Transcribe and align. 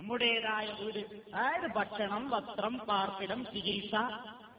നമ്മുടേതായ 0.00 0.66
വീട്. 0.80 1.34
അതായത് 1.34 1.72
ഭക്ഷണം 1.72 2.30
വസ്ത്രം 2.30 2.78
പാർപ്പിടം 2.78 3.44
ചികിത്സ. 3.44 3.94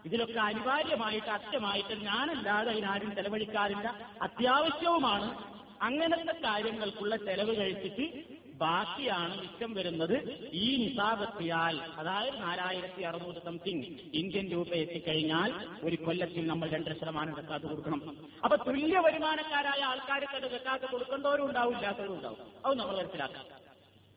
ഇതിലൊക്കെ 0.05 0.39
അനിവാര്യമായിട്ട് 0.39 1.27
അത്യമായിട്ട് 1.27 2.01
ഞാനല്ലാതെ 2.01 2.71
അതിനാരും 2.71 3.15
ചെലവഴിക്കാറില്ല. 3.15 4.09
അത്യാവശ്യവുമാണ്. 4.21 5.45
അങ്ങനത്തെ 5.81 6.39
കാര്യങ്ങൾക്കുള്ള 6.39 7.15
ചെലവ് 7.15 7.57
കഴിച്ചിട്ട് 7.57 8.25
ബാക്കിയാണ് 8.57 9.41
മിച്ചം 9.41 9.73
വരുന്നത് 9.73 10.49
ഈ 10.53 10.87
നിസാബത്തിയാൽ. 10.87 11.81
അതായത് 11.97 12.41
നാലായിരത്തി 12.41 13.01
അറുന്നൂറ് 13.01 13.45
സംതിങ് 13.45 13.83
ഇന്ത്യൻ 14.13 14.51
രൂപ 14.51 14.67
എത്തിക്കഴിഞ്ഞാൽ 14.67 15.53
ഒരു 15.83 15.95
കൊല്ലത്തിൽ 15.95 16.47
നമ്മൾ 16.47 16.69
രണ്ടര 16.69 16.93
ശതമാനം 16.93 17.33
വെക്കാത്ത 17.33 17.63
കൊടുക്കണം. 17.63 18.17
അപ്പൊ 18.43 18.57
തുല്യ 18.57 18.99
വരുമാനക്കാരായ 18.99 19.83
ആൾക്കാർക്ക് 19.83 20.35
അത് 20.35 20.53
വെക്കാത്ത 20.53 20.83
കൊടുക്കേണ്ടവരും 20.91 21.45
ഉണ്ടാവും 21.45 21.75
ഇല്ലാത്തവരും 21.75 22.13
ഉണ്ടാവും. 22.13 22.37
അത് 22.65 22.79
നമ്മൾ 22.79 22.97
മനസ്സിലാക്കാം. 22.97 23.60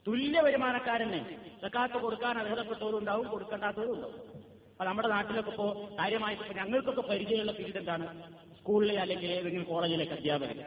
തുല്യ 0.07 0.41
വരുമാനക്കാരനെ 0.41 1.41
സക്കാത്ത് 1.62 1.95
കൊടുക്കാൻ 1.95 2.38
അർഹതപ്പെട്ടവരും 2.38 2.98
ഉണ്ടാവും 2.98 3.29
കൊടുക്കേണ്ടാത്തവരും 3.29 3.92
ഉണ്ടാവും. 3.92 4.15
അപ്പൊ 4.70 4.84
നമ്മുടെ 4.84 5.09
നാട്ടിലൊക്കെ 5.09 5.51
ഇപ്പോ 5.51 5.91
കാര്യമായിട്ട് 5.98 6.56
ഞങ്ങൾക്കൊക്കെ 6.56 7.01
പരിചയമുള്ള 7.01 7.52
ഫീൽഡ് 7.52 7.77
എന്താണ്? 7.77 8.32
സ്കൂളിലെ 8.56 9.01
അല്ലെങ്കിൽ 9.01 9.27
ഏതെങ്കിലും 9.27 9.65
കോളേജിലേക്ക് 9.65 10.12
അധ്യാപകൻ. 10.12 10.65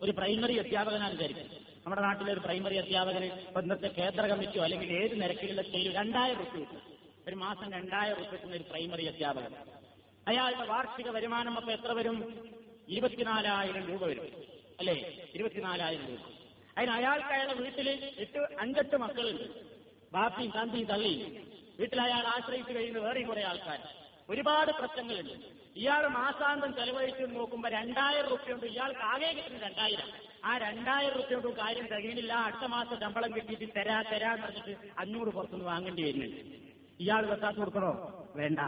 ഒരു 0.00 0.10
പ്രൈമറി 0.10 0.56
അധ്യാപകനാണ് 0.56 1.12
വിചാരിക്കും 1.12 1.46
നമ്മുടെ 1.84 2.02
നാട്ടിലെ 2.02 2.32
ഒരു 2.32 2.40
പ്രൈമറി 2.40 2.76
അധ്യാപകന് 2.76 3.24
ഇന്നത്തെ 3.24 3.88
കേന്ദ്ര 3.88 4.26
കമ്മിറ്റിയോ 4.26 4.64
അല്ലെങ്കിൽ 4.64 4.92
ഏത് 4.92 5.22
നിരക്കിലുള്ള 5.22 5.62
സ്കെയിൽ 5.62 5.96
രണ്ടായിരം 5.96 6.38
റുപ്യ 6.38 6.60
കിട്ടും. 6.60 6.82
ഒരു 7.28 7.34
മാസം 7.34 7.72
രണ്ടായിരം 7.72 8.16
റുപ്യ 8.16 8.30
കിട്ടുന്ന 8.30 8.56
ഒരു 8.56 8.64
പ്രൈമറി 8.70 9.04
അധ്യാപകൻ. 9.04 9.54
അയാളുടെ 10.28 10.64
വാർഷിക 10.64 11.08
വരുമാനം 11.08 11.56
അപ്പൊ 11.56 11.72
എത്ര 11.72 11.92
വരും? 11.92 12.48
ഇരുപത്തിനാലായിരം 12.88 13.86
രൂപ 13.86 14.04
വരും. 14.04 14.26
അല്ലേ? 14.78 15.28
ഇരുപത്തിനാലായിരം 15.34 16.06
രൂപ. 16.06 16.41
അതിന് 16.78 16.90
അയാൾക്ക് 16.90 17.28
അയാളുടെ 17.28 17.54
വീട്ടിൽ 17.54 18.12
എട്ട് 18.18 18.38
അഞ്ചെട്ട് 18.38 18.96
മക്കളുണ്ട് 18.96 19.72
ബാപ്പിയും 20.12 20.52
തന്തിയും 20.62 20.86
തള്ളി. 20.86 21.46
വീട്ടിൽ 21.80 22.00
അയാൾ 22.00 22.26
ആശ്രയിച്ചു 22.26 22.72
കഴിയുന്ന 22.72 22.98
വേറെ 22.98 23.22
കുറെ 23.22 23.44
ആൾക്കാർ. 23.44 23.78
ഒരുപാട് 24.30 24.72
പ്രശ്നങ്ങളുണ്ട്. 24.72 25.32
ഇയാൾ 25.76 26.06
മാസാന്തം 26.06 26.74
ചെലവഴിച്ച് 26.74 27.36
നോക്കുമ്പോ 27.36 27.68
രണ്ടായിരം 27.68 28.28
റുപ്യ 28.28 28.50
കൊണ്ട് 28.50 28.66
ഇയാൾക്ക് 28.66 29.00
ആകെ 29.00 29.32
കിട്ടുന്ന 29.32 29.58
രണ്ടായിരം. 29.58 30.08
ആ 30.44 30.58
രണ്ടായിരം 30.58 31.16
റുപ്യ 31.16 31.36
കൊണ്ട് 31.36 31.58
കാര്യം 31.58 31.86
തകയുന്നില്ല. 31.86 32.32
അടുത്ത 32.32 32.64
മാസം 32.64 33.00
ശമ്പളം 33.00 33.34
കിട്ടിയിട്ട് 33.34 33.74
തരാ 33.76 34.02
തരാ 34.02 34.34
പറഞ്ഞിട്ട് 34.34 34.76
അഞ്ഞൂറ് 34.98 35.28
പുറത്തുനിന്ന് 35.28 35.64
വാങ്ങേണ്ടി 35.64 36.02
വരുന്നുണ്ട്. 36.02 36.36
ഇയാൾ 37.00 37.26
വെക്കാത്ത 37.26 37.56
കൊടുക്കണോ? 37.56 37.92
വേണ്ട. 38.36 38.58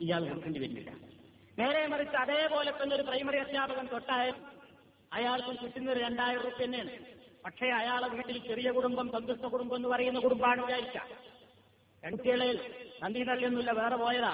ഇയാൾ 0.00 0.28
കൊടുക്കേണ്ടി 0.28 0.60
വരുന്നില്ല. 0.60 0.90
നേരെ 1.58 1.86
മറിച്ച് 1.86 2.16
അതേപോലെ 2.16 2.72
തന്നെ 2.82 2.96
ഒരു 2.96 3.02
പ്രൈമറി 3.02 3.38
അധ്യാപകൻ 3.38 3.86
തൊട്ടായ 3.86 4.32
അയാൾക്ക് 5.12 5.60
കിട്ടുന്ന 5.60 5.92
ഒരു 5.92 6.00
രണ്ടായിരം 6.00 6.42
റുപ്യ 6.42 6.64
തന്നെയാണ്. 6.64 7.17
പക്ഷേ 7.44 7.66
അയാളെ 7.66 8.08
വീട്ടിൽ 8.08 8.38
ചെറിയ 8.38 8.70
കുടുംബം 8.70 9.12
സന്തുഷ്ട 9.12 9.46
കുടുംബം 9.46 9.76
എന്ന് 9.76 9.88
പറയുന്ന 9.88 10.20
കുടുംബമാണ് 10.20 10.64
വിചാരിച്ച. 10.64 10.98
രണ്ടുകളിൽ 12.04 12.74
നന്ദി 13.02 13.22
തള്ളിയൊന്നുമില്ല 13.24 13.72
വേറെ 13.72 13.96
പോയതാ. 13.96 14.32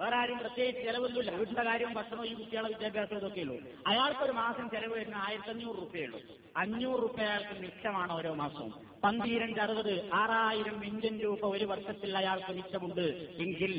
വേറെ 0.00 0.16
ആരും 0.16 0.38
പ്രത്യേകിച്ച് 0.38 0.82
ചെലവൊന്നുമില്ല. 0.82 1.30
വീട്ടിലെ 1.30 1.64
കാര്യം 1.64 1.94
ഭക്ഷണം 1.94 2.26
ഈ 2.26 2.34
കുട്ടികളെ 2.34 2.68
വിദ്യാഭ്യാസം 2.68 3.16
ഇതൊക്കെയുള്ളൂ. 3.16 3.56
അയാൾക്കൊരു 3.86 4.32
മാസം 4.32 4.70
ചെലവ് 4.70 4.92
വരുന്ന 4.92 5.14
ആയിരത്തി 5.14 5.48
അഞ്ഞൂറ് 5.48 5.78
റുപ്യയുള്ളൂ 5.78 6.20
അഞ്ഞൂറ് 6.56 7.02
റുപ്യ 7.02 7.22
അയാൾക്ക് 7.22 7.60
മിച്ചമാണ് 7.60 8.12
ഓരോ 8.12 8.34
മാസവും. 8.34 8.72
പന്തിരണ്ട് 9.04 9.60
അറുപത് 9.60 10.10
ആറായിരം 10.12 10.84
ഇന്ത്യൻ 10.84 11.20
രൂപ 11.20 11.46
ഒരു 11.46 11.64
വർഷത്തിൽ 11.64 12.18
അയാൾക്ക് 12.18 12.52
മിച്ചമുണ്ട് 12.52 13.06
എങ്കിൽ 13.38 13.72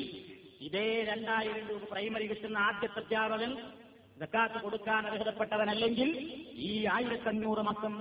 ഇതേ 0.62 1.04
രണ്ടായിരം 1.04 1.68
രൂപ 1.68 1.82
പ്രൈമറി 1.92 2.28
കിട്ടുന്ന 2.28 2.58
ആദ്യത്തെ 2.58 3.00
അധ്യാപകൻ 3.00 3.52
ജക്കാത്ത് 4.20 4.58
കൊടുക്കാൻ 4.62 5.08
അർഹതപ്പെട്ടവനല്ലെങ്കിൽ 5.08 6.10
ഈ 6.54 6.86
ആയിരത്തഞ്ഞൂറ് 6.86 7.60
മാസം 7.60 7.94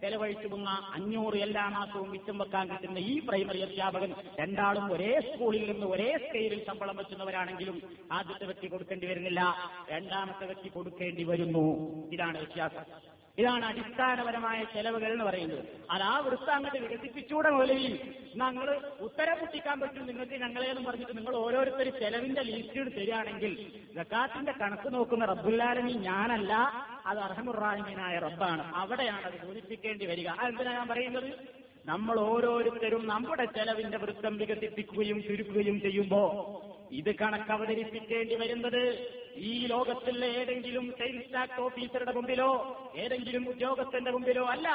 ചെലവഴിച്ചു 0.00 0.48
പോകുന്ന 0.48 0.70
അഞ്ഞൂറ് 0.94 1.36
എല്ലാ 1.36 1.68
മാസവും 1.68 2.10
മിച്ചം 2.10 2.38
വെക്കാൻ 2.38 2.68
കിട്ടുന്ന 2.68 2.98
ഈ 2.98 3.18
പ്രൈമറി 3.18 3.60
അധ്യാപകൻ 3.60 4.14
രണ്ടാളും 4.40 4.92
ഒരേ 4.92 5.20
സ്കൂളിൽ 5.20 5.72
നിന്ന് 5.72 5.86
ഒരേ 5.86 6.18
സ്കെയിലിൽ 6.18 6.64
ശമ്പളം 6.66 6.96
വെച്ചുന്നവരാണെങ്കിലും 6.96 7.82
ആദ്യത്തെ 8.12 8.44
വ്യക്തി 8.44 8.66
കൊടുക്കേണ്ടി 8.66 9.06
വരുന്നില്ല. 9.06 9.54
രണ്ടാമത്തെ 9.90 10.46
വ്യക്തി 10.46 10.68
കൊടുക്കേണ്ടി 10.68 11.24
വരുന്നു. 11.24 11.66
ഇതാണ് 12.12 12.38
വ്യത്യാസം. 12.38 13.15
ഇതാണ് 13.38 13.64
അടിസ്ഥാനപരമായ 13.64 14.64
ചെലവുകൾ 14.74 15.12
എന്ന് 15.12 15.24
പറയുന്നത്. 15.24 15.64
അത് 15.90 16.02
ആ 16.02 16.18
വൃത്തം 16.18 16.52
അങ്ങോട്ട് 16.52 16.78
വികസിപ്പിച്ചൂടെ 16.78 17.50
മുതലിൽ 17.50 18.14
ഞങ്ങൾ 18.36 18.80
ഉത്തരം 19.00 19.38
പൊട്ടിക്കാൻ 19.38 19.80
പറ്റും. 19.80 20.06
നിങ്ങൾക്ക് 20.06 20.32
ഞങ്ങളേന്ന് 20.32 20.90
പറഞ്ഞിട്ട് 20.90 21.16
നിങ്ങൾ 21.16 21.36
ഓരോരുത്തർ 21.36 21.88
ചെലവിന്റെ 22.00 22.42
ലിസ്റ്റ് 22.42 22.96
തരികയാണെങ്കിൽ 22.96 23.70
ജക്കാത്തിന്റെ 23.96 24.52
കണക്ക് 24.52 24.94
നോക്കുന്ന 24.94 25.24
റബ്ബുല്ലാലമി 25.24 25.92
ഞാനല്ല 25.92 26.52
അത് 27.06 27.18
അർഹമുറാഹിമീനായ 27.18 28.18
റബ്ബാണ്. 28.18 28.74
അവിടെയാണ് 28.74 29.24
അത് 29.24 29.46
ബോധിപ്പിക്കേണ്ടി 29.46 30.06
വരിക. 30.06 30.28
അതെന്തിനാ 30.28 30.72
ഞാൻ 30.72 30.88
പറയുന്നത്? 30.88 31.56
നമ്മൾ 31.86 32.20
ഓരോരുത്തരും 32.20 33.06
നമ്മുടെ 33.06 33.44
ചെലവിന്റെ 33.44 33.98
വൃത്തം 33.98 34.36
വികസിപ്പിക്കുകയും 34.36 35.22
ചുരുക്കുകയും 35.22 35.80
ചെയ്യുമ്പോ 35.80 36.22
ഇത് 36.92 37.14
കണക്ക് 37.14 37.52
അവതരിപ്പിക്കേണ്ടി 37.52 38.34
വരുന്നത് 38.34 38.82
ഈ 39.36 39.66
ലോകത്തിലെ 39.66 40.26
ഏതെങ്കിലും 40.26 40.94
സെയിൽസ് 40.98 41.60
ഓഫീസറുടെ 41.60 42.12
മുമ്പിലോ 42.12 42.50
ഏതെങ്കിലും 42.96 43.48
ഉദ്യോഗസ്ഥന്റെ 43.48 44.10
മുമ്പിലോ 44.10 44.46
അല്ല. 44.46 44.68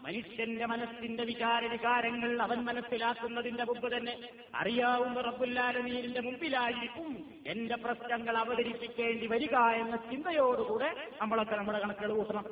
മനുഷ്യന്റെ 0.00 0.66
മനസ്സിന്റെ 0.66 1.24
വികാര 1.24 1.66
വികാരങ്ങൾ 1.66 2.42
അവൻ 2.42 2.58
മനസ്സിലാക്കുന്നതിന്റെ 2.58 3.64
മുമ്പ് 3.64 3.96
തന്നെ 3.96 4.18
അറിയാവുന്ന 4.54 5.20
റബ്ബുല്ലാലമീരിന്റെ 5.20 6.20
മുമ്പിലായിരിക്കും 6.20 7.34
എന്റെ 7.46 7.74
പ്രശ്നങ്ങൾ 7.74 8.36
അവതരിപ്പിക്കേണ്ടി 8.36 9.26
വരിക 9.26 9.56
എന്ന 9.56 9.96
ചിന്തയോടുകൂടെ 9.96 11.08
നമ്മളൊക്കെ 11.20 11.56
നമ്മുടെ 11.56 11.78
കണക്കുകൾ 11.78 12.12
കൂട്ടണം. 12.12 12.44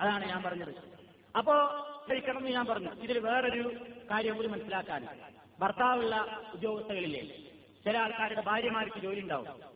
അതാണ് 0.00 0.28
ഞാൻ 0.28 0.42
പറഞ്ഞത്. 0.42 0.74
അപ്പോ 1.38 1.54
കഴിക്കണം 2.10 2.44
ഞാൻ 2.44 2.66
പറഞ്ഞു 2.66 2.90
ഇതിൽ 3.02 3.18
വേറൊരു 3.18 3.76
കാര്യം 4.10 4.36
കൂടി 4.36 4.48
മനസ്സിലാക്കാൻ. 4.48 5.08
ഭർത്താവുള്ള 5.60 6.42
ഉദ്യോഗസ്ഥകളില്ലേ 6.54 7.36
ചില 7.84 7.98
ആൾക്കാരുടെ 7.98 8.40
ഭാര്യമാർക്ക് 8.40 9.00
ജോലി 9.00 9.20
ഉണ്ടാവും. 9.20 9.71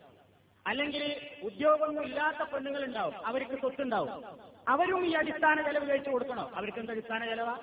അല്ലെങ്കിൽ 0.67 1.17
ഉദ്യോഗമൊന്നും 1.43 2.05
ഇല്ലാത്ത 2.05 2.49
പെണ്ണുങ്ങൾ 2.51 2.85
ഉണ്ടാവും 2.85 3.27
അവർക്ക് 3.27 3.61
സ്വത്തുണ്ടാവും. 3.61 4.25
അവരും 4.69 5.07
ഈ 5.07 5.13
അടിസ്ഥാന 5.13 5.63
ചെലവ് 5.63 5.91
കഴിച്ചു 5.91 6.11
കൊടുക്കണോ? 6.11 6.51
അവർക്ക് 6.55 6.79
എന്ത് 6.79 6.93
അടിസ്ഥാന 6.93 7.25
ചെലവാ? 7.25 7.55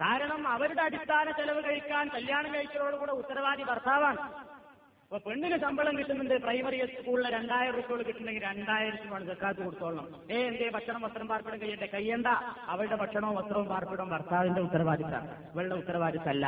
കാരണം 0.00 0.48
അവരുടെ 0.48 0.82
അടിസ്ഥാന 0.82 1.30
ചെലവ് 1.30 1.64
കഴിക്കാൻ 1.64 2.08
കല്യാണം 2.08 2.54
കഴിച്ചതോടുകൂടെ 2.54 3.12
ഉത്തരവാദി 3.12 3.62
ഭർത്താവാണ്. 3.62 4.20
അപ്പൊ 4.20 5.18
പെണ്ണിന് 5.18 5.60
ശമ്പളം 5.60 5.98
കിട്ടുന്നുണ്ട്. 5.98 6.34
പ്രൈമറി 6.34 6.86
സ്കൂളിലെ 6.86 7.30
രണ്ടായിരം 7.30 7.74
റുപ്യകൾ 7.74 8.02
കിട്ടുന്നെങ്കിൽ 8.02 8.44
രൂപയാണ് 8.44 9.26
സർക്കാർക്ക് 9.26 9.60
കൊടുത്തോളണം. 9.60 10.08
ഏ 10.30 10.46
എന്തേ 10.46 10.70
ഭക്ഷണം 10.70 11.02
വസ്ത്രം 11.02 11.28
പാർപ്പിടം 11.28 11.60
കഴിയട്ടെ 11.60 11.86
കയ്യണ്ട 11.86 12.26
അവളുടെ 12.66 12.96
ഭക്ഷണവും 12.96 13.36
വസ്ത്രവും 13.36 13.66
പാർപ്പിടവും 13.66 14.08
ഭർത്താവിന്റെ 14.08 14.60
ഉത്തരവാദിത്തമാണ് 14.60 15.52
ഇവളുടെ 15.54 15.74
ഉത്തരവാദിത്തല്ല. 15.74 16.46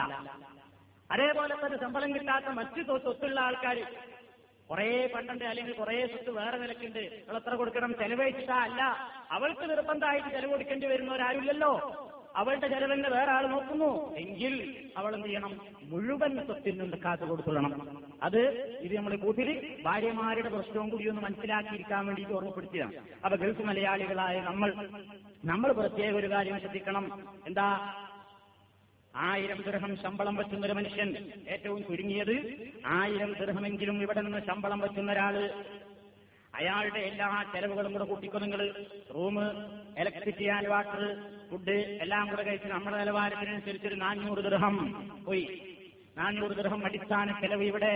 അതേപോലെ 1.10 1.54
തന്നെ 1.54 1.80
ശമ്പളം 1.80 2.14
കിട്ടാത്ത 2.14 2.46
മറ്റു 2.46 2.82
സ്വ- 2.82 3.02
സ്വത്തുള്ള 3.02 3.40
ആൾക്കാർ 3.40 3.86
കുറെ 4.72 5.10
പണ്ടുണ്ട് 5.14 5.44
അല്ലെങ്കിൽ 5.44 5.74
കുറെ 5.74 6.06
സ്വത്ത് 6.06 6.30
വേറെ 6.30 6.58
നിലക്കുണ്ട്. 6.58 6.98
അവൾ 6.98 7.36
എത്ര 7.36 7.54
കൊടുക്കണം 7.54 7.94
ചെലവഴിച്ചിട്ടാ 7.98 8.54
അല്ല. 8.54 8.82
അവൾക്ക് 9.30 9.70
നിർബന്ധമായിട്ട് 9.70 10.28
ചെലവ് 10.28 10.50
കൊടുക്കേണ്ടി 10.50 10.86
വരുന്നവരാരുമില്ലല്ലോ. 10.86 11.72
അവളുടെ 12.36 12.68
ചെലവിന് 12.68 13.08
വേറെ 13.08 13.30
ആൾ 13.32 13.46
നോക്കുന്നു. 13.46 14.16
എങ്കിൽ 14.16 14.54
അവൾ 14.96 15.14
എന്ത് 15.14 15.26
ചെയ്യണം? 15.26 15.60
മുഴുവൻ 15.82 16.36
നിന്ന് 16.66 16.96
കാത്തു 17.04 17.24
കൊടുത്തുള്ളണം 17.24 17.72
അത് 18.22 18.40
ഇത് 18.80 18.96
നമ്മൾ 18.96 19.16
കൂട്ടിൽ 19.16 19.78
ഭാര്യമാരുടെ 19.82 20.48
പ്രശ്നവും 20.48 20.88
കൂടി 20.88 21.08
ഒന്ന് 21.08 21.22
മനസ്സിലാക്കിയിരിക്കാൻ 21.22 22.06
വേണ്ടിയിട്ട് 22.06 22.32
ഓർമ്മപ്പെടുത്തിയതാണ്. 22.32 22.94
അപ്പൊ 23.24 23.36
ഗൾഫ് 23.36 23.62
മലയാളികളായ 23.62 24.40
നമ്മൾ 24.40 24.74
നമ്മൾ 25.44 25.72
പ്രത്യേക 25.72 26.14
ഒരു 26.14 26.30
കാര്യം 26.30 26.60
ശ്രദ്ധിക്കണം. 26.60 27.28
എന്താ? 27.46 27.68
ആയിരം 29.16 29.62
ദൃഹം 29.62 29.96
ശമ്പളം 29.96 30.36
പറ്റുന്ന 30.36 30.66
ഒരു 30.66 30.72
മനുഷ്യൻ 30.72 31.32
ഏറ്റവും 31.48 31.82
ചുരുങ്ങിയത് 31.84 32.66
ആയിരം 32.86 33.32
ദൃഹമെങ്കിലും 33.32 34.02
ഇവിടെ 34.02 34.20
നിന്ന് 34.20 34.38
ശമ്പളം 34.38 34.80
പറ്റുന്ന 34.80 35.12
ഒരാൾ 35.12 35.54
അയാളുടെ 36.54 37.00
എല്ലാ 37.00 37.44
ചെലവുകളും 37.54 37.92
കൂടെ 37.92 38.04
കൂട്ടിക്കോ 38.04 38.38
നിങ്ങൾ. 38.38 38.74
Room 39.14 39.40
electricity 39.98 40.44
and 40.44 40.68
water 40.68 41.16
food 41.50 41.70
എല്ലാം 41.70 42.28
കൂടെ 42.28 42.42
കഴിച്ച് 42.42 42.68
നമ്മുടെ 42.68 42.98
നിലവാരത്തിനനുസരിച്ച് 42.98 43.86
ഒരു 43.86 43.94
നാനൂറ് 43.94 44.38
ദൃഹം 44.38 44.76
പോയി. 45.24 45.62
നാനൂറ് 46.16 46.50
ദൃഹം 46.50 46.84
അടിസ്ഥാന 46.84 47.40
ചെലവ് 47.40 47.62
ഇവിടെ. 47.62 47.94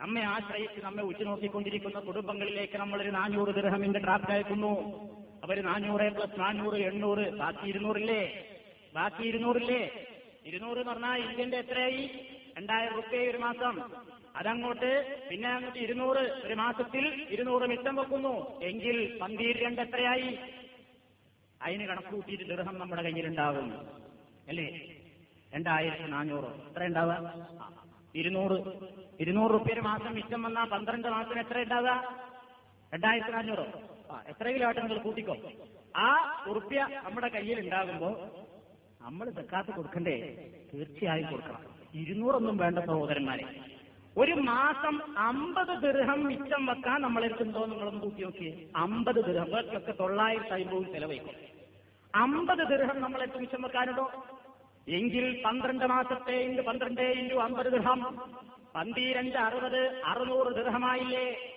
നമ്മെ 0.00 0.20
ആശ്രയിച്ച് 0.20 0.80
നമ്മെ 0.84 1.02
ഉച്ചുനോക്കിക്കൊണ്ടിരിക്കുന്ന 1.02 2.00
കുടുംബങ്ങളിലേക്ക് 2.00 2.78
നമ്മളൊരു 2.78 3.10
നാനൂറ് 3.10 3.54
ദൃഹമിന്റെ 3.54 3.98
ഡ്രാഫ്റ്റ് 3.98 4.32
അയക്കുന്നു 4.32 4.72
അവർ 5.44 5.60
നാനൂറ് 5.60 6.12
പ്ലസ് 6.14 6.40
നാനൂറ് 6.40 6.74
എണ്ണൂറ് 6.74 7.30
ബാക്കി 7.30 7.66
ഇരുന്നൂറില്ലേ? 7.66 8.48
ബാക്കി 8.94 9.22
ഇരുന്നൂറില്ലേ? 9.22 10.06
ഇരുന്നൂറ് 10.46 10.78
എന്ന് 10.78 10.92
പറഞ്ഞാൽ 10.92 11.16
ഇന്ത്യന്റെ 11.18 11.58
എത്രയായി? 11.58 12.28
രണ്ടായിരം 12.58 12.96
റുപ്യ 12.96 13.18
ഒരു 13.18 13.38
മാസം. 13.38 13.82
അതങ്ങോട്ട് 14.36 14.90
പിന്നെ 15.30 15.48
അങ്ങോട്ട് 15.48 15.78
ഇരുന്നൂറ് 15.78 16.18
ഒരു 16.18 16.54
മാസത്തിൽ 16.54 17.26
ഇരുന്നൂറ് 17.30 17.62
മിച്ചം 17.62 17.96
വെക്കുന്നു. 17.96 18.60
എങ്കിൽ 18.60 19.18
പന്തീര് 19.18 19.64
രണ്ട് 19.64 19.80
എത്രയായി? 19.80 20.38
അതിന് 21.62 21.86
കണക്ക് 21.86 22.08
കൂട്ടിയിട്ട് 22.08 22.44
ദൃഹം 22.44 22.78
നമ്മുടെ 22.78 23.02
കയ്യിലുണ്ടാകും 23.02 23.78
അല്ലേ? 24.48 24.66
രണ്ടായിരത്തി 25.54 26.02
നാനൂറ്. 26.02 26.70
എത്ര 26.70 26.84
ഉണ്ടാവുക? 26.84 27.48
ഇരുന്നൂറ്. 28.14 28.58
ഇരുന്നൂറ് 29.20 29.52
റുപ്യ 29.54 29.72
ഒരു 29.72 29.80
മാസം 29.80 30.14
മിച്ചം 30.14 30.42
വന്നാൽ 30.42 30.64
പന്ത്രണ്ട് 30.64 31.08
മാസത്തിന് 31.08 31.40
എത്ര 31.40 31.62
ഉണ്ടാവുക? 31.62 32.18
രണ്ടായിരത്തി 32.94 33.30
നാനൂറ്. 33.30 33.66
ആ 34.12 34.22
കിലോ 34.42 34.66
ആട്ടം 34.68 34.82
നിങ്ങൾ 34.82 35.02
കൂട്ടിക്കോ? 35.02 35.36
ആ 35.96 36.08
ഉറുപ്യ 36.48 36.88
നമ്മുടെ 37.04 37.28
കയ്യിൽ 37.28 37.60
ഉണ്ടാകുമ്പോ 37.60 38.10
നമ്മൾ 39.06 39.30
സക്കാത്ത് 39.30 39.70
കൊടുക്കണ്ടേ? 39.70 40.48
തീർച്ചയായും 40.74 41.30
കൊടുക്കണം. 41.30 41.60
ഇരുന്നൂറൊന്നും 41.94 42.56
വേണ്ട 42.56 42.78
സഹോദരന്മാരെ. 42.78 43.44
ഒരു 44.16 44.32
മാസം 44.32 45.18
അമ്പത് 45.18 45.82
ദൃഹം 45.82 46.24
മിച്ചം 46.24 46.66
വെക്കാൻ 46.66 47.02
നമ്മളെടുത്തുണ്ടോ 47.02 47.66
നിങ്ങളൊന്ന് 47.66 48.00
കൂട്ടി 48.00 48.22
നോക്കിയേ. 48.22 48.64
അമ്പത് 48.76 49.14
ദൃഹം. 49.14 49.76
ഒക്കെ 49.76 49.92
തൊള്ളായിരത്തി 50.00 50.62
അമ്പത് 50.62 50.92
ചെലവഴിക്കും. 50.92 51.30
അമ്പത് 52.14 52.68
ദൃഹം 52.68 53.00
നമ്മളെടുത്ത് 53.00 53.38
മിച്ചം 53.38 53.62
വെക്കാനുണ്ടോ? 53.62 54.26
എങ്കിൽ 54.88 55.42
പന്ത്രണ്ട് 55.44 55.84
മാസത്തെ 55.84 56.32
ഇന്റു 56.32 56.62
പന്ത്രണ്ട് 56.62 57.00
ഇന്റു 57.00 57.34
അമ്പത് 57.34 57.66
ദൃഹം. 57.66 58.18
പന്തിരണ്ട് 58.74 59.36
അറുപത് 59.36 60.02
അറുന്നൂറ് 60.04 60.54
ദൃഹമായില്ലേ? 60.54 61.52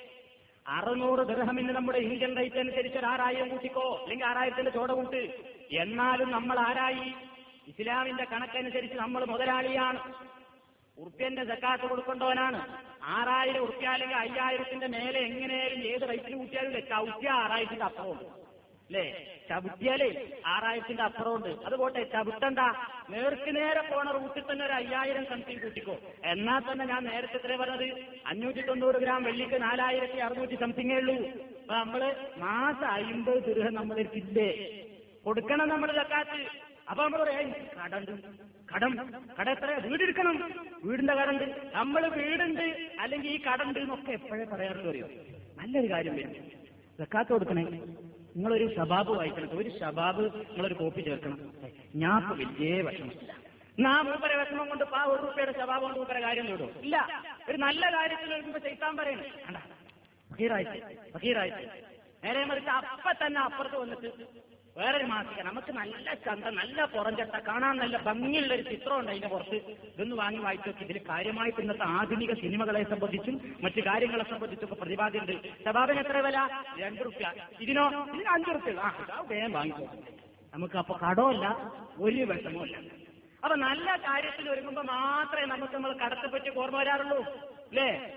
അറുന്നൂറ് 0.67 1.27
ദൃഹമിന് 1.27 1.69
നമ്മുടെ 1.69 1.97
ഇന്ത്യൻ 1.97 2.37
റേറ്റ് 2.37 2.55
അനുസരിച്ച് 2.55 2.97
ഒരു 2.97 3.05
ആറായിരം 3.05 3.49
കൂട്ടിക്കോ. 3.49 3.99
അല്ലെങ്കിൽ 4.03 4.25
ആറായിരത്തിന്റെ 4.25 4.71
ചോട 4.71 4.91
കൂട്ട്. 4.91 5.31
എന്നാലും 5.71 6.31
നമ്മൾ 6.31 6.59
ആരായി? 6.59 7.28
ഇസ്ലാമിന്റെ 7.69 8.23
കണക്കനുസരിച്ച് 8.23 8.97
നമ്മൾ 8.97 9.25
മുതലാളിയാണ്. 9.25 10.13
ഉറുപ്പ്യന്റെ 10.97 11.43
സക്കാത്ത് 11.45 11.83
കൊടുക്കേണ്ടവനാണ്. 11.83 12.83
ആറായിരം 13.03 13.59
ഉറുപ്പ്യ 13.59 13.87
അല്ലെങ്കിൽ 13.87 14.17
അയ്യായിരത്തിന്റെ 14.17 14.87
മേലെ 14.87 15.19
എങ്ങനെയായാലും 15.19 15.79
ഏത് 15.79 16.09
റേറ്റിന് 16.09 16.37
കൂട്ടിയാലും 16.37 16.87
ചവിട്ടിയ 16.89 17.29
ആറായിരത്തിന്റെ 17.29 17.85
അപ്പുറമുണ്ട്. 17.85 18.23
അല്ലേ? 18.23 19.25
ചവിട്ടിയാലേ 19.49 20.31
ആറായിരത്തിന്റെ 20.45 21.03
അപ്പുറമുണ്ട്. 21.03 21.65
അതുപോട്ടെ 21.65 22.03
ചവിട്ടണ്ട. 22.03 22.59
നേർക്ക് 23.09 23.55
നേരെ 23.55 23.81
പോണ 23.81 24.11
റൂട്ടിൽ 24.11 24.51
തന്നെ 24.51 24.65
ഒരു 24.65 24.73
അയ്യായിരം 24.73 25.25
സംതിങ് 25.25 25.61
കൂട്ടിക്കോ. 25.61 25.97
എന്നാൽ 26.25 26.71
തന്നെ 26.71 26.85
ഞാൻ 26.85 27.03
നേരത്തെ 27.03 27.35
എത്ര 27.35 27.55
പറഞ്ഞത്? 27.55 28.05
അഞ്ഞൂറ്റി 28.27 28.61
തൊണ്ണൂറ് 28.61 28.95
ഗ്രാം 28.95 29.23
വെള്ളിക്ക് 29.23 29.61
നാലായിരത്തി 29.61 30.17
അറുന്നൂറ്റി 30.17 30.55
സംതിങ്ങേ 30.55 30.95
ഉള്ളൂ. 30.95 31.15
അപ്പൊ 31.15 31.73
നമ്മൾ 31.73 32.15
മാസം 32.37 32.87
അയിമ്പത് 32.87 33.43
ദൃഹം 33.43 33.73
നമ്മളെടുത്തില്ലേ 33.73 34.83
കൊടുക്കണം 35.25 35.69
നമ്മൾ 35.69 35.91
സക്കാത്ത്. 35.91 36.68
അപ്പൊ 36.89 37.01
നമ്മൾ 37.03 37.19
പറയാം 37.23 37.49
കടണ്ട് 37.79 38.11
കടം 38.71 38.91
കട 39.37 39.47
എത്ര 39.49 39.69
വീടെടുക്കണം. 39.85 40.35
വീടിന്റെ 40.83 41.13
കടണ്ട് 41.13 41.45
നമ്മൾ 41.75 42.03
വീടുണ്ട് 42.17 42.65
അല്ലെങ്കിൽ 43.03 43.29
ഈ 43.31 43.39
കടണ്ട് 43.47 43.79
എന്നൊക്കെ 43.79 44.11
എപ്പോഴേ 44.11 44.45
പറയാറുണ്ട് 44.53 44.89
അറിയോ? 44.89 45.07
നല്ലൊരു 45.59 45.89
കാര്യം 45.93 46.15
വരും. 46.15 46.33
വെക്കാത്ത 46.99 47.29
കൊടുക്കണേ. 47.29 47.63
നിങ്ങളൊരു 48.35 48.65
ഷബാബ് 48.75 49.11
വായിക്കണം. 49.17 49.51
ഒരു 49.59 49.69
ഷബാബ് 49.79 50.23
നിങ്ങളൊരു 50.49 50.73
കോപ്പി 50.73 51.01
ചേർക്കണം. 51.01 51.39
ഞാൻ 51.95 52.19
വലിയ 52.41 52.81
വിഷമം 52.87 53.13
നാ 53.79 53.93
മൂപ്പര 54.01 54.31
വിഷമം 54.39 54.65
കൊണ്ട് 54.69 54.83
പാ 54.93 55.01
ഒരു 55.11 55.21
രൂപയുടെ 55.23 55.53
ഷബാബ് 55.59 55.83
കൊണ്ട് 55.83 55.97
മൂപ്പര 55.99 56.19
കാര്യം 56.25 56.45
നേടും 56.45 56.71
ഇല്ല. 56.85 56.95
ഒരു 57.49 57.57
നല്ല 57.57 57.83
കാര്യത്തിൽ 57.95 58.29
വരുമ്പോ 58.33 58.59
ചെയ്താൻ 58.59 58.93
പറയണേ. 58.97 59.27
കണ്ട? 59.47 59.57
ഫക്കീറായിട്ട്. 60.29 61.67
നേരെ 62.23 62.41
മറിച്ച് 62.45 62.71
അപ്പൊ 62.71 63.11
തന്നെ 63.21 63.39
അപ്പുറത്ത് 63.41 63.77
വന്നിട്ട് 63.77 64.09
വേറൊരു 64.77 65.03
മാസിക. 65.03 65.41
നമുക്ക് 65.41 65.71
നല്ല 65.71 66.13
ചന്ത 66.13 66.45
നല്ല 66.45 66.85
പുറംചട്ട 66.85 67.35
കാണാൻ 67.39 67.77
നല്ല 67.77 67.97
ഭംഗിയുള്ള 67.97 68.53
ഒരു 68.53 68.61
ചിത്രമുണ്ട് 68.61 69.11
അതിന്റെ 69.11 69.27
പുറത്ത്. 69.27 69.55
ഇതൊന്ന് 69.55 70.15
വാങ്ങി 70.15 70.39
വായിച്ചു 70.39 70.69
ഇതിൽ 70.69 71.01
കാര്യമായിട്ട് 71.09 71.59
ഇന്നത്തെ 71.59 71.83
ആധുനിക 71.83 72.33
സിനിമകളെ 72.33 72.83
സംബന്ധിച്ചും 72.83 73.55
മറ്റു 73.63 73.81
കാര്യങ്ങളെ 73.81 74.23
സംബന്ധിച്ചൊക്കെ 74.23 74.75
പ്രതിപാദ്യമുണ്ട്. 74.75 75.63
ശബാബിന് 75.65 75.99
എത്ര 75.99 76.17
വില? 76.17 76.37
രണ്ട് 76.77 77.05
റുപ്യ. 77.05 77.33
ഇതിനോ? 77.61 78.05
ഇതിന് 78.15 78.29
അഞ്ചു 78.29 78.51
റുപ്യ. 78.51 78.71
ആ 78.79 79.21
വേഗം 79.21 79.51
വാങ്ങിച്ചു 79.51 79.87
നമുക്ക് 80.53 80.77
അപ്പൊ 80.77 80.97
കടമല്ല 80.97 81.45
ഒരു 81.99 82.21
വിഷമമില്ല 82.21 82.77
അപ്പൊ 83.43 83.55
നല്ല 83.55 83.95
കാര്യത്തിൽ 83.97 84.49
ഒരുങ്ങുമ്പോ 84.49 84.81
മാത്രമേ 84.81 85.45
നമുക്ക് 85.45 85.73
നമ്മൾ 85.73 85.93
കടത്തെ 85.93 86.27
പറ്റി 86.27 86.49
ഓർമ്മ 86.49 86.77
വരാറുള്ളൂ. 86.77 87.19
അല്ലേ? 87.69 88.13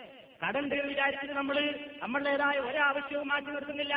കടണ്ട് 0.46 0.74
വിചാരിച്ചിട്ട് 0.74 1.34
നമ്മൾ 1.34 1.74
നമ്മളുടേതായ 2.02 2.58
ഒരാവശ്യവും 2.58 3.28
മാറ്റി 3.28 3.46
നിർത്തുന്നില്ല. 3.46 3.96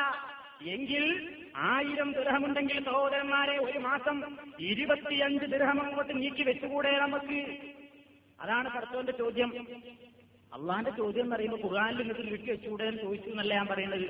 എങ്കിൽ 0.63 1.37
ആയിരം 1.55 2.11
ദൃഹമുണ്ടെങ്കിൽ 2.11 2.83
സഹോദരന്മാരെ 2.83 3.57
ഒരു 3.57 3.79
മാസം 3.79 4.37
ഇരുപത്തിയഞ്ച് 4.59 5.45
ദൃഹം 5.45 5.81
അങ്ങോട്ട് 5.81 6.21
നീക്കി 6.21 6.43
വെച്ചുകൂടെ 6.43 6.99
നമുക്ക്? 6.99 7.57
അതാണ് 8.41 8.69
കർത്തവന്റെ 8.73 9.11
ചോദ്യം. 9.11 9.67
അള്ളാന്റെ 10.53 10.91
ചോദ്യം 10.91 11.23
എന്ന് 11.23 11.35
പറയുമ്പോൾ 11.35 11.61
ഖുർആാനിൽ 11.61 11.97
നിങ്ങൾക്ക് 11.97 12.21
നീക്കി 12.21 12.51
വെച്ചുകൂടെ 12.51 12.83
എന്ന് 12.83 13.01
ചോദിച്ചു 13.01 13.29
എന്നല്ല 13.29 13.53
ഞാൻ 13.53 13.67
പറയുന്നത്. 13.67 14.05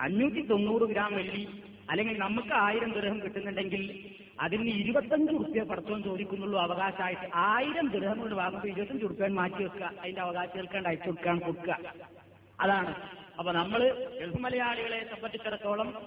അഞ്ഞൂറ്റി 0.00 0.46
തൊണ്ണൂറ് 0.46 0.82
ഗ്രാം 0.82 1.14
വെള്ളി 1.14 1.62
അല്ലെങ്കിൽ 1.90 2.18
നമുക്ക് 2.18 2.52
ആയിരം 2.52 2.92
ദൃഹം 2.92 3.22
കിട്ടുന്നുണ്ടെങ്കിൽ 3.22 4.14
അതിന് 4.40 4.70
ഇരുപത്തഞ്ച് 4.70 5.32
റുപ്യ 5.32 5.62
പടത്തോൻ 5.62 6.02
ചോദിക്കുന്നുള്ളൂ 6.02 6.60
അവകാശമായിട്ട്. 6.60 7.30
ആയിരം 7.34 7.88
ദൃഹം 7.88 8.18
കൊണ്ട് 8.18 8.34
വാങ്ങുമ്പോൾ 8.34 8.68
ഇരുപത്തഞ്ച് 8.68 9.04
റുപ്യ 9.04 9.26
മാറ്റി 9.26 9.62
വെക്കുക. 9.62 9.92
അതിന്റെ 10.00 10.20
അവകാശികൾക്കാണ്ട് 10.20 10.88
അയച്ചു 10.88 11.06
കൊടുക്കാൻ 11.06 11.38
കൊടുക്കുക. 11.38 11.78
അതാണ്. 12.60 13.17
അപ്പൊ 13.38 13.52
നമ്മൾ 13.52 14.10
ഗൾഫ് 14.20 14.40
മലയാളികളെ 14.42 15.06
സംബന്ധിച്ചിടത്തോളം 15.10 16.02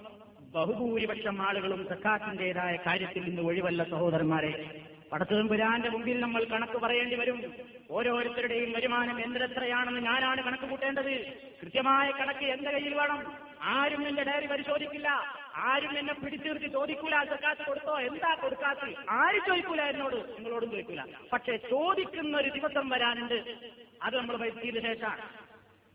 ബഹുഭൂരിപക്ഷം 0.54 1.42
ആളുകളും 1.42 1.86
സക്കാത്തിന്റേതായ 1.88 2.76
കാര്യത്തിൽ 2.76 3.22
നിന്ന് 3.22 3.42
ഒഴിവല്ല 3.42 3.84
സഹോദരന്മാരെ. 3.84 4.80
പടത്തതും 5.12 5.48
പുരാന്റെ 5.48 5.88
മുമ്പിൽ 5.88 6.20
നമ്മൾ 6.20 6.44
കണക്ക് 6.44 6.78
പറയേണ്ടി 6.78 7.16
വരും. 7.16 7.54
ഓരോരുത്തരുടെയും 7.90 8.72
വരുമാനം 8.72 9.24
എന്തെത്രയാണെന്ന് 9.24 10.00
ഞാനാണ് 10.00 10.44
കണക്ക് 10.44 10.64
കൂട്ടേണ്ടത്. 10.64 11.26
കൃത്യമായ 11.62 12.10
കണക്ക് 12.10 12.44
എന്റെ 12.44 12.70
കയ്യിൽ 12.70 12.94
വേണം. 12.94 13.36
ആരും 13.62 14.08
എന്റെ 14.08 14.22
ഡയറി 14.22 14.46
പരിശോധിക്കില്ല. 14.46 15.08
ആരും 15.56 15.98
എന്നെ 15.98 16.12
പിടിച്ചു 16.12 16.48
നിർത്തി 16.48 16.66
ചോദിക്കൂല 16.66 17.24
സക്കാത്ത് 17.24 17.66
കൊടുത്തോ 17.66 18.00
എന്താ 18.00 18.34
കൊടുക്കാത്ത? 18.34 18.94
ആര് 19.10 19.40
ചോദിക്കൂല 19.48 19.80
എന്നോട്? 19.82 20.16
നിങ്ങളോടും 20.16 20.70
ചോദിക്കൂല. 20.70 21.00
പക്ഷെ 21.32 21.56
ചോദിക്കുന്ന 21.56 22.36
ഒരു 22.36 22.48
ദിവസം 22.48 22.88
വരാനുണ്ട്. 22.88 23.56
അത് 24.02 24.16
നമ്മൾ 24.16 24.36
പരിസ്ഥിതി 24.36 24.80
ശേഷമാണ്. 24.80 25.41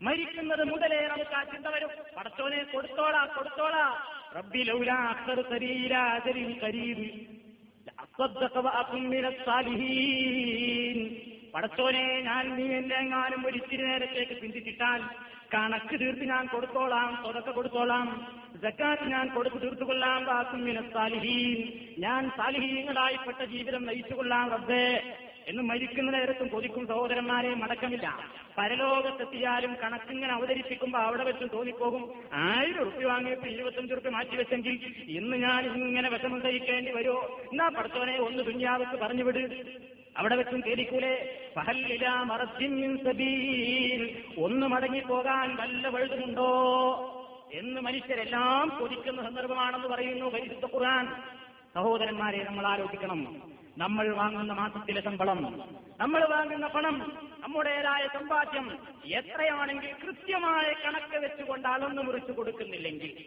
മരിക്കുന്നത് 0.02 0.64
മുതലേ 0.64 1.06
നമുക്ക് 1.06 1.34
ആ 1.34 1.44
ചിന്ത 1.44 1.66
വരും. 1.66 1.90
പടച്ചോനെ 2.16 2.62
കൊടുത്തോളാ 2.62 3.24
കൊടുത്തോളാ. 3.24 4.02
റബ്ബി 4.36 4.62
പടച്ചോനെ 11.54 12.20
ഞാൻ 12.20 12.56
നീ 12.56 12.74
എന്നെ 12.74 12.96
എങ്ങാനും 12.96 13.46
ഒരിച്ചിരി 13.46 13.82
നേരത്തേക്ക് 13.82 14.40
ചിന്തിച്ചിട്ടാൽ 14.40 15.02
കണക്ക് 15.54 16.00
തീർത്ത് 16.00 16.24
ഞാൻ 16.24 16.46
കൊടുത്തോളാം 16.46 17.22
തുടക്ക 17.26 17.50
കൊടുത്തോളാം. 17.50 18.26
ജക്കാത്ത് 18.62 19.04
ഞാൻ 19.04 19.28
കൊടുത്തു 19.34 19.56
തീർത്തുകൊള്ളാം. 19.56 20.24
ബാക്കും 20.24 20.92
സാലിഹീൻ. 20.92 21.60
ഞാൻ 21.98 22.30
സാലിഹീങ്ങളായിപ്പെട്ട 22.36 23.44
ജീവിതം 23.44 23.86
നയിച്ചുകൊള്ളാം 23.86 24.50
റബ്ബേ. 24.50 25.02
എന്ന് 25.48 25.62
മരിക്കുന്ന 25.62 26.10
നേരത്തും 26.10 26.48
കൊതിക്കും 26.48 26.86
സഹോദരന്മാരെ 26.86 27.54
മടക്കമില്ല. 27.54 28.18
പരലോകത്തെത്തിയാലും 28.58 29.76
കണക്കിങ്ങനെ 29.82 30.32
അവതരിപ്പിക്കുമ്പോ 30.32 30.98
അവിടെ 30.98 31.24
വെച്ച് 31.24 31.44
തോന്നിപ്പോകും. 31.52 32.14
ആയിരം 32.32 32.80
ഉറുപ്പി 32.80 33.04
വാങ്ങിയപ്പോ 33.04 33.48
ഇരുപത്തഞ്ച് 33.48 33.92
ഉറുപ്പി 33.92 34.10
മാറ്റിവെച്ചെങ്കിൽ 34.10 34.94
ഇന്ന് 35.08 35.36
ഞാൻ 35.36 35.72
ഇങ്ങനെ 35.72 36.10
വിഷമം 36.10 36.42
സഹിക്കേണ്ടി 36.42 36.92
വരുമോ 36.92 37.40
എന്നാ 37.52 37.68
പഠിച്ചവനെ 37.68 38.20
ഒന്ന് 38.20 38.42
ദുന്യാവക്ക് 38.42 38.98
പറഞ്ഞു 38.98 39.24
വിട്. 39.24 39.66
അവിടെ 40.16 40.36
വെച്ചും 40.36 40.62
സബീൽ. 43.04 44.22
ഒന്ന് 44.38 44.66
മടങ്ങിപ്പോകാൻ 44.66 45.56
വല്ല 45.56 45.88
വഴുതുമുണ്ടോ? 45.88 46.50
എന്ന് 47.52 47.80
മനുഷ്യരെല്ലാം 47.80 48.78
കൊതിക്കുന്ന 48.80 49.22
സന്ദർഭമാണെന്ന് 49.22 49.88
പറയുന്നു 49.88 50.26
പരിശുദ്ധ 50.26 50.64
ഖുർആൻ. 50.64 51.06
സഹോദരന്മാരെ 51.74 52.44
നമ്മൾ 52.44 52.66
ആലോചിക്കണം. 52.66 53.57
നമ്മൾ 53.78 54.14
വാങ്ങുന്ന 54.14 54.52
മാസത്തിലെ 54.52 55.00
ശമ്പളം. 55.00 55.68
നമ്മൾ 56.00 56.24
വാങ്ങുന്ന 56.24 56.66
പണം 56.66 57.12
നമ്മുടേതായ 57.40 58.08
സമ്പാദ്യം 58.14 58.78
എത്രയാണെങ്കിൽ 59.06 59.92
കൃത്യമായ 59.92 60.72
കണക്ക് 60.84 61.16
വെച്ചുകൊണ്ട് 61.16 61.68
അളന്നു 61.68 62.02
മുറിച്ചു 62.02 62.32
കൊടുക്കുന്നില്ലെങ്കിൽ 62.32 63.24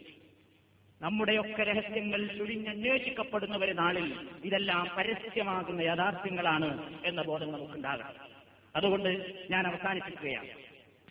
നമ്മുടെയൊക്കെ 1.01 1.63
രഹസ്യങ്ങൾ 1.63 2.27
ചുഴിഞ്ഞന്വേഷിക്കപ്പെടുന്ന 2.38 3.58
ഒരു 3.58 3.72
നാളിൽ 3.72 4.15
ഇതെല്ലാം 4.43 4.88
പരസ്യമാകുന്ന 4.98 5.81
യാഥാർത്ഥ്യങ്ങളാണ് 5.81 7.01
എന്ന 7.05 7.22
ബോധം 7.22 7.51
നമുക്കുണ്ടാകണം. 7.51 8.13
അതുകൊണ്ട് 8.75 9.10
ഞാൻ 9.51 9.67
അവസാനിപ്പിക്കുകയാണ്. 9.67 10.48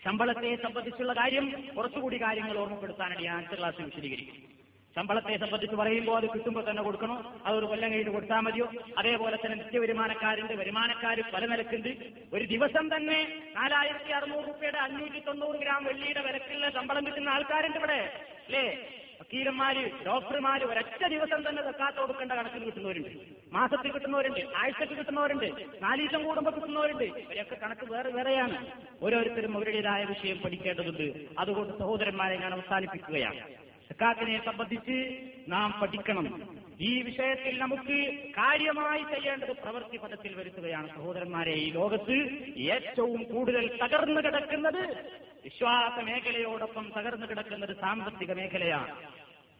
ശമ്പളത്തെ 0.05 0.57
സംബന്ധിച്ചുള്ള 0.57 1.13
കാര്യം 1.13 1.69
കുറച്ചുകൂടി 1.77 2.23
കാര്യങ്ങൾ 2.23 2.59
ഓർമ്മപ്പെടുത്താനാണ് 2.59 3.23
ഞാൻ 3.23 3.37
അടുത്ത 3.37 3.59
ക്ലാസ് 3.59 3.83
വിശദീകരിക്കും. 3.83 4.60
ശമ്പളത്തെ 4.97 5.37
സംബന്ധിച്ച് 5.37 5.77
പറയുമ്പോൾ 5.77 6.17
അത് 6.17 6.31
കിട്ടുമ്പോൾ 6.31 6.71
തന്നെ 6.71 6.83
കൊടുക്കണോ? 6.83 7.35
അതൊരു 7.47 7.67
കൊല്ലം 7.67 7.93
കഴിഞ്ഞ് 7.93 8.13
കൊടുത്താൽ 8.13 8.41
മതിയോ? 8.41 8.71
അതേപോലെ 8.99 9.37
തന്നെ 9.37 9.57
നിത്യ 9.57 9.79
വരുമാനക്കാരുണ്ട് 9.79 10.53
വരുമാനക്കാർ 10.53 11.23
പല 11.35 11.47
നിലക്കുണ്ട്. 11.47 11.89
ഒരു 12.33 12.45
ദിവസം 12.45 12.97
തന്നെ 12.97 13.43
നാലായിരത്തി 13.57 14.11
അറുന്നൂറ് 14.11 14.49
രൂപയുടെ 14.49 14.79
അഞ്ഞൂറ്റി 14.79 15.21
തൊണ്ണൂറ് 15.21 15.57
ഗ്രാം 15.57 15.85
വെള്ളിയുടെ 15.85 16.21
വിലക്കുള്ള 16.21 16.71
ശമ്പളം 16.71 17.07
കിട്ടുന്ന 17.07 17.29
ആൾക്കാരുണ്ട് 17.29 17.79
ഇവിടെ. 17.79 18.27
അല്ലേ? 18.47 18.89
വക്കീലന്മാര് 19.21 20.05
ഡോക്ടർമാര് 20.07 20.61
ഒരൊറ്റ 20.61 21.07
ദിവസം 21.07 21.49
തന്നെ 21.49 21.63
തെക്കാത്ത 21.63 21.97
കൊടുക്കേണ്ട 21.97 22.33
കണക്കിന് 22.33 22.67
കിട്ടുന്നവരുണ്ട്. 22.67 23.09
മാസത്തിൽ 23.53 23.93
കിട്ടുന്നവരുണ്ട് 23.93 24.41
ആഴ്ചക്ക് 24.57 24.99
കിട്ടുന്നവരുണ്ട് 24.99 25.51
നാലീസം 25.83 26.25
കൂടുമ്പോൾ 26.25 26.51
കിട്ടുന്നവരുണ്ട്. 26.51 27.05
ഇവരൊക്കെ 27.05 27.55
കണക്ക് 27.55 27.93
വേറെ 27.93 28.11
വേറെയാണ്. 28.11 28.67
ഓരോരുത്തരും 29.03 29.57
അവരുടേതായ 29.57 30.05
വിഷയം 30.05 30.39
പഠിക്കേണ്ടതുണ്ട്. 30.39 31.13
അതുകൊണ്ട് 31.39 31.79
സഹോദരന്മാരെ 31.79 32.37
ഞാൻ 32.37 32.53
അവസാനിപ്പിക്കുകയാണ്. 32.53 33.60
സക്കാത്തിനെ 33.91 34.45
സംബന്ധിച്ച് 34.45 35.21
നാം 35.49 35.81
പഠിക്കണം. 35.81 36.59
ഈ 36.81 37.03
വിഷയത്തിൽ 37.03 37.59
നമുക്ക് 37.59 38.29
കാര്യമായി 38.31 39.03
ചെയ്യേണ്ടത് 39.03 39.53
പ്രവൃത്തി 39.53 39.97
പദത്തിൽ 39.97 40.35
വരുത്തുകയാണ്. 40.35 40.89
സഹോദരന്മാരെ 40.89 41.53
ഈ 41.53 41.71
ലോകത്ത് 41.71 42.17
ഏറ്റവും 42.57 43.23
കൂടുതൽ 43.23 43.79
തകർന്നു 43.83 44.21
കിടക്കുന്നത് 44.21 45.11
വിശ്വാസ 45.45 46.05
മേഖലയോടൊപ്പം 46.05 46.93
തകർന്നു 46.97 47.27
കിടക്കുന്നത് 47.27 47.81
സാമ്പത്തിക 47.81 48.33
മേഖലയാണ്. 48.33 49.03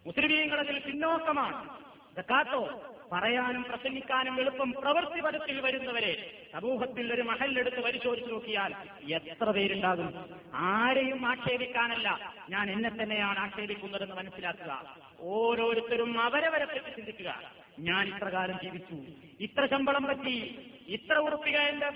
മുസ്ലിമീങ്ങളതിൽ 0.07 0.79
പിന്നോക്കമാണ്. 0.79 1.90
സക്കാത്തോ 2.17 2.95
പറയാനും 3.13 3.65
പ്രസംഗിക്കാനും 3.65 4.41
എളുപ്പം 4.41 4.73
പ്രവൃത്തി 4.73 5.21
പരത്തിൽ 5.21 5.61
വരുന്നവരെ 5.61 6.33
സമൂഹത്തിൽ 6.53 7.15
ഒരു 7.15 7.23
മഹലെടുത്ത് 7.23 7.81
പരിശോധിച്ചു 7.81 8.31
നോക്കിയാൽ 8.33 8.75
എത്ര 9.15 9.51
പേരുണ്ടാകും? 9.51 10.39
ആരെയും 10.55 11.27
ആക്ഷേപിക്കാനല്ല. 11.27 12.35
ഞാൻ 12.51 12.71
എന്നെ 12.71 12.91
തന്നെയാണ് 12.91 13.39
ആക്ഷേപിക്കുന്നതെന്ന് 13.39 14.15
മനസ്സിലാക്കുക. 14.15 14.97
ഓരോരുത്തരും 15.21 16.21
അവരവരെ 16.21 16.65
പറ്റി 16.65 16.91
ചിന്തിക്കുക. 16.91 17.43
ഞാൻ 17.79 18.09
ഇത്രകാലം 18.09 18.59
ജീവിച്ചു. 18.63 18.95
ഇത്ര 19.41 19.67
ശമ്പളം 19.67 20.05
പറ്റി. 20.05 20.59
ഇത്ര 20.89 21.15
ഉറപ്പിക 21.15 21.57
എന്റെ 21.57 21.91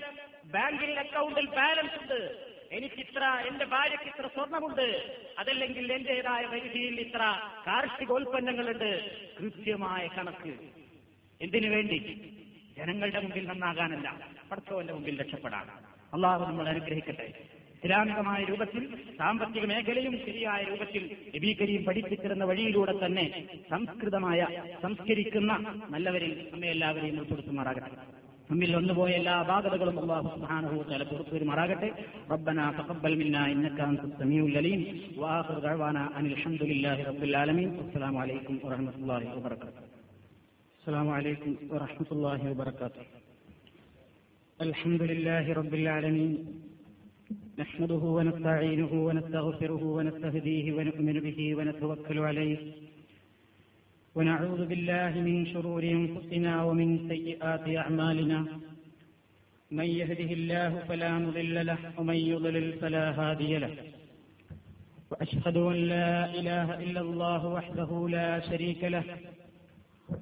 ബാങ്കിൽ 0.45 0.99
അക്കൗണ്ടിൽ 0.99 1.45
ബാലൻസ് 1.45 2.01
ഉണ്ട്. 2.01 2.54
എനിക്കിത്ര 2.75 3.23
എന്റെ 3.23 3.65
ഭാര്യയ്ക്ക് 3.65 4.05
ഇത്ര 4.05 4.27
സ്വർണമുണ്ട്. 4.27 5.17
അതല്ലെങ്കിൽ 5.39 5.93
എന്റേതായ 5.93 6.45
പരിധിയിൽ 6.45 6.99
ഇത്ര 6.99 7.39
കാർഷികോൽപ്പന്നങ്ങളുണ്ട് 7.67 9.19
കൃത്യമായ 9.39 10.07
കണക്ക്. 10.17 10.53
എന്തിനു 11.41 11.69
വേണ്ടി? 11.69 11.97
ജനങ്ങളുടെ 12.77 13.19
മുമ്പിൽ 13.19 13.47
നന്നാകാനല്ല. 13.47 14.29
പടച്ചവന്റെ 14.51 14.93
മുമ്പിൽ 14.93 15.21
രക്ഷപ്പെടാൻ. 15.21 15.67
അള്ളാഹു 16.13 16.45
നമ്മൾ 16.45 16.69
അനുഗ്രഹിക്കട്ടെ. 16.69 17.33
ഇസ്ലാമികമായ 17.83 18.43
രൂപത്തിൽ 18.43 19.15
സാമ്പത്തിക 19.17 19.65
മേഖലയും 19.65 20.25
ശരിയായ 20.25 20.63
രൂപത്തിൽ 20.63 21.17
നബി 21.35 21.57
കരീം 21.61 21.85
പഠിപ്പിച്ചിരുന്ന 21.85 22.43
വഴിയിലൂടെ 22.43 23.05
തന്നെ 23.05 23.47
സംസ്കൃതമായ 23.69 24.47
സംസ്കരിക്കുന്ന 24.81 25.81
നല്ലവരിൽ 25.89 26.49
നമ്മെ 26.51 26.67
എല്ലാവരെയും 26.67 27.19
ഉൾപ്പെടുത്തുമാറാകട്ടെ. 27.19 28.14
നമ്മിൽ 28.50 28.70
ഒന്നുപോയ 28.78 29.10
എല്ലാ 29.18 29.34
അപാകതകളും 29.42 29.98
അള്ളാഹു 30.02 30.28
സുബ്ഹാനഹു 30.34 30.74
വതആല 30.80 31.02
പുറത്തുവരുമാറാകട്ടെ 31.10 31.88
ربنا 32.34 32.64
تقبل 32.78 33.12
منا 33.20 33.42
انك 33.52 33.78
انت 33.90 34.02
السميع 34.10 34.42
العليم 34.50 34.80
واخر 35.20 35.56
دعوانا 35.66 36.02
ان 36.18 36.26
الحمد 36.32 36.62
لله 36.70 36.96
رب 37.10 37.22
العالمين 37.28 37.70
والسلام 37.78 38.14
عليكم 38.22 38.54
ورحمه 38.64 38.94
الله 39.00 39.22
وبركاته 39.36 39.82
السلام 40.78 41.08
عليكم 41.18 41.50
ورحمه 41.72 42.08
الله 42.12 42.40
وبركاته 42.50 43.02
الحمد 44.60 45.02
لله 45.10 45.44
رب 45.60 45.72
العالمين 45.80 46.32
نحمده 47.58 48.02
ونستعينه 48.16 48.92
ونستغفره 49.06 49.82
ونستهديه 49.96 50.66
ونؤمن 50.76 51.16
به 51.26 51.38
ونتوكل 51.58 52.18
عليه 52.28 52.58
ونعوذ 54.17 54.65
بالله 54.65 55.11
من 55.27 55.45
شرور 55.53 55.83
أنفسنا 55.83 56.63
ومن 56.63 56.89
سيئات 57.09 57.65
أعمالنا. 57.77 58.39
من 59.71 59.83
يهده 59.83 60.29
الله 60.39 60.71
فلا 60.87 61.11
مضل 61.19 61.65
له 61.65 61.77
ومن 61.97 62.15
يضلل 62.15 62.73
فلا 62.73 63.05
هادي 63.19 63.57
له. 63.57 63.73
وأشهد 65.11 65.57
أن 65.57 65.75
لا 65.93 66.35
إله 66.39 66.67
إلا 66.83 67.01
الله 67.01 67.47
وحده 67.47 67.91
لا 68.09 68.29
شريك 68.49 68.83
له. 68.83 69.03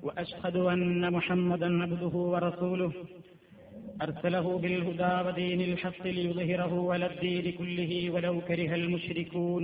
وأشهد 0.04 0.56
أن 0.58 1.14
محمدا 1.14 1.70
عبده 1.84 2.16
ورسوله. 2.34 2.92
أرسله 4.02 4.58
بالهدى 4.58 5.14
ودين 5.28 5.62
الحق 5.62 6.04
ليظهره 6.08 6.94
على 6.94 7.06
الدين 7.12 7.46
كله 7.60 8.10
ولو 8.14 8.42
كره 8.42 8.76
المشركون. 8.76 9.64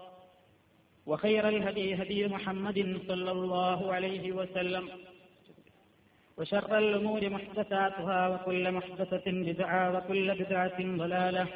وخير 1.05 1.47
الهدي 1.47 1.95
هدي 1.95 2.27
محمد 2.27 2.99
صلى 3.07 3.31
الله 3.31 3.93
عليه 3.93 4.31
وسلم. 4.31 4.89
وشر 6.37 6.77
الأمور 6.77 7.29
محدثاتها 7.29 8.29
وكل 8.29 8.71
محدثة 8.71 9.31
بدعة 9.31 9.97
وكل 9.97 10.35
بدعة 10.35 10.97
ضلالة. 10.97 11.47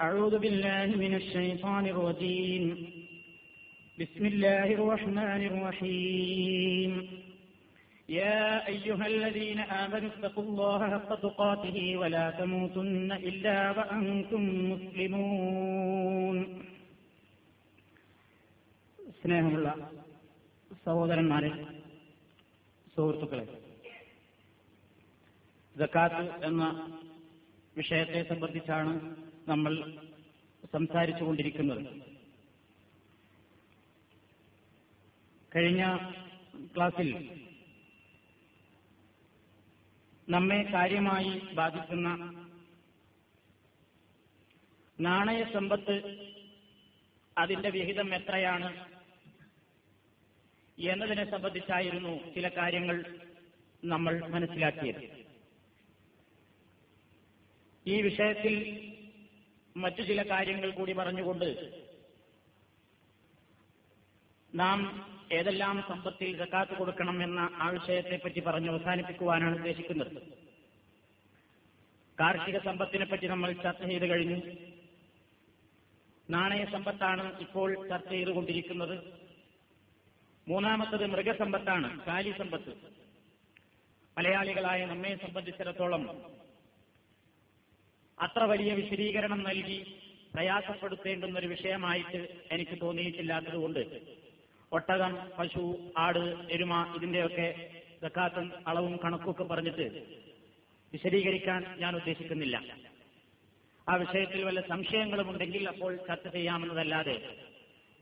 أعوذ 0.00 0.38
بالله 0.38 0.86
من 0.86 1.14
الشيطان 1.14 1.86
الرجيم. 1.86 2.90
بسم 4.00 4.26
الله 4.26 4.74
الرحمن 4.74 5.46
الرحيم. 5.46 7.08
يا 8.08 8.68
أيها 8.68 9.06
الذين 9.06 9.58
آمنوا 9.58 10.08
اتقوا 10.08 10.44
الله 10.44 10.90
حق 10.90 11.14
تقاته 11.14 11.96
ولا 11.96 12.30
تموتن 12.30 13.12
إلا 13.12 13.70
وأنتم 13.70 14.70
مسلمون. 14.72 16.61
സ്നേഹമുള്ള 19.22 19.68
സഹോദരന്മാരെ 20.84 21.50
സുഹൃത്തുക്കളെ 22.96 23.44
ജക്കാത്ത് 25.76 26.44
എന്ന 26.44 26.62
വിഷയത്തെ 27.76 28.22
സംബന്ധിച്ചാണ് 28.28 28.92
നമ്മൾ 29.48 29.72
സംസാരിച്ചുകൊണ്ടിരിക്കുന്നത്. 30.72 31.84
കഴിഞ്ഞ 35.56 35.82
ക്ലാസ്സിൽ 36.76 37.10
നമ്മെ 40.28 40.62
കാര്യമായി 40.62 41.42
ബാധിക്കുന്ന 41.54 42.08
നാണയ 45.00 45.44
സമ്പത്ത് 45.52 45.96
അതിന്റെ 47.36 47.70
വിഹിതം 47.70 48.14
എത്രയാണ് 48.14 48.91
എന്നതിനെ 50.78 51.30
സംബന്ധിച്ചായിരുന്നു 51.30 52.34
ചില 52.34 52.48
കാര്യങ്ങൾ 52.48 53.20
നമ്മൾ 53.84 54.26
മനസ്സിലാക്കിയത്. 54.26 55.22
ഈ 57.86 58.02
വിഷയത്തിൽ 58.02 58.54
മറ്റു 59.76 60.02
ചില 60.02 60.30
കാര്യങ്ങൾ 60.30 60.70
കൂടി 60.70 60.92
പറഞ്ഞുകൊണ്ട് 60.92 61.82
നാം 64.54 65.08
ഏതെല്ലാം 65.32 65.84
സമ്പത്തിൽ 65.88 66.36
ജക്കാത്ത് 66.36 66.72
കൊടുക്കണം 66.72 67.22
എന്ന 67.22 67.50
ആ 67.54 67.68
വിഷയത്തെപ്പറ്റി 67.68 68.40
പറഞ്ഞ് 68.40 68.68
അവസാനിപ്പിക്കുവാനാണ് 68.68 69.56
ഉദ്ദേശിക്കുന്നത്. 69.56 70.22
കാർഷിക 72.20 72.58
സമ്പത്തിനെ 72.58 73.04
പറ്റി 73.04 73.26
നമ്മൾ 73.26 73.52
ചർച്ച 73.52 73.84
ചെയ്ത് 73.84 74.06
കഴിഞ്ഞു. 74.06 74.40
നാണയ 76.30 76.64
സമ്പത്താണ് 76.64 77.38
ഇപ്പോൾ 77.38 77.88
ചർച്ച 77.88 78.08
ചെയ്തുകൊണ്ടിരിക്കുന്നത്. 78.08 79.21
മൂന്നാമത്തത് 80.46 81.06
മൃഗസമ്പത്താണ് 81.06 82.06
കാലി 82.06 82.32
സമ്പത്ത് 82.38 82.72
മലയാളികളായ 84.16 84.86
നമ്മെ 84.86 85.16
സംബന്ധിച്ചിടത്തോളം 85.16 86.02
അത്ര 88.18 88.42
വലിയ 88.42 88.74
വിശദീകരണം 88.74 89.42
നൽകി 89.42 89.78
പ്രയാസപ്പെടുത്തേണ്ടുന്ന 90.34 91.38
ഒരു 91.38 91.46
വിഷയമായിട്ട് 91.46 92.20
എനിക്ക് 92.50 92.80
തോന്നിയിട്ടില്ലാത്തതുകൊണ്ട് 92.82 93.82
ഒട്ടകം 94.72 95.18
പശു 95.38 95.62
ആട് 95.96 96.22
എരുമ 96.50 96.94
ഇതിന്റെയൊക്കെ 96.96 97.48
സക്കാത്തും 98.02 98.52
അളവും 98.66 98.96
കണക്കൊക്കെ 99.04 99.44
പറഞ്ഞിട്ട് 99.44 99.86
വിശദീകരിക്കാൻ 100.92 101.60
ഞാൻ 101.78 101.96
ഉദ്ദേശിക്കുന്നില്ല. 101.96 102.56
ആ 103.86 103.96
വിഷയത്തിൽ 103.96 104.44
വല്ല 104.44 104.60
സംശയങ്ങളും 104.60 105.30
ഉണ്ടെങ്കിൽ 105.30 105.68
അപ്പോൾ 105.68 105.96
ചർച്ച 106.08 106.26
ചെയ്യാമെന്നതല്ലാതെ 106.28 107.16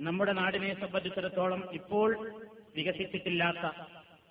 നമ്മുടെ 0.00 0.32
നാടിനെ 0.32 0.74
സംബന്ധിച്ചിടത്തോളം 0.74 1.68
ഇപ്പോൾ 1.72 2.10
വികസിച്ചിട്ടില്ലാത്ത 2.76 3.64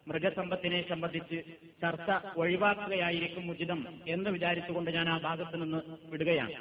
മൃഗസമ്പത്തിനെ 0.07 0.87
സംബന്ധിച്ച് 0.89 1.37
ചർച്ച 1.81 2.37
ഒഴിവാക്കുകയായിരിക്കും 2.37 3.51
ഉചിതം 3.51 4.01
എന്ന് 4.07 4.29
വിചാരിച്ചുകൊണ്ട് 4.29 4.91
ഞാൻ 4.91 5.09
ആ 5.09 5.17
ഭാഗത്ത് 5.17 5.61
നിന്ന് 5.61 5.81
വിടുകയാണ്. 6.09 6.55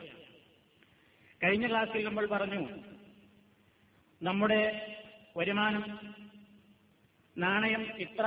കഴിഞ്ഞ 1.43 1.69
ക്ലാസ്സിൽ 1.69 2.05
നമ്മൾ 2.05 2.27
പറഞ്ഞു 2.27 2.63
നമ്മുടെ 4.23 4.61
വരുമാനം 5.37 5.85
നാണയം 7.37 7.83
ഇത്ര 7.99 8.27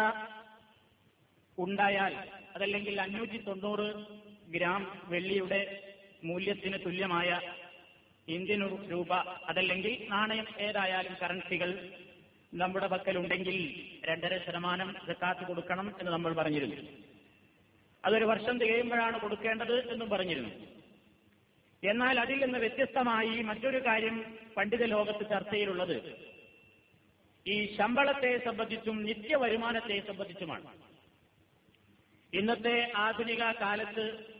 ഉണ്ടായാൽ 1.58 2.14
അതല്ലെങ്കിൽ 2.56 3.02
അഞ്ഞൂറ്റി 3.02 3.38
തൊണ്ണൂറ് 3.38 3.88
ഗ്രാം 4.50 4.82
വെള്ളിയുടെ 5.10 5.62
മൂല്യത്തിന് 6.24 6.78
തുല്യമായ 6.86 7.30
ഇന്ത്യൻ 8.28 8.90
രൂപ 8.92 9.14
അതല്ലെങ്കിൽ 9.16 10.08
നാണയം 10.10 10.48
ഏതായാലും 10.60 11.16
കറൻസികൾ 11.22 11.90
നമ്മുടെ 12.54 12.88
പക്കലുണ്ടെങ്കിൽ 12.88 13.86
രണ്ടര 14.06 14.38
ശതമാനം 14.38 14.96
ജക്കാത്ത് 15.08 15.48
കൊടുക്കണം 15.48 16.00
എന്ന് 16.00 16.12
നമ്മൾ 16.12 16.34
പറഞ്ഞിരുന്നു. 16.34 16.92
അതൊരു 18.06 18.26
വർഷം 18.26 18.60
തികയുമ്പോഴാണ് 18.60 19.20
കൊടുക്കേണ്ടത് 19.20 19.92
എന്നും 19.92 20.10
പറഞ്ഞിരുന്നു. 20.10 20.50
എന്നാൽ 21.84 22.20
അതിൽ 22.20 22.46
നിന്ന് 22.46 22.60
വ്യത്യസ്തമായി 22.60 23.42
മറ്റൊരു 23.42 23.86
കാര്യം 23.86 24.38
പണ്ഡിത 24.58 24.84
ലോകത്ത് 24.84 25.30
ചർച്ചയിലുള്ളത്. 25.30 26.16
ഈ 27.48 27.76
ശമ്പളത്തെ 27.76 28.46
സംബന്ധിച്ചും 28.46 29.04
നിത്യ 29.04 29.36
വരുമാനത്തെ 29.36 30.00
സംബന്ധിച്ചുമാണ്. 30.08 30.68
ഇന്നത്തെ 32.34 32.92
ആധുനിക 32.96 33.44
കാലത്ത് 33.44 34.31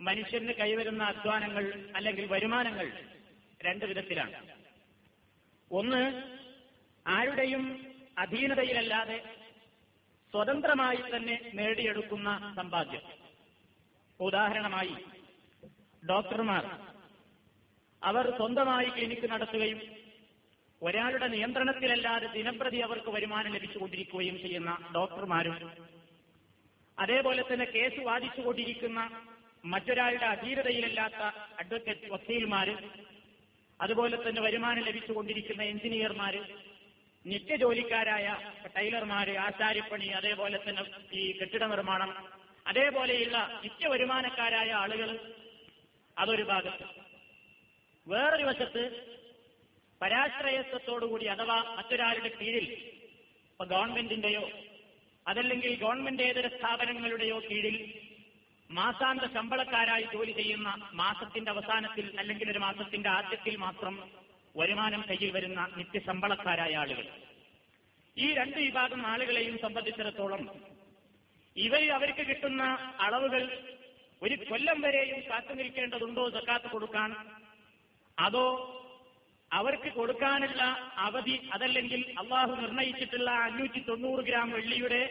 മനുഷ്യന് 0.00 0.52
കൈവരുന്ന 0.52 1.02
അധ്വാനങ്ങൾ 1.04 1.64
അല്ലെങ്കിൽ 1.96 2.26
വരുമാനങ്ങൾ 2.26 2.86
രണ്ട് 3.62 3.84
വിധത്തിലാണ്. 3.84 4.34
ഒന്ന് 5.70 6.02
ആരുടെയും 7.06 7.64
അധീനതയിലല്ലാതെ 8.18 9.18
സ്വതന്ത്രമായി 10.32 11.02
തന്നെ 11.16 11.50
നേടിയെടുക്കുന്ന 11.54 12.52
സമ്പാദ്യം. 12.56 13.02
ഉദാഹരണമായി 14.20 14.94
ഡോക്ടർമാർ. 16.08 16.64
അവർ 18.02 18.30
സ്വന്തമായി 18.36 18.88
ക്ലിനിക്ക് 18.88 19.30
നടത്തുകയും 19.30 19.80
ഒരാളുടെ 20.82 21.26
നിയന്ത്രണത്തിലല്ലാതെ 21.26 22.26
ദിനംപ്രതി 22.26 22.76
അവർക്ക് 22.76 23.10
വരുമാനം 23.10 23.52
ലഭിച്ചുകൊണ്ടിരിക്കുകയും 23.52 24.38
ചെയ്യുന്ന 24.38 24.92
ഡോക്ടർമാരും 24.94 25.56
അതേപോലെ 26.98 27.42
തന്നെ 27.42 27.64
കേസ് 27.64 28.00
വാദിച്ചുകൊണ്ടിരിക്കുന്ന 28.00 29.00
മറ്റൊരാളുടെ 29.64 30.26
അധീരതയിലല്ലാത്ത 30.26 31.22
അഡ്വക്കേറ്റ് 31.58 32.12
വക്കീൽമാര് 32.12 32.74
അതുപോലെ 33.80 34.16
തന്നെ 34.16 34.42
വരുമാനം 34.42 34.82
ലഭിച്ചുകൊണ്ടിരിക്കുന്ന 34.82 35.62
എഞ്ചിനീയർമാര് 35.62 36.40
നിത്യജോലിക്കാരായ 37.26 38.26
ടൈലർമാര് 38.76 39.36
ആശാരിപ്പണി 39.38 40.06
അതേപോലെ 40.06 40.58
തന്നെ 40.68 40.82
ഈ 41.12 41.38
കെട്ടിട 41.38 41.64
നിർമ്മാണം 41.64 42.10
അതേപോലെയുള്ള 42.66 43.60
നിത്യ 43.64 43.88
വരുമാനക്കാരായ 43.88 44.72
ആളുകൾ 44.72 45.10
അതൊരു 46.16 46.42
ഭാഗത്ത്. 46.42 46.84
വേറൊരു 48.06 48.44
വശത്ത് 48.44 48.82
പരാശ്രയത്വത്തോടുകൂടി 50.00 51.24
അഥവാ 51.24 51.62
മറ്റൊരാളുടെ 51.76 52.28
കീഴിൽ 52.28 52.66
ഇപ്പൊ 53.52 53.64
ഗവൺമെന്റിന്റെയോ 53.64 54.50
അതല്ലെങ്കിൽ 55.26 55.78
ഗവൺമെന്റേതര 55.78 56.46
സ്ഥാപനങ്ങളുടെയോ 56.48 57.40
കീഴിൽ 57.40 57.76
മാസാന്ത 58.72 59.24
ശമ്പളക്കാരായി 59.34 60.06
ജോലി 60.12 60.32
ചെയ്യുന്ന 60.32 60.68
മാസത്തിന്റെ 60.92 61.50
അവസാനത്തിൽ 61.50 62.18
അല്ലെങ്കിൽ 62.18 62.50
ഒരു 62.50 62.58
മാസത്തിന്റെ 62.58 63.08
ആദ്യത്തിൽ 63.08 63.56
മാത്രം 63.56 63.94
വരുമാനം 64.56 65.02
കയ്യിൽ 65.02 65.30
വരുന്ന 65.30 65.68
നിത്യശമ്പളക്കാരായ 65.76 66.74
ആളുകൾ. 66.74 67.06
ഈ 68.16 68.34
രണ്ട് 68.34 68.56
വിഭാഗം 68.56 69.06
ആളുകളെയും 69.06 69.58
സംബന്ധിച്ചിടത്തോളം 69.58 70.42
ഇവർ 71.56 71.90
അവർക്ക് 71.90 72.26
കിട്ടുന്ന 72.26 72.62
അളവുകൾ 73.00 73.42
ഒരു 74.22 74.34
കൊല്ലം 74.50 74.82
വരെയും 74.82 75.20
കാത്തു 75.30 75.54
നിൽക്കേണ്ടതുണ്ടോ 75.54 76.30
സക്കാത്ത് 76.30 76.68
കൊടുക്കാൻ? 76.68 77.10
അതോ 78.18 78.46
അവർക്ക് 79.50 79.92
കൊടുക്കാനുള്ള 79.92 80.62
അവധി 80.96 81.50
അതല്ലെങ്കിൽ 81.52 82.14
അള്ളാഹു 82.18 82.52
നിർണയിച്ചിട്ടുള്ള 82.52 83.30
അഞ്ഞൂറ്റി 83.30 83.80
തൊണ്ണൂറ് 83.80 84.22
ഗ്രാം 84.24 84.52
വെള്ളിയുടെ 84.52 85.02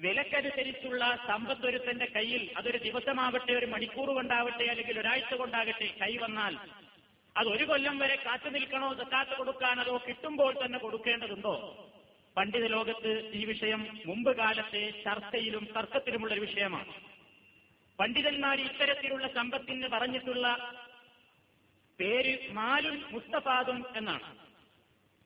വിലക്കനുസരിച്ചുള്ള 0.00 1.24
സമ്പത്ത് 1.26 1.66
ഒരുത്തന്റെ 1.66 2.06
കയ്യിൽ 2.16 2.50
അതൊരു 2.56 2.78
ദിവസമാവട്ടെ 2.78 3.52
ഒരു 3.52 3.66
മണിക്കൂർ 3.66 4.08
കൊണ്ടാവട്ടെ 4.10 4.64
അല്ലെങ്കിൽ 4.64 5.00
ഒരാഴ്ച 5.00 5.34
കൊണ്ടാകട്ടെ 5.34 5.94
കൈ 6.00 6.16
വന്നാൽ 6.16 6.56
അത് 7.36 7.48
ഒരു 7.48 7.64
കൊല്ലം 7.64 7.98
വരെ 7.98 8.16
കാത്തു 8.16 8.48
നിൽക്കണോ 8.48 8.94
സക്കാത്ത് 8.94 9.36
കൊടുക്കാനോ 9.36 9.96
കിട്ടുമ്പോൾ 10.08 10.64
തന്നെ 10.64 10.78
കൊടുക്കേണ്ടതുണ്ടോ? 10.78 11.86
പണ്ഡിത 12.36 12.66
ലോകത്ത് 12.66 13.30
ഈ 13.34 13.44
വിഷയം 13.44 13.86
മുമ്പ് 14.06 14.36
കാലത്തെ 14.36 14.90
ചർച്ചയിലും 14.90 15.68
തർക്കത്തിലുമുള്ള 15.76 16.34
ഒരു 16.34 16.40
വിഷയമാണ്. 16.40 16.92
പണ്ഡിതന്മാർ 17.98 18.60
ഇത്തരത്തിലുള്ള 18.60 19.26
സമ്പത്തിന് 19.26 19.88
പറഞ്ഞിട്ടുള്ള 19.88 20.74
പേര് 21.98 22.52
മാലുൽ 22.52 23.04
മുസ്തഫാദും 23.10 23.86
എന്നാണ്. 23.96 24.39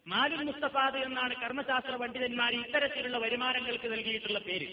മാലുൽ 0.07 0.43
മുസ്തഫാദ് 0.43 0.97
എന്നാണ് 0.97 1.35
കർമ്മശാസ്ത്ര 1.35 1.97
പണ്ഡിതന്മാർ 1.97 2.53
ഇത്തരത്തിലുള്ള 2.55 3.19
വരുമാനങ്ങൾക്ക് 3.19 3.93
നൽകിയിട്ടുള്ള 3.93 4.39
പേര്. 4.39 4.69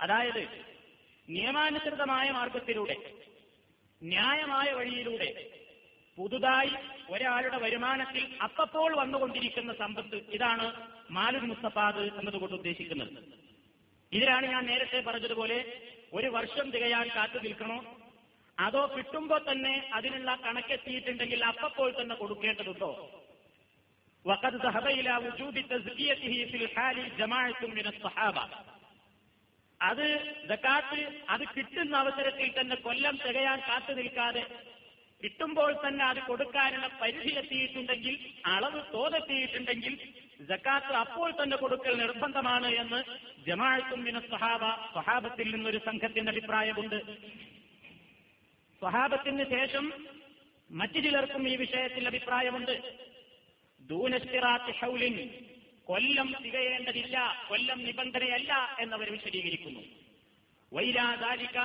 അതായത് 0.00 0.42
നിയമാനുസൃതമായ 1.30 2.30
മാർഗത്തിലൂടെ 2.30 2.96
ന്യായമായ 4.02 4.72
വഴിയിലൂടെ 4.72 5.50
പുതുതായി 6.18 6.70
ഒരാളുടെ 7.10 7.58
വരുമാനത്തിൽ 7.58 8.36
അപ്പപ്പോൾ 8.42 8.96
വന്നുകൊണ്ടിരിക്കുന്ന 8.96 9.72
സമ്പത്ത് 9.72 10.16
ഇതാണ് 10.16 10.72
മാലുൽ 11.10 11.40
മുസ്തഫാദ് 11.40 11.96
എന്നതുകൊണ്ട് 11.96 12.56
ഉദ്ദേശിക്കുന്നത്. 12.56 13.40
ഇതിലാണ് 14.12 14.46
ഞാൻ 14.46 14.66
നേരത്തെ 14.66 15.00
പറഞ്ഞതുപോലെ 15.00 15.58
ഒരു 16.12 16.26
വർഷം 16.26 16.70
തികയാൻ 16.70 17.08
കാത്തു 17.16 17.38
നിൽക്കണോ? 17.38 17.96
അതോ 18.58 18.94
കിട്ടുമ്പോൾ 18.96 19.52
തന്നെ 19.52 19.90
അതിനുള്ള 19.92 20.34
കണക്കെത്തിയിട്ടുണ്ടെങ്കിൽ 20.34 21.44
അപ്പപ്പോൾ 21.44 22.02
തന്നെ 22.02 22.14
കൊടുക്കേണ്ടതുണ്ടോ? 22.14 23.19
وقد 24.25 24.55
ذهب 24.57 24.87
إلى 24.89 25.17
وجوب 25.17 25.55
تزكيته 25.63 26.33
في 26.45 26.57
الحال 26.57 26.97
جماعة 27.17 27.61
من 27.69 27.85
الصحابة 27.87 28.45
അത് 29.81 30.07
ജക്കാത്ത് 30.49 30.99
അത് 31.29 31.43
കിട്ടുന്ന 31.47 31.93
അവസരത്തിൽ 31.97 32.47
തന്നെ 32.49 32.75
കൊല്ലം 32.77 33.15
തികയാൻ 33.17 33.57
കാത്തു 33.59 33.93
നിൽക്കാതെ 33.93 34.43
കിട്ടുമ്പോൾ 35.21 35.71
തന്നെ 35.85 36.03
അത് 36.05 36.19
കൊടുക്കാനുള്ള 36.21 36.87
പരിധി 37.01 37.31
എത്തിയിട്ടുണ്ടെങ്കിൽ 37.41 38.15
അളവ് 38.47 38.79
തോതെത്തിയിട്ടുണ്ടെങ്കിൽ 38.93 39.93
ജക്കാത്ത് 40.43 40.93
അപ്പോൾ 40.95 41.29
തന്നെ 41.31 41.57
കൊടുക്കൽ 41.57 41.93
നിർബന്ധമാണ് 41.97 42.69
എന്ന് 42.75 42.99
ജമാഅത്തും 43.47 44.01
മിന 44.03 44.19
സഹാബ 44.31 44.63
സ്വഹാബത്തിൽ 44.93 45.49
നിന്നൊരു 45.51 45.81
സംഘത്തിന്റെ 45.85 46.31
അഭിപ്രായമുണ്ട് 46.31 46.99
സ്വഹാബത്തിന് 48.81 49.45
ശേഷം 49.51 49.85
മറ്റു 50.69 50.99
ചിലർക്കും 50.99 51.43
ഈ 51.49 51.55
വിഷയത്തിൽ 51.55 52.03
അഭിപ്രായമുണ്ട് 52.07 52.75
ദൂനസിറാത്ത് 53.90 54.72
ഹൗലിൻ 54.80 55.16
കൊല്ലം 55.90 56.28
തികയേണ്ടതില്ല 56.44 57.16
കൊല്ലം 57.48 57.78
നിബന്ധനയല്ല 57.86 58.52
എന്നവർ 58.82 59.08
വിശദീകരിക്കുന്നു. 59.16 59.82
വൈലാ 60.72 61.06
ദാലിക 61.24 61.58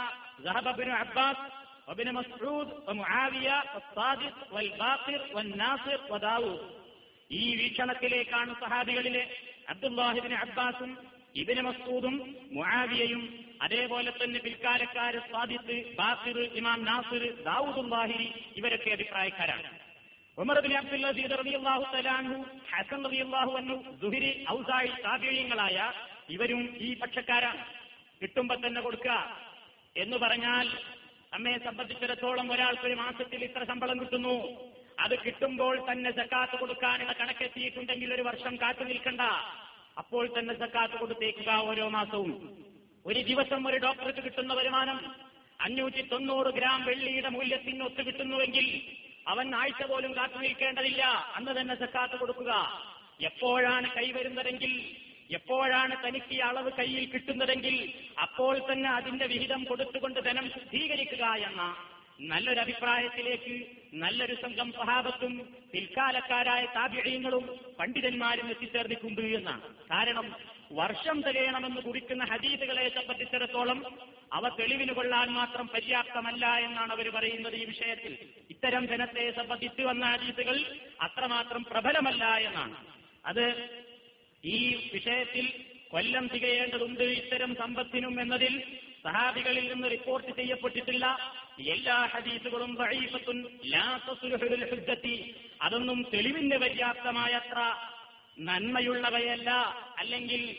സഹബബിന് 0.46 0.96
അബ്ബാസ് 1.04 1.46
وابن 1.88 2.08
مسعود 2.20 2.68
ومعاوية 2.88 3.58
والصادق 3.74 4.36
والباقر 4.54 5.22
والناصر 5.36 6.00
وداوود 6.12 6.62
ഈ 7.32 7.44
വീക്ഷണത്തിലേക്കാണ് 7.60 8.52
സഹാബികളിലെ 8.62 9.24
അബ്ദുല്ലാഹിബിന് 9.72 10.38
അബ്ബാസും 10.46 10.92
ഇബിന് 11.42 11.62
മസൂദും 11.68 12.16
മുആവിയയും 12.56 13.22
അതേപോലെ 13.66 14.12
തന്നെ 14.12 14.40
പിൽക്കാലക്കാരെ 14.46 15.20
സ്വാദിത്ത് 15.30 15.76
ബാസിർ 16.00 16.38
ഇമാം 16.60 16.80
നാസിർ 16.90 17.24
ദാവൂദ് 17.48 17.90
ബാഹിരി 17.94 18.28
ഇവരൊക്കെ 18.60 18.90
അഭിപ്രായക്കാരാണ്. 18.98 19.70
ഉമർ 20.38 20.58
ബിൻ 20.60 20.72
ഹസൻ 22.72 23.04
അൻഹു 23.58 23.84
സുഹരി 24.02 24.46
ഇവരും 26.30 26.62
ഈ 26.78 26.98
പക്ഷക്കാരാണ്. 27.00 27.66
കിട്ടുമ്പോ 28.22 28.56
തന്നെ 28.56 28.82
കൊടുക്കുക. 28.82 29.16
എന്ന് 29.98 30.18
പറഞ്ഞാൽ 30.18 30.68
അമ്മയെ 31.34 31.58
സംബന്ധിച്ചിടത്തോളം 31.58 32.52
ഒരാൾക്ക് 32.52 32.82
ഒരു 32.82 32.94
മാസത്തിൽ 32.94 33.44
ഇത്ര 33.44 33.64
ശമ്പളം 33.64 34.00
കിട്ടുന്നു. 34.00 34.36
അത് 35.00 35.16
കിട്ടുമ്പോൾ 35.26 35.92
തന്നെ 35.92 36.12
സക്കാത്ത് 36.12 36.60
കൊടുക്കാനുള്ള 36.60 37.12
കണക്കെത്തിയിട്ടുണ്ടെങ്കിൽ 37.12 38.14
ഒരു 38.14 38.22
വർഷം 38.22 38.56
കാത്തു 38.56 38.84
നിൽക്കണ്ട. 38.84 39.22
അപ്പോൾ 39.98 40.40
തന്നെ 40.40 40.54
സക്കാത്ത് 40.54 40.98
കൊടുത്തേക്കുക 40.98 41.52
ഓരോ 41.52 41.90
മാസവും. 41.90 42.34
ഒരു 43.06 43.20
ദിവസം 43.20 43.68
ഒരു 43.68 43.78
ഡോക്ടർക്ക് 43.78 44.24
കിട്ടുന്ന 44.24 44.54
വരുമാനം 44.54 45.00
അഞ്ഞൂറ്റി 45.62 46.02
തൊണ്ണൂറ് 46.02 46.48
ഗ്രാം 46.48 46.86
വെള്ളിയുടെ 46.86 47.30
മൂല്യത്തിന് 47.30 47.84
ഒത്തു 47.84 48.02
കിട്ടുന്നുവെങ്കിൽ 48.04 48.68
അവൻ 49.28 49.56
ആഴ്ച 49.56 49.84
പോലും 49.84 50.12
കാത്തു 50.18 50.38
നിൽക്കേണ്ടതില്ല. 50.38 51.04
അന്ന് 51.36 51.52
തന്നെ 51.60 51.76
സക്കാത്ത് 51.76 52.16
കൊടുക്കുക. 52.20 52.54
എപ്പോഴാണ് 53.30 53.88
കൈവരുന്നതെങ്കിൽ 53.98 54.74
എപ്പോഴാണ് 55.38 55.96
തനിക്ക് 56.06 56.36
അളവ് 56.48 56.72
കയ്യിൽ 56.80 57.06
കിട്ടുന്നതെങ്കിൽ 57.10 57.76
അപ്പോൾ 58.26 58.56
തന്നെ 58.72 58.90
അതിന്റെ 58.90 59.26
വിഹിതം 59.26 59.62
കൊടുത്തുകൊണ്ട് 59.64 60.20
ധനം 60.26 60.46
ശുദ്ധീകരിക്കുക 60.56 61.26
എന്ന 61.48 61.62
നല്ലൊരു 62.32 62.60
അഭിപ്രായത്തിലേക്ക് 62.60 63.56
നല്ലൊരു 64.02 64.36
സംഘം 64.42 64.72
സഹാബത്തും 64.72 65.34
പിൽക്കാലക്കാരായ 65.72 66.66
താപിഴയങ്ങളും 66.76 67.46
പണ്ഡിതന്മാരും 67.80 68.50
എത്തിച്ചേർന്നിട്ടുണ്ട് 68.50 69.22
എന്നാണ്. 69.22 69.66
കാരണം 69.92 70.28
വർഷം 70.72 71.22
തികയണമെന്ന് 71.22 71.82
കുറിക്കുന്ന 71.82 72.24
ഹദീസുകളെ 72.24 72.90
സംബന്ധിച്ചിടത്തോളം 72.90 73.86
അവ 74.34 74.50
തെളിവിന് 74.50 74.92
കൊള്ളാൻ 74.92 75.32
മാത്രം 75.32 75.68
പര്യാപ്തമല്ല 75.68 76.46
എന്നാണ് 76.46 76.92
അവർ 76.92 77.10
പറയുന്നത് 77.10 77.56
ഈ 77.56 77.66
വിഷയത്തിൽ. 77.66 78.18
ഇത്തരം 78.50 78.88
ജനത്തെ 78.88 79.32
സംബന്ധിച്ച് 79.32 79.82
വന്ന 79.82 80.06
ഹദീസുകൾ 80.06 80.66
അത്രമാത്രം 81.02 81.64
പ്രബലമല്ല 81.64 82.26
എന്നാണ്. 82.26 82.76
അത് 83.26 83.46
ഈ 84.44 84.90
വിഷയത്തിൽ 84.94 85.66
കൊല്ലം 85.92 86.28
തികയേണ്ടതുണ്ട് 86.28 87.04
ഇത്തരം 87.04 87.56
സമ്പത്തിനും 87.56 88.22
എന്നതിൽ 88.22 88.64
സഹാബികളിൽ 89.04 89.74
നിന്ന് 89.74 89.92
റിപ്പോർട്ട് 89.92 90.36
ചെയ്യപ്പെട്ടിട്ടില്ല. 90.36 91.06
എല്ലാ 91.60 92.06
ഹദീസുകളും 92.06 92.78
അതൊന്നും 95.62 96.06
തെളിവിന് 96.14 96.58
പര്യാപ്തമായത്ര 96.58 97.60
നന്മയുള്ളവയല്ല 98.40 99.50
അല്ലെങ്കിൽ 100.00 100.56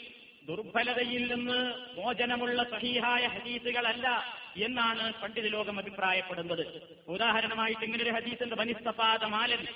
ദുർബലതയിൽ 0.46 1.34
നിന്ന് 1.34 1.74
മോചനമുള്ള 1.96 2.62
സഹീഹായ 2.62 3.26
ഹദീസുകളല്ല 3.26 4.24
എന്നാണ് 4.56 5.12
പണ്ഡിത 5.22 5.46
ലോകം 5.46 5.78
അഭിപ്രായപ്പെടുന്നത്. 5.78 6.64
ഉദാഹരണമായിട്ട് 7.08 7.84
ഇങ്ങനൊരു 7.84 8.10
ഹദീസിന്റെ 8.10 8.56
ബനിസ്തപാത 8.56 9.24
മാലൻ 9.24 9.66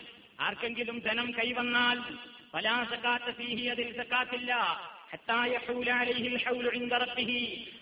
ആർക്കെങ്കിലും 0.40 0.98
ധനം 0.98 1.30
കൈവന്നാൽ 1.30 1.98
ഫലാ 2.52 2.84
സക്കാത്ത 2.84 3.36
സീഹി 3.36 3.66
അതിൽ 3.66 3.96
സക്കാത്തില്ല. 3.96 4.54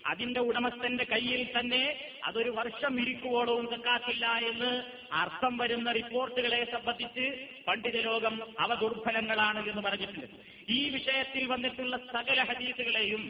അതിന്റെ 0.05 0.41
ഉടമസ്ഥന്റെ 0.41 1.05
കയ്യിൽ 1.05 1.43
തന്നെ 1.59 1.83
അതൊരു 2.25 2.51
വർഷം 2.51 3.01
ഇരിക്കുവോളവും 3.01 3.67
സക്കാത്തില്ല 3.71 4.27
എന്ന് 4.27 4.71
അർത്ഥം 5.12 5.59
വരുന്ന 5.59 5.93
റിപ്പോർട്ടുകളെ 5.93 6.64
സംബന്ധിച്ച് 6.64 7.27
പണ്ഡിത 7.67 8.01
ലോകം 8.01 8.43
അവ 8.59 8.75
ദുർഫലങ്ങളാണ് 8.75 9.69
എന്ന് 9.69 9.83
പറഞ്ഞിട്ടുണ്ട്. 9.83 10.27
ഈ 10.69 10.88
വിഷയത്തിൽ 10.88 11.47
വന്നിട്ടുള്ള 11.47 11.97
സകല 11.97 12.43
ഹദീസുകളെയും 12.43 13.23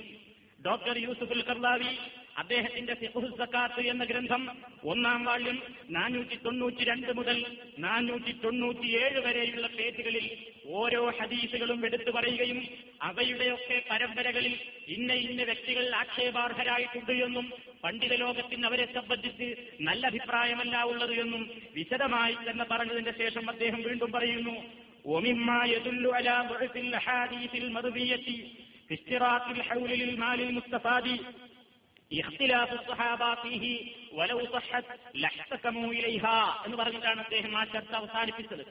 ഡോക്ടർ 0.67 0.97
യൂസുഫുൽ 0.99 1.43
കർലാവി 1.43 1.93
അദ്ദേഹത്തിന്റെ 2.42 2.94
ഫിഖ്ഹുൽ 3.02 3.32
സക്കാത്ത് 3.39 3.82
എന്ന 3.88 4.04
ഗ്രന്ഥം 4.04 4.44
ഒന്നാം 4.92 5.22
വാള്യം 5.24 5.58
നാനൂറ്റി 5.89 6.38
തൊണ്ണൂറ്റി 6.46 6.84
രണ്ട് 6.84 7.12
മുതൽ 7.13 7.38
നാനൂറ്റി 7.80 8.34
തൊണ്ണൂറ്റിയേഴ് 8.44 9.20
വരെയുള്ള 9.20 9.68
പേജുകളിൽ 9.78 10.26
ഓരോ 10.74 11.02
ഹദീസുകളും 11.20 11.80
എടുത്തു 11.86 12.12
പറയുകയും 12.12 12.60
അവയുടെയൊക്കെ 13.02 13.78
പരമ്പരകളിൽ 13.89 14.56
ഇന്ന 14.88 15.13
ഇന്ന 15.26 15.44
വ്യക്തികൾ 15.44 15.86
ആക്ഷേപാർഹരായിട്ടുണ്ട് 15.96 17.13
എന്നും 17.26 17.48
പണ്ഡിത 17.84 18.16
ലോകത്തിന് 18.16 18.66
അവരെ 18.66 18.88
സംബന്ധിച്ച് 18.94 19.50
നല്ല 19.82 20.04
അഭിപ്രായമല്ല 20.08 20.78
ഉള്ളത് 20.84 21.13
എന്നും 21.16 21.44
വിശദമായി 21.76 22.38
തന്നെ 22.42 22.68
പറഞ്ഞതിന്റെ 22.74 23.16
ശേഷം 23.22 23.46
അദ്ദേഹം 23.50 23.82
വീണ്ടും 23.82 24.12
പറയുന്നു 24.12 24.56
ومما 25.06 25.66
يدل 25.68 26.04
على 26.10 26.36
ضعف 26.50 26.76
الاحاديث 26.78 27.56
المرويه 27.56 28.16
في 28.18 28.36
اشتراط 28.89 29.46
الحول 29.50 29.89
للمال 29.92 30.42
المستفاد 30.42 31.08
എന്ന് 36.64 36.77
പറഞ്ഞിട്ടാണ് 36.77 37.21
അദ്ദേഹം 37.21 37.59
ആ 37.59 37.64
ചർച്ച 37.64 37.92
അവസാനിപ്പിച്ചത്. 37.92 38.66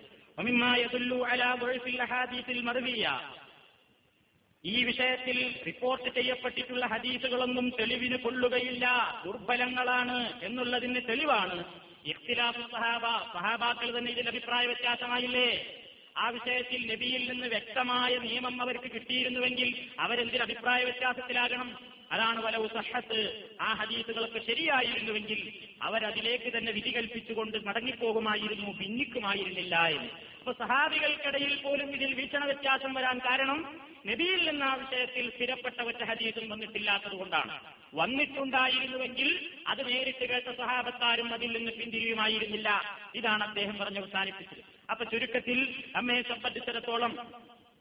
ഈ 4.65 4.84
വിഷയത്തിൽ 4.84 5.56
റിപ്പോർട്ട് 5.65 6.10
ചെയ്യപ്പെട്ടിട്ടുള്ള 6.15 6.86
ഹദീസുകളൊന്നും 6.86 7.69
തെളിവിന് 7.80 8.17
കൊള്ളുകയില്ല. 8.17 8.88
ദുർബലങ്ങളാണ് 9.26 10.39
എന്നുള്ളതിന് 10.43 11.02
തെളിവാണ് 11.10 11.65
ഇഖ്തിലാഫു 12.06 12.62
സഹാബ 12.62 13.02
സഹാബാക്കൾ 13.34 13.97
തന്നെ 13.97 14.12
ഇതിൽ 14.12 14.28
അഭിപ്രായ 14.28 14.65
വ്യത്യാസമായില്ലേ? 14.65 15.82
ആ 16.17 16.30
വിഷയത്തിൽ 16.30 16.93
നബിയിൽ 16.93 17.32
നിന്ന് 17.32 17.47
വ്യക്തമായ 17.47 18.17
നിയമം 18.17 18.62
അവർക്ക് 18.62 18.91
കിട്ടിയിരുന്നുവെങ്കിൽ 18.91 19.89
അവരെന്തിൽ 20.00 20.41
അഭിപ്രായ 20.41 20.84
വ്യത്യാസത്തിലാകണം? 20.84 21.97
അതാണ് 22.12 22.46
വലവ് 22.46 22.67
സഹത്ത്. 22.70 23.50
ആ 23.62 23.74
ഹദീസുകളൊക്കെ 23.74 24.39
ശരിയായിരുന്നുവെങ്കിൽ 24.39 25.54
അവരതിലേക്ക് 25.82 26.58
തന്നെ 26.58 26.72
വിധി 26.72 26.89
കൽപ്പിച്ചുകൊണ്ട് 26.89 27.58
മടങ്ങിപ്പോകുമായിരുന്നു 27.65 28.72
ഭിന്നിക്കുമായിരുന്നില്ല 28.72 29.88
എന്ന്. 29.88 30.10
അപ്പൊ 30.39 30.65
സഹാബികൾക്കിടയിൽ 30.65 31.62
പോലും 31.62 31.89
ഇതിൽ 31.89 32.13
വീക്ഷണ 32.13 32.46
വ്യത്യാസം 32.46 32.93
വരാൻ 32.93 33.20
കാരണം 33.20 33.82
നബിയിൽ 34.08 34.50
നിന്ന് 34.50 34.65
ആ 34.65 34.74
വിഷയത്തിൽ 34.74 35.30
സ്ഥിരപ്പെട്ട 35.30 35.82
ഒറ്റ 35.82 36.04
ഹദീസും 36.04 36.50
വന്നിട്ടില്ലാത്തത് 36.50 37.15
കൊണ്ടാണ്. 37.15 37.60
വന്നിട്ടുണ്ടായിരുന്നുവെങ്കിൽ 37.93 39.50
അത് 39.67 39.88
നേരിട്ട് 39.88 40.30
കേട്ട 40.30 40.58
സഹാബത്താരും 40.58 41.34
അതിൽ 41.34 41.58
നിന്ന് 41.58 41.72
പിന്തിരിയുമായിരുന്നില്ല. 41.72 42.82
ഇതാണ് 43.15 43.43
അദ്ദേഹം 43.43 43.78
പറഞ്ഞ് 43.78 44.00
അവസാനിപ്പിച്ചത്. 44.00 44.63
അപ്പൊ 44.91 45.06
ചുരുക്കത്തിൽ 45.06 45.84
നമ്മെ 45.96 46.22
സംബന്ധിച്ചിടത്തോളം 46.22 47.32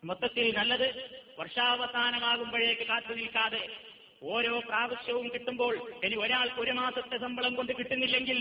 മൊത്തത്തിൽ 0.04 0.54
നല്ലത് 0.54 1.20
വർഷാവസാനമാകുമ്പോഴേക്ക് 1.38 2.86
കാത്തു 2.86 3.14
നിൽക്കാതെ 3.14 3.68
ഓരോ 4.26 4.58
പ്രാവശ്യവും 4.58 5.28
കിട്ടുമ്പോൾ 5.28 5.90
ഇനി 6.04 6.14
ഒരാൾക്ക് 6.14 6.60
ഒരു 6.60 6.70
മാസത്തെ 6.70 7.18
ശമ്പളം 7.18 7.54
കൊണ്ട് 7.54 7.72
കിട്ടുന്നില്ലെങ്കിൽ 7.72 8.38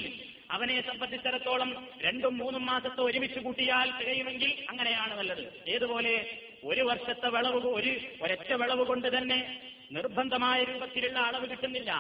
അവനെ 0.52 0.82
സംബന്ധിച്ചിടത്തോളം 0.82 1.88
രണ്ടും 2.02 2.38
മൂന്നും 2.38 2.66
മാസത്തെ 2.66 3.02
ഒരുമിച്ച് 3.02 3.40
കൂട്ടിയാൽ 3.40 3.92
തികയുമെങ്കിൽ 4.02 4.66
അങ്ങനെയാണ് 4.70 5.18
നല്ലത്. 5.18 5.44
ഏതുപോലെ 5.68 6.38
ഒരു 6.64 6.82
വർഷത്തെ 6.82 7.30
വിളവ് 7.30 7.68
ഒരു 7.68 7.98
ഒരൊറ്റ 8.22 8.54
വിളവ് 8.54 8.86
കൊണ്ട് 8.86 9.18
തന്നെ 9.18 9.62
നിർബന്ധമായ 9.92 10.64
രൂപത്തിലുള്ള 10.64 11.20
അളവ് 11.20 11.50
കിട്ടുന്നില്ല. 11.50 11.92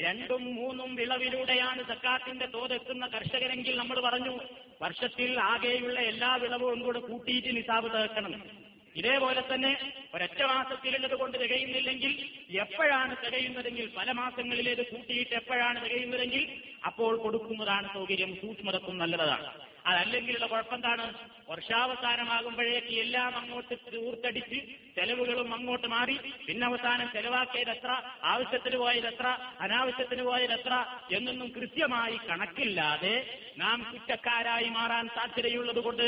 രണ്ടും 0.00 0.54
മൂന്നും 0.54 0.94
വിളവിലൂടെയാണ് 0.94 1.82
സക്കാത്തിന്റെ 1.84 2.46
തോതെത്തുന്ന 2.46 3.06
കർഷകരെങ്കിൽ 3.06 3.76
നമ്മൾ 3.76 4.00
പറഞ്ഞു 4.00 4.40
വർഷത്തിൽ 4.82 5.40
ആകെയുള്ള 5.40 6.00
എല്ലാ 6.00 6.36
വിളവുകളും 6.36 6.80
കൂടെ 6.80 6.98
കൂട്ടിയിട്ട് 6.98 7.56
നിസാബ് 7.56 7.92
തീർക്കണം 7.94 8.67
ഇതേപോലെ 8.98 9.42
തന്നെ 9.50 9.72
ഒരൊറ്റ 10.14 10.40
മാസത്തിലുള്ളത് 10.42 11.14
കൊണ്ട് 11.14 11.36
തികയുന്നില്ലെങ്കിൽ 11.42 12.12
എപ്പോഴാണ് 12.56 13.14
തികയുന്നതെങ്കിൽ 13.24 13.86
പല 13.96 14.12
മാസങ്ങളിലേത് 14.12 14.82
കൂട്ടിയിട്ട് 14.92 15.34
എപ്പോഴാണ് 15.34 15.78
തികയുന്നതെങ്കിൽ 15.84 16.44
അപ്പോൾ 16.86 17.12
കൊടുക്കുന്നതാണ് 17.16 17.88
സൗകര്യം 17.94 18.32
സൂക്ഷ്മതക്കും 18.40 18.96
നല്ലതാണ്. 18.98 19.48
അതല്ലെങ്കിലുള്ള 19.86 20.46
കുഴപ്പമെന്താണ് 20.46 21.06
വർഷാവസാനമാകുമ്പോഴേക്ക് 21.48 22.94
എല്ലാം 23.00 23.32
അങ്ങോട്ട് 23.36 23.74
ഊർത്തടിച്ച് 24.00 24.58
ചെലവുകളും 24.96 25.48
അങ്ങോട്ട് 25.54 25.88
മാറി. 25.88 26.16
പിന്നെ 26.46 26.66
അവസാനം 26.66 27.08
ചെലവാക്കിയത് 27.12 27.70
എത്ര 27.70 27.90
ആവശ്യത്തിന് 28.24 28.76
പോയത് 28.76 29.06
എത്ര 29.06 29.26
അനാവശ്യത്തിന് 29.60 30.22
പോയത് 30.22 30.52
എത്ര 30.52 30.74
എന്നൊന്നും 31.10 31.48
കൃത്യമായി 31.50 32.16
കണക്കില്ലാതെ 32.28 33.14
നാം 33.58 33.78
കുറ്റക്കാരായി 33.84 34.68
മാറാൻ 34.68 35.06
സാധ്യതയുള്ളത് 35.14 35.80
കൊണ്ട് 35.80 36.04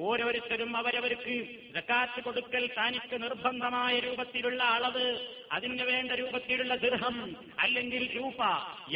ഓരോരുത്തരും 0.00 0.70
അവരവർക്ക് 0.76 1.34
ജക്കാത്ത് 1.74 2.20
കൊടുക്കൽ 2.20 2.64
തനിക്ക് 2.78 3.16
നിർബന്ധമായ 3.22 3.94
രൂപത്തിലുള്ള 3.98 4.62
അളവ് 4.76 5.06
അതിന് 5.52 5.84
വേണ്ട 5.90 6.12
രൂപത്തിലുള്ള 6.12 6.74
ദൃഹം 6.76 7.16
അല്ലെങ്കിൽ 7.58 8.04
രൂപ 8.16 8.40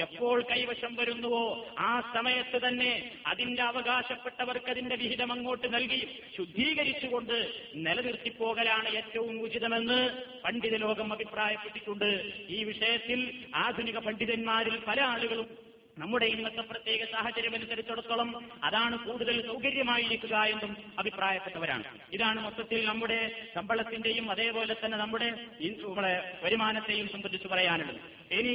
എപ്പോൾ 0.05 0.38
കൈവശം 0.50 0.92
വരുന്നുവോ 0.94 1.44
ആ 1.81 1.92
സമയത്ത് 2.14 2.61
തന്നെ 2.64 2.92
അതിന്റെ 3.26 3.62
അവകാശപ്പെട്ടവർക്ക് 3.62 4.70
അതിന്റെ 4.70 4.96
വിഹിതം 4.96 5.33
അങ്ങോട്ട് 5.33 5.68
നൽകി 5.81 6.21
ശുദ്ധീകരിച്ചുകൊണ്ട് 6.37 7.37
നിലനിർത്തിപ്പോകലാണ് 7.75 8.88
ഏറ്റവും 8.88 9.43
ഉചിതമെന്ന് 9.43 9.99
പണ്ഡിത 10.45 10.77
ലോകം 10.77 11.12
അഭിപ്രായപ്പെട്ടിട്ടുണ്ട്. 11.12 12.11
ഈ 12.49 12.64
വിഷയത്തിൽ 12.64 13.21
ആധുനിക 13.55 13.99
പണ്ഡിതന്മാരിൽ 13.99 14.77
പല 14.88 15.01
ആളുകളും 15.01 15.71
നമ്മുടെ 15.99 16.27
ഇന്നത്തെ 16.27 16.61
പ്രത്യേക 16.61 17.05
സാഹചര്യം 17.05 17.55
അനുസരിച്ചിടത്തോളം 17.55 18.29
അതാണ് 18.64 18.97
കൂടുതൽ 19.07 19.47
സൗകര്യമായിരിക്കുക 19.47 20.37
എന്നും 20.53 20.77
അഭിപ്രായപ്പെട്ടവരാണ്. 20.99 21.85
ഇതാണ് 22.12 22.40
മൊത്തത്തിൽ 22.40 22.85
നമ്മുടെ 22.87 23.19
ശമ്പളത്തിന്റെയും 23.55 24.31
അതേപോലെ 24.31 24.77
തന്നെ 24.85 24.99
നമ്മുടെ 24.99 25.29
ഈ 25.61 25.71
നമ്മുടെ 25.83 26.12
വരുമാനത്തെയും 26.43 27.09
സംബന്ധിച്ച് 27.09 27.49
പറയാനുള്ളത്. 27.49 28.01
ഇനി 28.35 28.55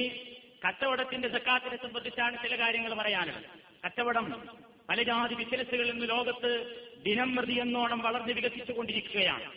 കച്ചവടത്തിന്റെ 0.66 1.28
സക്കാത്തിനെ 1.28 1.78
സംബന്ധിച്ചാണ് 1.78 2.36
ചില 2.44 2.56
കാര്യങ്ങൾ 2.60 2.94
പറയാനുള്ളത്. 2.94 3.50
കച്ചവടം 3.86 4.28
പല 4.90 5.04
ജാതി 5.04 5.36
ബിസിനസ്സുകൾ 5.36 5.88
ഇന്ന് 5.90 6.10
ലോകത്ത് 6.10 6.52
ദിനം 7.06 7.36
പ്രതി 7.36 7.54
എന്നോണം 7.54 8.00
വളർന്ന് 8.00 8.34
വികസിച്ചുകൊണ്ടിരിക്കുകയാണ്. 8.34 9.52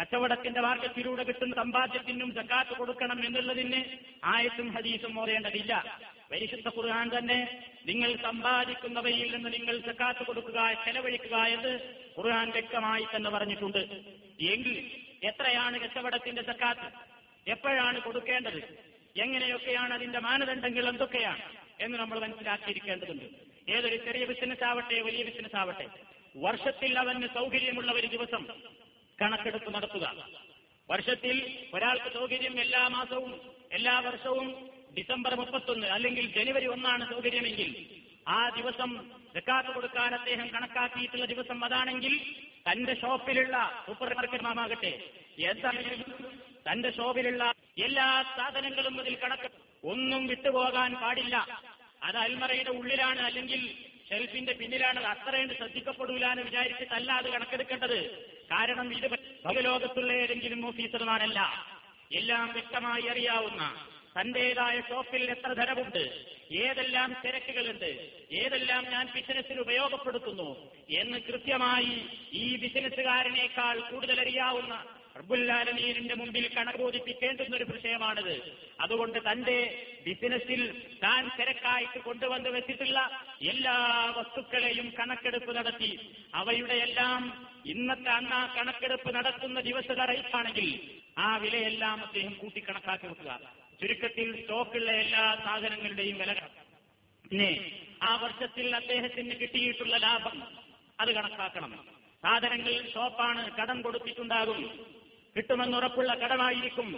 കച്ചവടത്തിന്റെ 0.00 0.60
മാർഗത്തിലൂടെ 0.60 1.22
കിട്ടുന്ന 1.22 1.54
സമ്പാദ്യത്തിനും 1.54 2.34
ജക്കാത്ത് 2.34 2.76
കൊടുക്കണം 2.76 3.26
എന്നുള്ളതിന് 3.26 3.84
ആയത്തും 4.24 4.72
ഹദീസും 4.72 5.20
ഓരേണ്ടതില്ല 5.20 6.00
പരിശുദ്ധ 6.32 6.68
ഖുർആൻ 6.68 7.10
തന്നെ 7.18 7.64
നിങ്ങൾ 7.86 8.16
സമ്പാദിക്കുന്നവയിൽ 8.16 9.36
നിന്ന് 9.36 9.52
നിങ്ങൾ 9.52 9.78
ജക്കാത്ത് 9.78 10.26
കൊടുക്കുക 10.26 10.72
ചെലവഴിക്കുക 10.84 11.36
എന്ന് 11.36 11.78
ഖുർആൻ 12.18 12.50
വ്യക്തമായി 12.50 13.06
തന്നെ 13.16 13.30
പറഞ്ഞിട്ടുണ്ട്. 13.30 13.78
എങ്കിൽ 14.40 14.90
എത്രയാണ് 15.24 15.80
കച്ചവടത്തിന്റെ 15.80 16.42
ജക്കാത്ത്? 16.42 16.88
എപ്പോഴാണ് 17.50 18.00
കൊടുക്കേണ്ടത്? 18.00 18.78
എങ്ങനെയൊക്കെയാണ് 19.16 19.94
അതിന്റെ 19.94 20.18
മാനദണ്ഡങ്ങൾ 20.18 20.88
എന്തൊക്കെയാണ്? 20.88 21.42
എന്ന് 21.80 21.98
നമ്മൾ 21.98 22.18
മനസ്സിലാക്കിയിരിക്കേണ്ടതുണ്ട്. 22.18 23.24
ഏതൊരു 23.70 23.96
ചെറിയ 23.96 24.24
ബിസിനസ് 24.24 24.64
ആവട്ടെ 24.64 25.00
വലിയ 25.00 25.24
ബിസിനസ് 25.24 25.56
ആവട്ടെ 25.56 26.11
വർഷത്തിൽ 26.34 26.92
അവന് 26.98 27.28
സൗകര്യമുള്ള 27.34 27.90
ഒരു 27.92 28.06
ദിവസം 28.06 28.42
കണക്കെടുപ്പ് 29.18 29.70
നടത്തുക. 29.74 30.06
വർഷത്തിൽ 30.88 31.36
ഒരാൾക്ക് 31.74 32.10
സൗകര്യം 32.18 32.54
എല്ലാ 32.60 32.88
മാസവും 32.88 33.32
എല്ലാ 33.70 34.00
വർഷവും 34.00 34.48
ഡിസംബർ 34.96 35.32
മുപ്പത്തൊന്ന് 35.34 35.86
അല്ലെങ്കിൽ 35.86 36.24
ജനുവരി 36.36 36.66
ഒന്നാണ് 36.66 37.04
സൗകര്യമെങ്കിൽ 37.12 37.70
ആ 38.28 38.48
ദിവസം 38.48 38.90
ജക്കാത്ത് 39.34 39.70
കൊടുക്കാൻ 39.74 40.14
അദ്ദേഹം 40.14 40.48
കണക്കാക്കിയിട്ടുള്ള 40.48 41.24
ദിവസം 41.24 41.64
അതാണെങ്കിൽ 41.64 42.14
തന്റെ 42.68 42.94
ഷോപ്പിലുള്ള 42.94 43.56
സൂപ്പർ 43.86 44.14
മാർക്കറ്റ് 44.14 44.44
മാമാകട്ടെ 44.44 44.92
എന്തായാലും 45.52 46.02
തന്റെ 46.68 46.90
ഷോപ്പിലുള്ള 46.90 47.44
എല്ലാ 47.78 48.08
സാധനങ്ങളും 48.36 49.00
അതിൽ 49.00 49.14
കണക്ക് 49.14 49.48
ഒന്നും 49.84 50.26
വിട്ടുപോകാൻ 50.26 50.94
പാടില്ല. 50.94 51.36
അത് 52.02 52.16
അൽമറയുടെ 52.16 52.70
ഉള്ളിലാണ് 52.70 53.20
അല്ലെങ്കിൽ 53.20 53.62
ഷെൽഫിന്റെ 54.12 54.52
പിന്നിലാണ് 54.52 55.00
അത് 55.00 55.06
അത്രയും 55.06 55.50
ശ്രദ്ധിക്കപ്പെടൂല 55.56 56.24
എന്ന് 56.26 56.42
വിചാരിച്ചിട്ടല്ല 56.42 57.12
അത് 57.12 57.28
കണക്കെടുക്കേണ്ടത്. 57.28 57.98
കാരണം 58.50 58.88
ഇത് 58.98 59.06
ലോകത്തുള്ള 59.64 60.12
ഏതെങ്കിലും 60.12 60.66
ഓഫീസർമാരല്ല. 60.66 61.40
എല്ലാം 62.12 62.52
വ്യക്തമായി 62.52 63.06
അറിയാവുന്ന 63.06 63.62
തന്റേതായ 64.16 64.80
ഷോപ്പിൽ 64.80 65.22
എത്ര 65.30 65.50
ധനമുണ്ട് 65.52 66.02
ഏതെല്ലാം 66.52 67.10
തിരക്കുകളുണ്ട് 67.24 67.90
ഏതെല്ലാം 68.32 68.82
ഞാൻ 68.90 69.04
ബിസിനസ്സിൽ 69.14 69.60
ഉപയോഗപ്പെടുത്തുന്നു 69.60 70.48
എന്ന് 71.00 71.18
കൃത്യമായി 71.18 71.94
ഈ 72.32 72.56
ബിസിനസ്സുകാരനേക്കാൾ 72.56 73.78
കൂടുതൽ 73.90 74.20
അറിയാവുന്ന 74.20 74.74
റബ്ബുല്ലാലമീനിന്റെ 75.16 76.14
മുമ്പിൽ 76.14 76.44
കണക്കോദിപ്പിക്കേണ്ടുന്ന 76.56 77.56
ഒരു 77.56 77.64
വിഷയമാണിത്. 77.64 78.36
അതുകൊണ്ട് 78.80 79.18
തന്റെ 79.30 79.56
ബിസിനസ്സിൽ 80.06 80.60
താൻ 81.02 81.30
തിരക്കായിട്ട് 81.38 81.98
കൊണ്ടുവന്ന് 81.98 82.48
വെച്ചിട്ടുള്ള 82.48 83.00
എല്ലാ 83.42 83.76
വസ്തുക്കളെയും 84.16 84.92
കണക്കെടുപ്പ് 84.98 85.56
നടത്തി. 85.56 85.92
അവയുടെ 86.34 86.74
എല്ലാം 86.74 87.48
ഇന്നത്തെ 87.66 88.10
അന്ന് 88.10 88.34
ആ 88.34 88.54
കണക്കെടുപ്പ് 88.56 89.14
നടത്തുന്ന 89.14 89.60
ദിവസത 89.60 90.00
റേറ്റാണെങ്കിൽ 90.04 90.70
ആ 91.18 91.36
വിലയെല്ലാം 91.36 92.02
അദ്ദേഹം 92.02 92.32
കൂട്ടിക്കണക്കാക്കി 92.32 93.06
വെക്കുക. 93.06 93.40
ചുരുക്കത്തിൽ 93.80 94.40
സ്റ്റോക്കുള്ള 94.40 94.90
എല്ലാ 94.92 95.24
സാധനങ്ങളുടെയും 95.44 96.18
വില 96.18 96.32
പിന്നെ 97.24 97.50
ആ 98.02 98.16
വർഷത്തിൽ 98.16 98.76
അദ്ദേഹത്തിന് 98.76 99.34
കിട്ടിയിട്ടുള്ള 99.40 99.96
ലാഭം 99.96 100.42
അത് 101.00 101.10
കണക്കാക്കണം. 101.14 101.72
സാധനങ്ങൾ 102.24 102.74
ഷോപ്പാണ് 102.94 103.42
കടം 103.56 103.82
കൊടുത്തിട്ടുണ്ടാകും. 103.82 104.60
കിട്ടുമെന്നുറപ്പുള്ള 105.36 106.14
കടമായിരിക്കും. 106.14 106.88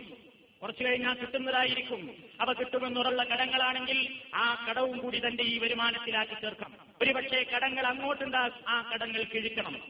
കുറച്ചു 0.63 0.85
കഴിഞ്ഞാൽ 0.85 1.15
കിട്ടുന്നതായിരിക്കും. 1.15 2.17
അവ 2.41 2.53
കിട്ടുമെന്നുള്ള 2.53 3.25
കടങ്ങളാണെങ്കിൽ 3.25 4.09
ആ 4.35 4.67
കടവും 4.71 4.99
കൂടി 4.99 5.19
തന്റെ 5.27 5.43
ഈ 5.43 5.59
വരുമാനത്തിലാക്കി 5.59 6.35
ചേർക്കാം 6.35 6.73
ഒരുപക്ഷെ 7.03 7.47
കടങ്ങൾ 7.55 7.87
അങ്ങോട്ടുണ്ടാകും 7.87 8.69
ആ 8.69 8.91
കടങ്ങൾ 8.95 9.23
കിഴിക്കണം. 9.23 9.83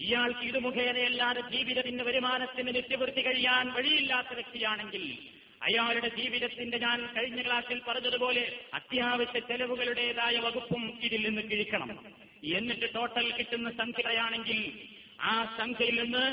ഇയാൾക്ക് 0.00 0.40
ഇത് 0.40 0.58
മുഖേനയല്ലാതെ 0.58 1.40
ജീവിതത്തിന്റെ 1.40 2.04
വരുമാനത്തിന് 2.04 2.74
നിത്യവൃത്തി 2.74 3.20
കഴിയാൻ 3.20 3.72
വഴിയില്ലാത്ത 3.72 4.34
വ്യക്തിയാണെങ്കിൽ 4.34 5.18
അയാളുടെ 5.62 6.08
ജീവിതത്തിന്റെ 6.08 6.78
ഞാൻ 6.78 7.14
കഴിഞ്ഞ 7.16 7.42
ക്ലാസ്സിൽ 7.42 7.80
പറഞ്ഞതുപോലെ 7.88 8.60
അത്യാവശ്യ 8.74 9.38
ചെലവുകളുടേതായ 9.38 10.36
വകുപ്പും 10.38 10.98
ഇതിൽ 11.02 11.28
നിന്ന് 11.28 11.42
കിഴിക്കണം. 11.42 12.06
എന്നിട്ട് 12.44 12.94
ടോട്ടൽ 12.94 13.32
കിട്ടുന്ന 13.32 13.70
സംഖ്യയാണെങ്കിൽ 13.70 14.88
ആ 15.20 15.56
സംഖ്യയിൽ 15.58 16.02
നിന്ന് 16.02 16.24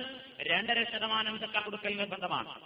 രണ്ടര 0.42 0.84
ശതമാനം 0.84 1.40
സക്കാ 1.40 1.60
കൊടുക്കൽ 1.60 1.98
നിർബന്ധമാണ് 1.98 2.62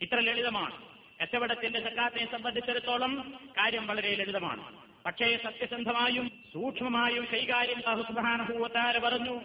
ഇത്ര 0.00 0.20
ലളിതമാണ്. 0.20 0.88
കച്ചവടത്തിന്റെ 1.22 1.80
സക്കാത്തിനെ 1.80 2.30
സംബന്ധിച്ചിടത്തോളം 2.32 3.40
കാര്യം 3.50 3.86
വളരെ 3.86 4.14
ലളിതമാണ്. 4.14 4.78
പക്ഷേ 5.04 5.36
സത്യസന്ധമായും 5.36 6.28
സൂക്ഷ്മമായും 6.52 7.28
കൈകാര്യം 7.32 7.82
സുബാനഹൂവത്താര 7.82 8.98
പറഞ്ഞു. 8.98 9.40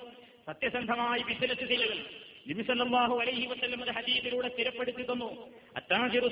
സത്യസന്ധമായി 0.48 1.22
ബിസിനസ് 1.22 1.60
ചിലകൾ 1.60 2.06
നിമിസല്ലാഹു 2.48 3.20
അലൈഹി 3.20 3.46
വസ്ലം 3.46 3.94
ഹദീദിലൂടെ 3.94 4.48
സ്ഥിരപ്പെടുത്തി 4.48 5.04
തന്നു. 5.04 5.52
അത്താജിറു 5.76 6.28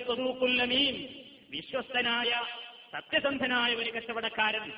വിശ്വസ്തനായ 1.50 2.46
സത്യസന്ധനായ 2.94 3.76
ഒരു 3.76 3.92
കച്ചവടക്കാരൻ 3.92 4.72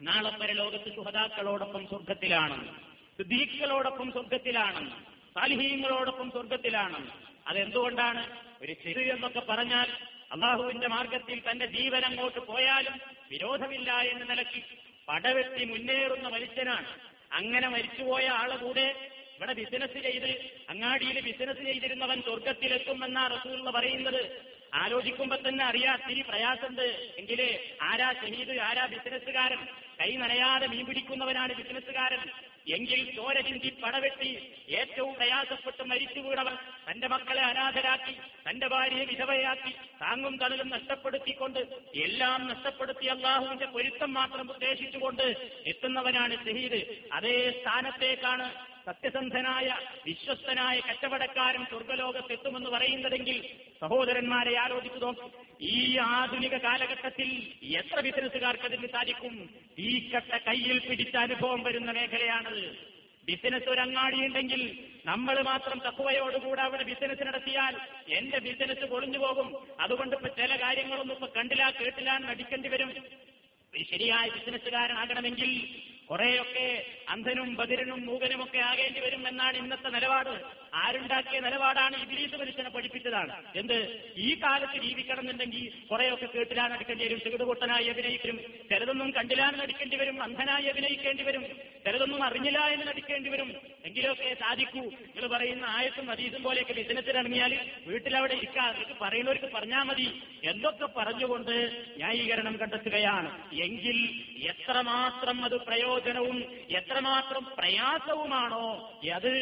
നാളെ 0.00 0.30
പരലോകത്ത് 0.30 0.96
സുഹതാക്കളോടൊപ്പം 0.96 1.88
സ്വർഗത്തിലാണ് 1.88 2.78
സിദ്ദീഖുകളോടൊപ്പം 3.18 4.12
സ്വർഗത്തിലാണ് 4.12 5.09
സാലിഹീങ്ങളോടൊപ്പം 5.34 6.30
സ്വർഗത്തിലാണ്. 6.30 7.10
അതെന്തുകൊണ്ടാണ്? 7.46 8.40
ഒരു 8.62 8.72
ചെറു 8.72 9.00
എന്നൊക്കെ 9.00 9.42
പറഞ്ഞാൽ 9.48 9.86
അള്ളാഹുവിന്റെ 10.32 10.88
മാർഗത്തിൽ 10.88 11.42
തന്റെ 11.50 11.66
ജീവൻ 11.66 12.04
അങ്ങോട്ട് 12.04 12.38
പോയാലും 12.38 13.00
വിരോധമില്ല 13.30 13.92
എന്ന 13.92 14.24
നിലയ്ക്ക് 14.24 14.62
പടവെട്ടി 15.08 15.64
മുന്നേറുന്ന 15.64 16.28
മനുഷ്യനാണ്. 16.28 16.86
അങ്ങനെ 17.32 17.68
മരിച്ചുപോയ 17.68 18.28
ആളെ 18.28 18.56
കൂടെ 18.56 19.10
ഇവിടെ 19.36 19.52
ബിസിനസ് 19.52 19.92
ചെയ്ത് 19.92 20.30
അങ്ങാടിയിൽ 20.68 21.20
ബിസിനസ് 21.20 21.58
ചെയ്തിരുന്നവൻ 21.58 22.22
സ്വർഗത്തിലെത്തുമെന്നാ 22.22 23.26
റസൂള്ള 23.26 23.70
പറയുന്നത്. 23.70 24.42
ആലോചിക്കുമ്പോ 24.74 25.36
തന്നെ 25.48 25.64
അറിയാ 25.64 25.98
തിരി 26.08 26.22
പ്രയാസമുണ്ട്. 26.22 27.14
എങ്കിലേ 27.18 27.76
ആരാ 27.82 28.12
ഷഹീദ് 28.12 28.60
ആരാ 28.60 28.86
ബിസിനസ്സുകാരൻ 28.86 29.58
കൈ 30.00 30.16
നനയാതെ 30.16 30.66
മീൻ 30.66 30.86
പിടിക്കുന്നവനാണ് 30.86 31.54
ബിസിനസ്സുകാരൻ 31.54 32.49
എങ്കിൽ 32.66 33.08
ചോര 33.16 33.40
ചിന്തി 33.40 33.72
പടവെട്ടി 33.82 34.30
ഏറ്റവും 34.68 35.14
പ്രയാസപ്പെട്ട് 35.14 35.82
മരിച്ചു 35.82 36.20
വീടവൻ 36.20 36.56
തന്റെ 36.90 37.08
മക്കളെ 37.08 37.40
അനാഥരാക്കി 37.42 38.14
തന്റെ 38.48 38.66
ഭാര്യയെ 38.66 39.04
വിധവയാക്കി 39.04 39.72
താങ്ങും 40.02 40.36
തണലും 40.36 40.68
നഷ്ടപ്പെടുത്തിക്കൊണ്ട് 40.68 41.60
എല്ലാം 41.94 42.46
നഷ്ടപ്പെടുത്തി 42.46 43.06
അള്ളാഹുവിന്റെ 43.06 43.66
പൊരുത്തം 43.66 44.12
മാത്രം 44.12 44.50
ഉദ്ദേശിച്ചുകൊണ്ട് 44.50 45.26
എത്തുന്നവനാണ് 45.66 46.36
ഷഹീദ്. 46.36 46.80
അതേ 47.12 47.50
സ്ഥാനത്തേക്കാണ് 47.50 48.46
സത്യസന്ധനായ 48.86 49.68
വിശ്വസ്തനായ 50.06 50.80
കച്ചവടക്കാരൻ 50.80 51.64
സ്വർഗലോകത്തെത്തുമെന്ന് 51.64 52.70
പറയുന്നതെങ്കിൽ 52.70 53.36
സഹോദരന്മാരെ 53.80 54.54
ആലോചിച്ചു 54.56 55.10
ഈ 55.60 55.96
ആധുനിക 55.96 56.56
കാലഘട്ടത്തിൽ 56.56 57.28
എത്ര 57.80 58.00
ബിസിനസ്സുകാർക്ക് 58.00 58.64
അതിന് 58.64 58.86
സാധിക്കും? 58.86 59.34
ഈ 59.78 59.90
കട്ട 60.10 60.32
കയ്യിൽ 60.48 60.78
പിടിച്ച 60.88 61.16
അനുഭവം 61.16 61.62
വരുന്ന 61.62 61.90
മേഖലയാണത്. 61.92 62.64
ബിസിനസ് 63.28 63.68
ഒരു 63.68 63.80
അങ്ങാടിയുണ്ടെങ്കിൽ 63.80 64.62
നമ്മൾ 65.06 65.42
മാത്രം 65.42 65.78
തക്കുവയോടുകൂടെ 65.86 66.62
അവിടെ 66.62 66.82
ബിസിനസ് 66.82 67.26
നടത്തിയാൽ 67.26 67.74
എന്റെ 68.18 68.38
ബിസിനസ് 68.38 68.84
പൊളിഞ്ഞു 68.84 69.18
പോകും. 69.18 69.48
അതുകൊണ്ട് 69.80 70.16
ഇപ്പൊ 70.16 70.28
ചില 70.28 70.56
കാര്യങ്ങളൊന്നും 70.62 71.14
ഇപ്പൊ 71.14 71.28
കണ്ടില്ല 71.36 71.70
കേട്ടില്ല 71.70 72.18
നടിക്കേണ്ടി 72.18 72.68
വരും. 72.68 72.92
ശരിയായ 73.90 74.28
ബിസിനസ്സുകാരനാകണമെങ്കിൽ 74.28 75.50
കുറെയൊക്കെ 76.10 76.86
അന്ധനും 77.08 77.54
ബദിരനും 77.54 78.06
മൂകനുമൊക്കെ 78.06 78.58
ആകേണ്ടി 78.58 79.00
വരും 79.00 79.28
എന്നാണ് 79.28 79.56
ഇന്നത്തെ 79.56 79.88
നിലപാട്. 79.88 80.42
ആരുണ്ടാക്കിയ 80.74 81.40
നിലപാടാണ് 81.40 81.96
ഇബിലീസ് 82.02 82.36
മനുഷ്യനെ 82.36 82.70
പഠിപ്പിച്ചതാണ്. 82.70 83.42
എന്ത്? 83.56 84.12
ഈ 84.16 84.34
കാലത്ത് 84.34 84.82
ജീവിക്കണം 84.82 85.20
എന്നുണ്ടെങ്കിൽ 85.20 85.72
കുറെയൊക്കെ 85.90 86.26
കേട്ടിലാണ് 86.26 86.72
അടുക്കേണ്ടി 86.72 87.04
വരും. 87.04 87.18
ചെറുതുപൊട്ടനായി 87.18 87.84
അഭിനയിക്കും. 87.84 88.36
ചിലതൊന്നും 88.70 89.10
കണ്ടില്ലാന്ന് 89.10 89.60
നടിക്കേണ്ടി 89.60 89.96
വരും. 89.96 90.22
അന്ധനായി 90.22 90.64
അഭിനയിക്കേണ്ടി 90.64 91.22
വരും. 91.22 91.42
ചിലതൊന്നും 91.84 92.24
അറിഞ്ഞില്ല 92.24 92.58
എന്ന് 92.58 92.86
നടിക്കേണ്ടി 92.86 93.30
വരും. 93.30 93.56
എങ്കിലൊക്കെ 93.84 94.34
സാധിക്കൂ. 94.34 94.80
നിങ്ങൾ 94.80 95.26
പറയുന്ന 95.26 95.64
ആയത്തും 95.68 96.10
അതീതും 96.10 96.42
പോലെയൊക്കെ 96.42 96.72
ബിസിനസ്സിൽ 96.72 97.18
ഇറങ്ങിയാൽ 97.18 97.70
വീട്ടിലവിടെ 97.86 98.34
ഇരിക്കാം. 98.34 98.84
പറയുന്നവർക്ക് 99.00 99.52
പറഞ്ഞാൽ 99.54 99.82
മതി. 99.82 100.22
എന്തൊക്കെ 100.44 100.86
പറഞ്ഞുകൊണ്ട് 100.86 101.84
ന്യായീകരണം 101.96 102.56
കണ്ടെത്തുകയാണ്? 102.56 103.54
എങ്കിൽ 103.54 104.22
എത്രമാത്രം 104.48 105.44
അത് 105.44 105.60
പ്രയോജനവും 106.00 106.36
എത്രമാത്രം 106.70 107.44
പ്രയാസവുമാണോ 107.58 108.66
അത് 109.14 109.32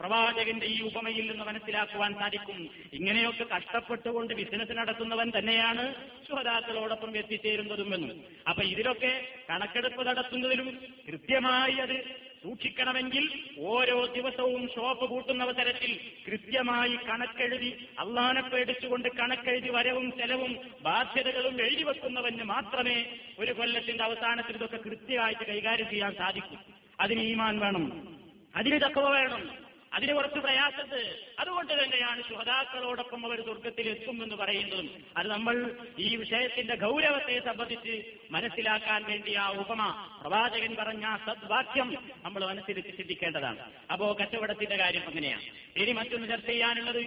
പ്രവാചകന്റെ 0.00 0.66
ഈ 0.66 0.76
ഉപമയിൽ 0.80 1.24
നിന്ന് 1.30 1.44
മനസ്സിലാക്കുവാൻ 1.44 2.12
സാധിക്കും. 2.20 2.58
ഇങ്ങനെയൊക്കെ 2.92 3.44
കഷ്ടപ്പെട്ടുകൊണ്ട് 3.54 4.32
ബിസിനസ് 4.34 4.74
നടത്തുന്നവൻ 4.78 5.28
തന്നെയാണ് 5.38 5.84
ശുഹതാക്കളോടൊപ്പം 6.28 7.12
എത്തിച്ചേരുന്നതും 7.16 7.90
എന്നും. 7.94 8.18
അപ്പൊ 8.48 8.62
ഇതിലൊക്കെ 8.72 9.12
കണക്കെടുപ്പ് 9.50 10.02
നടത്തുന്നതിലും 10.08 10.68
കൃത്യമായി 11.08 11.76
അത് 11.84 11.96
സൂക്ഷിക്കണമെങ്കിൽ 12.42 13.30
ഓരോ 13.58 14.06
ദിവസവും 14.06 14.68
ഷോപ്പ് 14.76 15.04
കൂട്ടുന്ന 15.04 15.42
അവസരത്തിൽ 15.42 16.00
കൃത്യമായി 16.26 16.96
കണക്കെഴുതി 17.08 17.86
അള്ളാനെ 17.98 18.40
പേടിച്ചുകൊണ്ട് 18.40 19.08
കണക്കെഴുതി 19.08 19.68
വരവും 19.68 20.12
ചെലവും 20.18 20.56
ബാധ്യതകളും 20.82 21.60
എഴുതി 21.62 21.82
വെക്കുന്നവന് 21.82 22.42
മാത്രമേ 22.42 23.04
ഒരു 23.38 23.52
കൊല്ലത്തിന്റെ 23.52 24.04
അവസാനത്തിൽ 24.04 24.56
ഇതൊക്കെ 24.56 24.76
കൃത്യമായിട്ട് 24.76 25.44
കൈകാര്യം 25.44 25.90
ചെയ്യാൻ 25.90 26.14
സാധിക്കൂ. 26.14 26.56
അതിന് 27.00 27.20
ഈമാൻ 27.20 27.58
വേണം. 27.60 28.16
അതിന് 28.56 28.80
തക്കവ 28.80 29.10
വേണം. 29.10 29.65
അതിന് 29.92 30.14
കുറച്ച് 30.14 30.38
പ്രയാസത്ത് 30.38 31.28
അതുകൊണ്ട് 31.38 31.72
തന്നെയാണ് 31.72 32.22
ശുഹതാക്കളോടൊപ്പം 32.28 33.26
അവർ 33.26 33.44
സ്വർഗത്തിൽ 33.44 33.88
എത്തുമെന്ന് 33.88 34.36
പറയുന്നതും. 34.36 35.04
അത് 35.16 35.30
നമ്മൾ 35.30 35.74
ഈ 35.98 36.16
വിഷയത്തിന്റെ 36.16 36.74
ഗൗരവത്തെ 36.74 37.40
സംബന്ധിച്ച് 37.40 38.18
മനസ്സിലാക്കാൻ 38.30 39.04
വേണ്ടി 39.04 39.34
ആ 39.34 39.48
ഉപമ 39.50 40.08
പ്രവാചകൻ 40.20 40.76
പറഞ്ഞ 40.76 41.16
സദ്വാക്യം 41.26 41.96
നമ്മൾ 42.24 42.44
മനസ്സിൽ 42.46 42.80
ചിന്തിക്കേണ്ടതാണ്. 42.80 43.58
അപ്പോ 43.92 44.16
കച്ചവടത്തിന്റെ 44.20 44.76
കാര്യം 44.76 45.08
അങ്ങനെയാണ് 45.08 45.42
ഇനി 45.76 45.92
മറ്റൊന്ന് 45.92 46.28
ചർച്ച 46.28 46.46
ചെയ്യാനുള്ളത് 46.46 47.02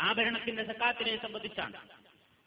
ആഭരണത്തിന്റെ 0.00 0.64
സക്കാത്തിനെ 0.64 1.16
സംബന്ധിച്ചാണ്. 1.16 1.74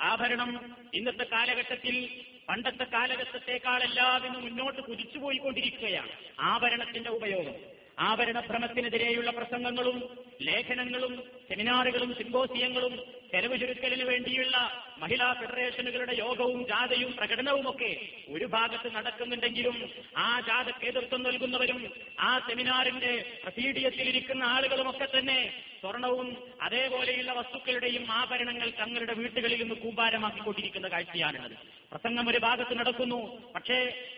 ആഭരണം 0.01 0.71
ഇന്നത്തെ 0.93 1.23
കാലഘട്ടത്തിൽ 1.23 2.09
പണ്ടത്തെ 2.49 2.83
കാലഘട്ടത്തെക്കാളെല്ലാം 2.83 4.25
ഇന്ന് 4.25 4.39
മുന്നോട്ട് 4.39 4.81
കുതിച്ചുപോയിക്കൊണ്ടിരിക്കുകയാണ്. 4.81 6.09
ആഭരണത്തിന്റെ 6.39 7.09
ഉപയോഗം. 7.09 7.78
ആഭരണഭ്രമത്തിനെതിരെയുള്ള 7.99 9.31
പ്രസംഗങ്ങളും 9.31 9.97
ലേഖനങ്ങളും 10.41 11.13
സെമിനാറുകളും 11.49 12.15
സിംബോസിയങ്ങളും 12.15 12.93
ചെലവ് 13.31 13.59
ചുരുക്കലിന് 13.59 14.03
വേണ്ടിയുള്ള 14.03 14.57
മഹിളാ 14.99 15.33
ഫെഡറേഷനുകളുടെ 15.33 16.13
യോഗവും 16.13 16.67
ജാഥയും 16.67 17.11
പ്രകടനവുമൊക്കെ 17.11 17.91
ഒരു 18.29 18.45
ഭാഗത്ത് 18.45 18.95
നടക്കുന്നുണ്ടെങ്കിലും 18.95 19.77
ആ 20.17 20.39
ജാഥയ്ക്ക് 20.39 20.85
നേതൃത്വം 20.85 21.23
നൽകുന്നവരും 21.23 21.81
ആ 22.19 22.39
സെമിനാറിന്റെ 22.39 23.25
പ്രസീഡിയത്തിലിരിക്കുന്ന 23.43 24.43
ആളുകളുമൊക്കെ 24.43 25.07
തന്നെ 25.17 25.39
സ്വർണവും 25.81 26.29
അതേപോലെയുള്ള 26.61 27.31
വസ്തുക്കളുടെയും 27.31 28.05
ആഭരണങ്ങൾ 28.11 28.69
തങ്ങളുടെ 28.69 29.13
വീട്ടുകളിൽ 29.13 29.61
നിന്ന് 29.61 29.75
കൂമ്പാരമാക്കിക്കൊണ്ടിരിക്കുന്ന 29.75 30.87
കാഴ്ചയാണുള്ളത്. 30.87 31.78
പ്രസംഗം 31.91 32.29
ഒരു 32.29 32.37
ഭാഗത്ത് 32.37 32.73
നടക്കുന്നു. 32.79 33.51
പക്ഷേ 33.55 33.77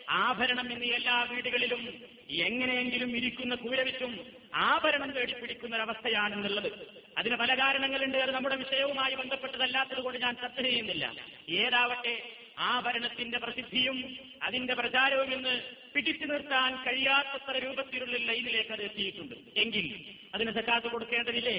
ആഭരണം 0.09 0.71
ഇന്ന് 0.73 0.85
എല്ലാ 0.85 1.23
വീടുകളിലും 1.23 2.03
എങ്ങനെയെങ്കിലും 2.29 3.17
ഇരിക്കുന്ന 3.17 3.55
കൂരവിറ്റും 3.55 4.19
ആഭരണം 4.55 5.11
തേടി 5.11 5.33
പിടിക്കുന്ന 5.33 5.75
ഒരവസ്ഥയാണെന്നുള്ളത് 5.75 6.71
അതിന് 7.17 7.35
പല 7.35 7.55
കാരണങ്ങളുണ്ട്. 7.59 8.17
അത് 8.17 8.31
നമ്മുടെ 8.31 8.55
വിഷയവുമായി 8.55 9.15
ബന്ധപ്പെട്ടതല്ലാത്തത് 9.15 10.01
കൊണ്ട് 10.01 10.19
ഞാൻ 10.19 10.35
ചർച്ച 10.35 10.61
ചെയ്യുന്നില്ല. 10.61 11.15
ഏതാവട്ടെ 11.49 12.15
ആഭരണത്തിന്റെ 12.59 13.37
പ്രസിദ്ധിയും 13.37 14.17
അതിന്റെ 14.43 14.73
പ്രചാരവും 14.73 15.33
ഇന്ന് 15.33 15.61
പിടിച്ചു 15.95 16.25
നിർത്താൻ 16.25 16.75
കഴിയാത്തത്ര 16.75 17.57
രൂപത്തിലുള്ള 17.57 18.17
ലൈനിലേക്ക് 18.17 18.71
അത് 18.71 18.81
എത്തിയിട്ടുണ്ട്. 18.81 19.35
എങ്കിൽ 19.59 20.05
അതിന് 20.33 20.51
സക്കാത്ത് 20.51 20.87
കൊടുക്കേണ്ടതില്ലേ? 20.87 21.57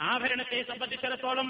ആഭരണത്തെ 0.00 0.62
സംബന്ധിച്ചിടത്തോളം 0.62 1.48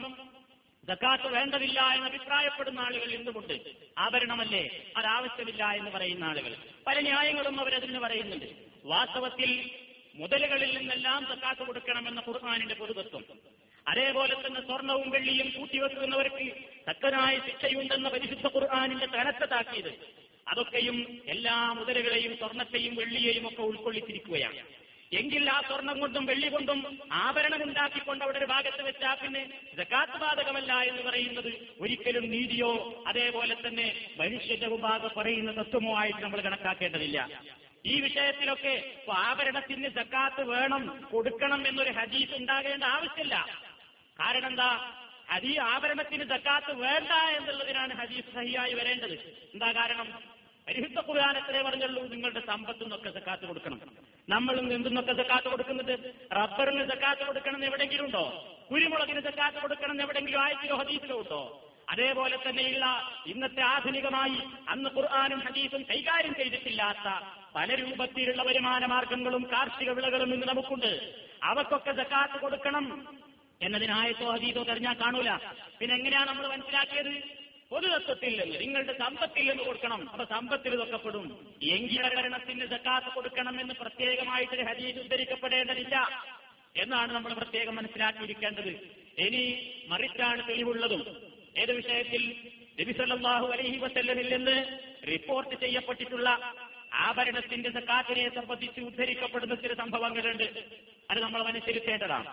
സക്കാത്ത് 0.87 1.27
വേണ്ടതില്ല 1.27 1.81
എന്ന് 1.81 2.07
അഭിപ്രായപ്പെടുന്ന 2.07 2.81
ആളുകൾ 2.81 3.13
എന്തുകൊണ്ട്? 3.13 3.63
ആഭരണമല്ലേ? 3.99 4.93
അതാവശ്യമില്ല 4.97 5.65
എന്ന് 5.65 5.91
പറയുന്ന 5.91 6.25
ആളുകൾ. 6.25 6.57
പല 6.87 7.01
ന്യായങ്ങളും 7.01 7.61
അവരതിന് 7.61 7.99
പറയുന്നുണ്ട്. 7.99 8.47
വാസ്തവത്തിൽ 8.85 9.71
മുതലുകളിൽ 10.15 10.79
നിന്നെല്ലാം 10.79 11.27
സക്കാത്ത് 11.27 11.63
കൊടുക്കണമെന്ന 11.63 12.23
ഖുർആാനിന്റെ 12.29 12.75
പൊതുതത്വം. 12.75 13.25
അതേപോലെ 13.89 14.47
തന്നെ 14.47 14.61
സ്വർണവും 14.61 15.11
വെള്ളിയും 15.11 15.53
കൂട്ടിവെക്കുന്നവർക്ക് 15.59 16.53
തക്കനായ 16.91 17.39
ശിക്ഷയുണ്ടെന്ന 17.39 18.09
പരിശുദ്ധ 18.09 18.47
ഖുർആാനിന്റെ 18.47 19.07
കനത്ത 19.07 19.45
താക്കീത് 19.45 20.21
അതൊക്കെയും 20.49 21.23
എല്ലാ 21.27 21.73
മുതലുകളെയും 21.73 22.39
സ്വർണത്തെയും 22.39 22.95
വെള്ളിയെയും 22.95 23.49
ഒക്കെ 23.49 23.63
ഉൾക്കൊള്ളിച്ചിരിക്കുകയാണ്. 23.63 24.80
എങ്കിൽ 25.13 25.51
ആ 25.51 25.61
സ്വർണം 25.69 26.01
കൊണ്ടും 26.01 26.27
വെള്ളി 26.27 26.49
കൊണ്ടും 26.49 27.01
ആഭരണം 27.13 27.63
ഉണ്ടാക്കിക്കൊണ്ട് 27.63 28.25
അവിടെ 28.25 28.39
ഒരു 28.39 28.45
ഭാഗത്ത് 28.45 28.83
വെച്ചാൽ 28.83 29.17
പിന്നെ 29.23 29.43
ജക്കാത്ത് 29.79 30.19
ബാധകമല്ല 30.21 30.73
എന്ന് 30.91 31.03
പറയുന്നത്. 31.03 31.51
ഒരിക്കലും 31.81 32.31
നീതിയോ 32.31 33.03
അതേപോലെ 33.07 33.57
തന്നെ 33.67 34.17
മനുഷ്യന്റെ 34.21 34.69
വിഭാഗം 34.69 35.11
പറയുന്ന 35.17 35.53
തത്വമോ 35.53 35.99
ആയിട്ട് 35.99 36.21
നമ്മൾ 36.21 36.41
കണക്കാക്കേണ്ടതില്ല. 36.41 37.29
ഈ 37.87 38.01
വിഷയത്തിലൊക്കെ 38.01 38.75
ആഭരണത്തിന് 39.09 39.89
ജക്കാത്ത് 39.89 40.43
വേണം 40.43 40.83
കൊടുക്കണം 41.13 41.69
എന്നൊരു 41.69 41.91
ഹദീസ് 41.91 42.35
ഉണ്ടാകേണ്ട 42.41 42.85
ആവശ്യമില്ല. 42.85 43.37
കാരണം 44.21 44.47
എന്താ 44.47 44.71
ഹദീ 45.33 45.59
ആഭരണത്തിന് 45.59 46.25
ജക്കാത്ത് 46.25 46.73
വേണ്ട 46.73 47.13
എന്നുള്ളതിനാണ് 47.37 47.95
ഹദീസ് 47.95 48.35
സഹിയായി 48.35 48.73
വരേണ്ടത്. 48.73 49.17
എന്താ 49.55 49.73
കാരണം? 49.73 50.09
പരിശുദ്ധ 50.71 50.99
ഖുർആൻ 50.99 51.37
എത്രേ 51.37 51.63
പറഞ്ഞുള്ളൂ 51.63 52.07
നിങ്ങളുടെ 52.07 52.41
സമ്പത്തുന്നൊക്കെ 52.47 53.11
സക്കാത്ത് 53.11 53.47
കൊടുക്കണം. 53.47 53.81
നമ്മൾ 54.29 54.59
എന്തെന്നൊക്കെ 54.61 55.13
സക്കാത്ത് 55.13 55.49
കൊടുക്കുന്നത് 55.49 56.15
റബ്ബറിന് 56.33 56.89
സക്കാത്ത് 56.91 57.27
കൊടുക്കണം 57.27 57.65
എവിടെയെങ്കിലും 57.65 58.05
ഉണ്ടോ? 58.05 58.47
കുരുമുളകിന് 58.71 59.21
സക്കാത്ത് 59.21 59.59
കൊടുക്കണം 59.59 60.03
എവിടെയെങ്കിലും 60.03 60.43
ആയിരത്തിലോ 60.43 60.77
ഹദീസിലോ 60.77 61.19
ഉണ്ടോ? 61.19 61.73
അതേപോലെ 61.89 62.39
തന്നെയുള്ള 62.49 63.03
ഇന്നത്തെ 63.27 63.61
ആധുനികമായി 63.61 64.37
അന്ന് 64.69 64.91
ഖുർആാനും 64.91 65.39
ഹദീസും 65.39 65.83
കൈകാര്യം 65.83 66.35
ചെയ്തിട്ടില്ലാത്ത 66.35 67.27
പല 67.55 67.75
രൂപത്തിലുള്ള 67.75 68.43
വരുമാന 68.43 68.87
മാർഗങ്ങളും 68.87 69.49
കാർഷിക 69.53 69.91
വിളകളും 69.91 70.35
ഇന്ന് 70.35 70.47
നമുക്കുണ്ട്. 70.47 71.15
അവക്കൊക്കെ 71.45 71.93
സക്കാത്ത് 71.93 72.41
കൊടുക്കണം. 72.41 73.17
എന്നതിനായത്തോ 73.63 74.31
ഹദീസോ 74.31 74.63
തെരഞ്ഞാൽ 74.63 74.95
കാണൂല. 74.95 75.31
പിന്നെ 75.81 75.97
എങ്ങനെയാണ് 75.97 76.29
നമ്മൾ 76.29 76.47
മനസ്സിലാക്കിയത്? 76.47 77.40
പൊതുതത്വത്തിൽ 77.71 78.35
നിങ്ങളുടെ 78.63 78.95
സമ്പത്തിൽ 79.01 79.47
കൊടുക്കണം. 79.67 80.01
അപ്പൊ 80.13 80.25
സമ്പത്തിൽ 80.35 80.73
ഇതൊക്കെ 80.77 80.99
എങ്കിലകരണത്തിന് 81.77 82.67
സക്കാത്ത് 82.75 83.11
കൊടുക്കണം 83.17 83.61
എന്ന് 83.61 83.75
പ്രത്യേകമായിട്ട് 83.83 84.57
ഹരീജ് 84.69 84.99
ഉദ്ധരിക്കപ്പെടേണ്ടതില്ല 85.01 85.97
എന്നാണ് 86.83 87.11
നമ്മൾ 87.13 87.33
പ്രത്യേകം 87.35 87.77
മനസ്സിലാക്കിയിരിക്കേണ്ടത്. 87.77 88.73
ഇനി 89.27 89.43
മറിച്ചാണ് 89.89 90.41
തെളിവുള്ളതും. 90.49 91.03
ഏത് 91.63 91.73
വിഷയത്തിൽ? 91.73 92.23
നബിസല്ലാഹു 92.81 93.47
അലഹി 93.55 93.79
വസല്ലമിൽ 93.85 94.29
നിന്ന് 94.35 94.57
റിപ്പോർട്ട് 95.13 95.55
ചെയ്യപ്പെട്ടിട്ടുള്ള 95.63 96.29
ആഭരണത്തിന്റെ 97.07 97.71
സക്കാത്തിനെ 97.71 98.29
സംബന്ധിച്ച് 98.39 98.81
ഉദ്ധരിക്കപ്പെടുന്ന 98.81 99.55
ചില 99.55 99.75
സംഭവങ്ങളുണ്ട്. 99.75 100.49
അത് 101.11 101.19
നമ്മൾ 101.21 101.41
മനസ്സിരുത്തേണ്ടതാണ് 101.49 102.31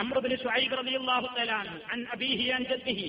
അമൃതിന് 0.00 0.36
ഷുഐബ് 0.42 0.76
റളിയല്ലാഹു 0.80 1.28
തആല 1.36 1.52
അൻ 1.92 2.64
ജദ്ദിഹി 2.70 3.08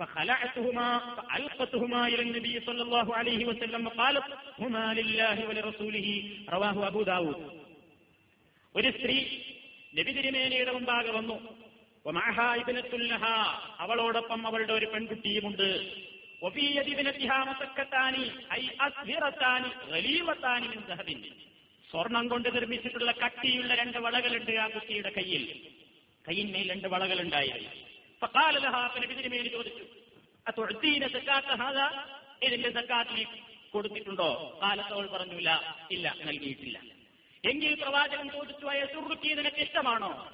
فخلعتهما 0.00 0.88
فألقتهما 1.16 2.08
إلى 2.08 2.22
النبي 2.22 2.60
صلى 2.60 2.82
الله 2.82 3.14
عليه 3.14 3.40
وسلم 3.46 3.86
وقالت 3.86 4.26
هما 4.60 4.94
لله 4.94 5.36
ولرسوله 5.48 6.08
رواه 6.48 6.76
أبو 6.86 7.00
داود 7.02 7.38
ഒരു 8.74 8.90
സ്ത്രീ 8.90 9.16
നബി 9.94 10.10
തിരുമേനയുടെ 10.16 10.72
മുമ്പാകെ 10.72 11.10
വന്നു 11.10 11.36
വമാഹായിബിനത്തുല്ലഹ 12.04 13.24
അവളോടൊപ്പം 13.78 14.40
അവളുടെ 14.46 14.72
ഒരു 14.72 14.86
പെൺകുട്ടിയുമുണ്ട് 14.86 15.68
സ്വർണം 21.90 22.24
കൊണ്ട് 22.28 22.48
നിർമ്മിച്ചിട്ടുള്ള 22.54 23.10
കട്ടിയുള്ള 23.12 23.72
രണ്ട് 23.74 23.98
വളകളുണ്ട് 23.98 24.54
ആ 24.56 24.66
കുട്ടിയുടെ 24.68 25.10
കയ്യിൽ 25.10 25.44
കയ്യിന്മേൽ 26.24 26.66
രണ്ട് 26.72 26.88
ചോദിച്ചു 29.49 29.83
ഇതിന്റെ 32.45 32.69
കൊടുത്തിട്ടുണ്ടോ? 33.73 34.59
കാലത്തവൾ 34.61 35.07
പറഞ്ഞില്ല 35.07 35.77
ഇല്ല 35.91 36.15
നൽകിയിട്ടില്ല. 36.23 36.81
എങ്കിൽ 37.45 37.75
പ്രവാചകൻ 37.81 38.29
ചോദിച്ചു 38.29 38.65
അയ 38.65 38.85
സുഹൃത്തി 38.85 39.33
നിനക്ക് 39.33 39.57
ഇഷ്ടമാണോ? 39.57 40.33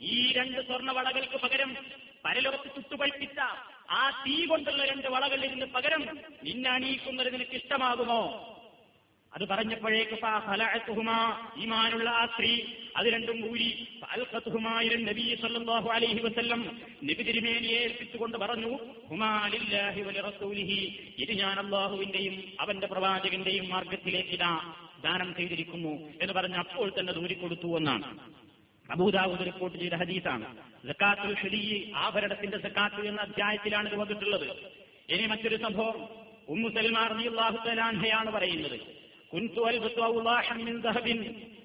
ഈ 0.00 0.32
രണ്ട് 0.32 0.60
സ്വർണ 0.60 0.90
വളകൾക്ക് 0.92 1.36
പകരം 1.36 1.76
പരലോകത്ത് 2.24 2.74
ചുട്ടുപഴിപ്പിച്ച 2.74 3.38
ആ 3.90 4.24
തീ 4.26 4.46
കൊണ്ടുള്ള 4.46 4.84
രണ്ട് 4.84 5.08
വളകളിൽ 5.08 5.50
നിന്ന് 5.50 5.66
പകരം 5.66 6.18
നിന്നെ 6.44 6.70
അണിയിക്കുന്നത് 6.70 7.32
നിനക്ക് 7.34 7.50
ഇഷ്ടമാകുമോ? 7.50 8.57
അത് 9.32 9.44
പറഞ്ഞപ്പോഴേക്ക് 9.48 10.16
ഈമാനുള്ള 11.62 12.08
ആ 12.20 12.26
സ്ത്രീ 12.26 12.52
അത് 12.98 13.06
രണ്ടും 13.14 13.38
ഊരി 13.50 13.68
നബി 15.08 15.24
സല്ലല്ലാഹു 15.42 15.88
അലൈഹി 15.96 16.20
വസല്ലം 16.26 16.60
നബി 17.08 17.22
തിരുമേനിയെ 17.28 17.78
ഏൽപ്പിച്ചുകൊണ്ട് 17.86 18.36
പറഞ്ഞു 18.44 18.70
ഹുമാലില്ലാഹി 19.10 20.02
റസൂലിഹി 20.28 20.80
ഇത് 21.24 21.32
ഞാൻ 21.42 21.56
അള്ളാഹുവിന്റെയും 21.64 22.36
അവന്റെ 22.60 22.86
പ്രവാചകന്റെയും 22.86 23.68
മാർഗത്തിലേക്ക് 23.68 24.34
ഇതാ 24.38 24.52
ദാനം 25.06 25.34
ചെയ്തിരിക്കുന്നു 25.38 25.94
എന്ന് 26.22 26.34
പറഞ്ഞ് 26.34 26.58
അപ്പോൾ 26.64 26.88
തന്നെ 26.98 27.12
ദൂരിക്കൊടുത്തു 27.12 27.68
എന്നാണ്. 27.78 28.08
അബൂദാവൂദ് 28.88 29.44
റിപ്പോർട്ട് 29.50 29.76
ചെയ്ത 29.78 29.94
ഹദീസാണ്. 29.94 30.46
സക്കാത്തുൽ 30.88 31.34
ഷെലി 31.42 31.92
ആഭരണത്തിന്റെ 32.04 32.58
സക്കാത്ത് 32.58 33.00
എന്ന 33.10 33.20
അധ്യായത്തിലാണ് 33.20 33.88
ഇത് 33.88 33.96
വന്നിട്ടുള്ളത്. 34.02 34.48
ഇനി 35.14 35.26
മറ്റൊരു 35.26 35.56
സംഭവം 35.56 35.98
ഉമ്മു 36.54 36.68
സൽമാർ 36.76 37.10
റളിയല്ലാഹു 37.14 37.58
തലാൻഹയാണ് 37.66 38.30
പറയുന്നത്. 38.36 38.78
كنت 39.31 39.57
ألبس 39.69 39.95
أوضاحا 40.01 40.55
من 40.59 40.75
ذهب 40.79 41.07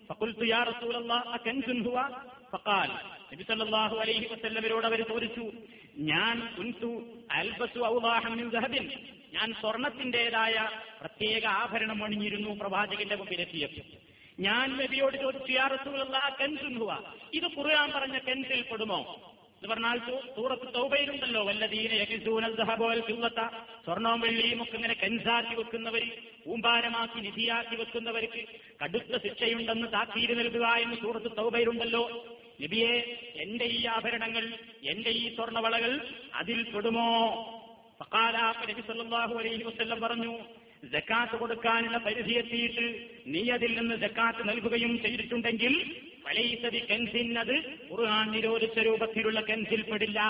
فقلت 0.09 0.41
يا 0.45 0.61
رسول 0.63 0.95
الله 0.97 1.21
أكنز 1.35 1.69
هو 1.87 1.99
فقال 2.53 2.91
നബി 3.31 3.45
സല്ലല്ലാഹു 3.45 3.97
അലൈഹി 4.03 4.27
വസല്ലമരോട് 4.27 4.87
അവർ 4.87 5.01
ചോദിച്ചു 5.05 5.45
ഞാൻ 6.09 6.37
കുൻതു 6.55 6.91
അൽബസു 7.39 7.81
ഔദാഹം 7.89 8.33
മിൻ 8.33 8.47
ദഹബിൻ 8.55 8.85
ഞാൻ 9.35 9.49
സ്വർണത്തിന്റേതായ 9.61 10.55
പ്രത്യേക 11.01 11.45
ആഭരണം 11.59 11.99
അണിഞ്ഞിരുന്നു 12.05 12.53
പ്രവാചകന്റെ 12.61 13.17
മുമ്പിലെത്തിയപ്പോൾ 13.21 13.87
ഞാൻ 14.39 14.67
നബിയോട് 14.81 15.17
ചോദിച്ചു 15.25 15.53
യാ 15.53 15.67
റസൂലല്ലാഹ് 15.75 16.31
കൻസുൻ 16.41 16.75
ഹുവ 16.81 16.93
ഇത് 17.39 17.49
ഖുർആൻ 17.57 17.91
പറഞ്ഞ 17.97 18.19
കൻസിൽ 18.29 18.63
പെടുമോ 18.71 19.01
എന്ന് 19.64 19.76
പറഞ്ഞാൽ 19.76 20.00
സൂറത്ത് 20.36 20.74
തൗബയിലുണ്ടല്ലോ 20.76 21.44
വല്ലതീന 21.44 22.06
ഫില്ലത 23.02 23.42
സ്വർണവും 23.86 24.22
വെള്ളിയും 24.22 24.62
ഒക്കെ 24.62 24.76
ഇങ്ങനെ 24.76 24.94
കൻസാക്കി 24.94 25.56
വെക്കുന്നവർ 25.56 26.04
കൂമ്പാരമാക്കി 26.46 27.20
നിധിയാക്കി 27.20 27.76
വെക്കുന്നവർക്ക് 27.76 28.42
കടുത്ത 28.84 29.18
ശിക്ഷയുണ്ടെന്ന് 29.18 29.88
താക്കീര് 29.88 30.40
നൽകുക 30.40 30.66
എന്ന് 30.76 30.96
സൂറത്ത് 30.96 31.38
തൗബയിലുണ്ടല്ലോ. 31.38 32.04
നബിയെ 32.62 32.94
എന്റെ 33.36 33.66
ഈ 33.66 33.86
ആഭരണങ്ങൾ 33.86 34.54
എന്റെ 34.84 35.10
ഈ 35.10 35.36
സ്വർണവളകൾ 35.36 36.02
അതിൽ 36.34 36.64
പെടുമോ? 36.64 37.08
ഫഖാലാഖ് 38.00 38.70
നബി 38.70 38.82
അലൈഹി 39.40 39.64
വസല്ലം 39.64 40.02
പറഞ്ഞു 40.02 40.34
ജക്കാത്ത് 40.92 41.36
കൊടുക്കാനുള്ള 41.36 41.98
പരിധി 41.98 42.34
എത്തിയിട്ട് 42.34 42.86
നീ 43.28 43.50
അതിൽ 43.50 43.80
നിന്ന് 43.80 43.96
ജക്കാത്ത് 43.96 44.50
നൽകുകയും 44.50 45.02
ചെയ്തിട്ടുണ്ടെങ്കിൽ 45.02 45.76
വലൈസതി 46.27 46.81
കെൻസിൻ 46.89 47.29
അത് 47.43 47.55
ഖുർആൻ 47.91 48.27
നിരോധിച്ച 48.35 48.79
രൂപത്തിലുള്ള 48.89 49.41
കെൻസിൽ 49.49 49.83
പെടില്ല 49.91 50.21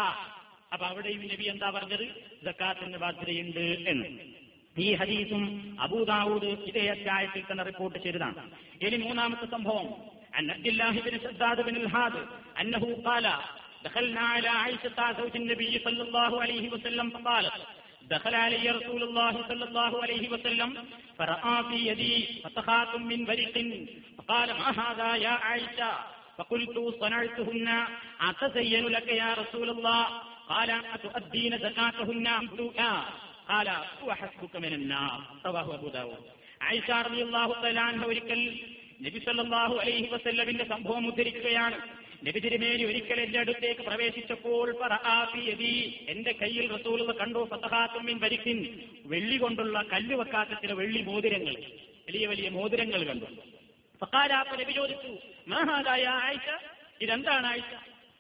അപ്പൊ 0.73 0.85
അവിടെയും 0.91 1.23
നബി 1.31 1.47
എന്താ 1.53 1.69
പറഞ്ഞത് 1.71 2.07
ജക്കാത്തിന് 2.47 2.99
ബാധ്യതയുണ്ട് 3.05 3.63
എന്ന് 3.93 4.09
ഈ 4.77 4.89
ഹദീസും 5.01 5.45
അബൂദാവൂദ് 5.85 6.51
ഇതേ 6.69 6.85
അധ്യായത്തിൽ 6.89 7.43
തന്നെ 7.45 7.65
റിപ്പോർട്ട് 7.65 7.99
ചെയ്തതാണ് 8.05 8.43
ഇനി 8.85 8.99
മൂന്നാമത്തെ 9.07 9.49
സംഭവം 9.57 9.89
عن 10.35 10.51
عبد 10.51 10.67
الله 10.67 10.95
بن 11.01 11.15
شداد 11.25 11.59
بن 11.63 11.77
الهاد 11.77 12.15
أنه 12.57 12.85
قال 13.01 13.27
دخلنا 13.85 14.21
على 14.33 14.51
عائشة 14.61 14.99
زوج 15.13 15.35
النبي 15.37 15.73
صلى 15.79 16.03
الله 16.03 16.33
عليه 16.43 16.65
وسلم 16.71 17.07
فقالت 17.11 17.63
دخل 18.13 18.35
علي 18.37 18.71
رسول 18.71 19.03
الله 19.03 19.45
صلى 19.49 19.65
الله 19.65 20.03
عليه 20.03 20.25
وسلم 20.31 20.71
فرأى 21.19 21.65
في 21.65 21.79
يدي 21.89 22.15
فتخات 22.45 22.93
من 23.03 23.25
برق 23.25 23.55
فقال 24.19 24.49
ما 24.51 24.69
هذا 24.73 25.17
يا 25.17 25.35
عائشة 25.41 25.91
فقلت 26.39 26.77
صنعتهن 27.01 27.69
أتزين 28.23 28.85
لك 28.87 29.09
يا 29.15 29.35
رسول 29.35 29.71
الله 29.71 30.03
قال 30.49 30.71
أتؤدين 30.95 31.59
زكاتهن 31.59 32.27
أمسوكا 32.35 32.93
قال 33.49 33.69
هو 34.03 34.15
حسبك 34.15 34.55
من 34.57 34.73
النار 34.73 35.13
رواه 35.47 35.75
أبو 35.75 35.89
داود 35.91 36.23
عائشة 36.61 37.03
رضي 37.03 37.23
الله 37.23 37.49
تعالى 37.55 37.81
عنها 37.81 38.05
ഒരിക്കൽ 38.07 38.41
നബി 39.05 39.19
സല്ലല്ലാഹു 39.27 39.75
അലൈഹി 39.83 40.09
വസല്ലമിന്റെ 40.09 40.65
സംഭവം 40.65 41.05
ഉദ്ധരിക്കുകയാണ് 41.11 41.77
നബി 42.28 42.40
തിരുമേനി 42.40 42.84
ഒരിക്കൽ 42.84 43.22
എന്റെ 43.22 43.40
അടുത്തേക്ക് 43.40 43.82
പ്രവേശിച്ചപ്പോൾ 43.82 44.78
എന്റെ 46.10 46.32
കയ്യിൽ 46.32 46.72
റസൂൽ 46.72 47.18
കണ്ടു 47.18 47.48
ഫതഹാത്തുമിൻ 47.52 48.20
വരിക്കിൻ. 48.20 48.80
വെള്ളി 49.06 49.38
കൊണ്ടുള്ള 49.38 49.82
കല്ല് 49.94 50.16
വെക്കാത്ത 50.16 50.50
ചില 50.50 50.74
വെള്ളി 50.74 51.02
മോതിരങ്ങൾ 51.02 51.56
വലിയ 52.08 52.28
വലിയ 52.28 52.50
മോതിരങ്ങൾ 52.50 53.04
കണ്ടു. 53.04 53.26
നബി 54.62 54.72
ചോദിച്ചു 54.72 55.18
മഹാദായ 55.48 56.04
ആയിഷ? 56.04 56.48
ഇതെന്താണ് 57.02 57.48
ആയിഷ? 57.48 57.74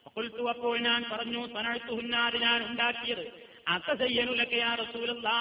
ഫഖുൽതു 0.06 0.50
അപ്പോൾ 0.50 0.80
ഞാൻ 0.80 1.06
പറഞ്ഞു 1.12 1.48
സനഴ്ത്തുഹുന്നാത് 1.48 2.38
ഞാൻ 2.38 2.68
ഉണ്ടാക്കിയത്. 2.68 3.26
അത്തസയ്യനുലക്കയാ 3.68 4.76
റസൂലല്ലാ 4.76 5.40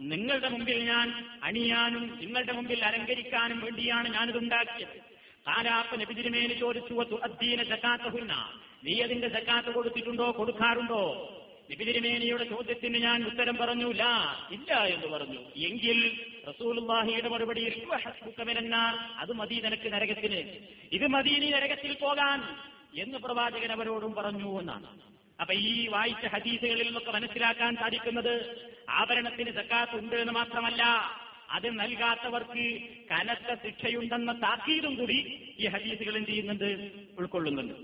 നിങ്ങളുടെ 0.00 0.48
മുമ്പിൽ 0.48 0.84
ഞാൻ 0.84 1.08
അണിയാനും 1.42 2.18
നിങ്ങളുടെ 2.20 2.52
മുമ്പിൽ 2.52 2.84
അലങ്കരിക്കാനും 2.84 3.60
വേണ്ടിയാണ് 3.60 4.08
ഞാനിത് 4.14 4.38
ഉണ്ടാക്കിയത്. 4.38 5.11
കാലാപ്പ 5.46 5.96
നബിതിരുമേന് 5.96 6.52
ചോദിച്ചു 6.52 7.20
അദ്ദീന 7.22 7.62
ജക്കാത്തഹുന്ന 7.62 8.60
നീ 8.84 9.00
അതിന്റെ 9.00 9.28
ജക്കാത്ത് 9.28 9.68
കൊടുത്തിട്ടുണ്ടോ? 9.68 10.34
കൊടുക്കാറുണ്ടോ? 10.38 11.28
നബിതിരുമേനിയുടെ 11.72 12.44
ചോദ്യത്തിന് 12.44 12.98
ഞാൻ 12.98 13.24
ഉത്തരം 13.24 13.56
പറഞ്ഞു 13.56 13.90
ഇല്ല 13.90 14.04
എന്ന് 14.86 15.06
പറഞ്ഞു. 15.06 15.38
എങ്കിൽ 15.56 16.20
റസൂലുള്ളാഹിയുടെ 16.48 17.28
മറുപടിയിൽ 17.28 17.86
അത് 19.18 19.32
മതി 19.32 19.54
നിനക്ക് 19.54 19.92
നരകത്തിന്. 19.92 20.56
ഇത് 20.92 21.06
മതി 21.06 21.30
നീ 21.30 21.50
നരകത്തിൽ 21.50 21.96
പോകാൻ 22.00 22.42
എന്ന് 23.02 23.18
പ്രവാചകൻ 23.18 23.72
അവരോടും 23.72 24.14
പറഞ്ഞു 24.14 24.60
എന്നാണ്. 24.60 24.86
അപ്പൊ 25.40 25.54
ഈ 25.54 25.88
വായിച്ച 25.88 26.26
ഹദീസുകളിൽ 26.26 26.86
നിന്നൊക്കെ 26.86 27.10
മനസ്സിലാക്കാൻ 27.10 27.76
സാധിക്കുന്നത് 27.76 28.64
ആഭരണത്തിന് 28.90 29.52
സക്കാത്ത് 29.52 29.96
ഉണ്ട് 29.96 30.16
എന്ന് 30.16 30.32
മാത്രമല്ല 30.32 30.82
അത് 31.52 31.80
നൽകാത്തവർക്ക് 31.80 32.80
കനത്ത 33.10 33.54
ശിക്ഷയുണ്ടെന്ന 33.54 34.32
താക്കീതും 34.32 34.94
കൂടി 34.94 35.18
ഈ 35.58 35.66
ഹദീസുകൾ 35.66 36.16
എന്ത് 36.16 36.28
ചെയ്യുന്നുണ്ട്? 36.28 36.92
ഉൾക്കൊള്ളുന്നുണ്ട്. 37.18 37.74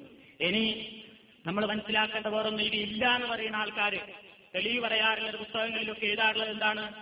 ഇനി 0.44 0.64
നമ്മൾ 1.46 1.66
മനസ്സിലാക്കേണ്ട 1.66 2.26
വേറൊന്നും 2.26 2.64
ഇത് 2.64 2.74
ഇല്ല 2.74 3.14
എന്ന് 3.14 3.26
പറയുന്ന 3.26 3.56
ആൾക്കാര് 3.56 4.00
തെളിവ് 4.54 4.84
പറയാറുള്ള 4.84 5.30
പുസ്തകങ്ങളിലൊക്കെ 5.30 6.06
എഴുതാറുള്ളത് 6.06 6.50
എന്താണ്? 6.50 6.92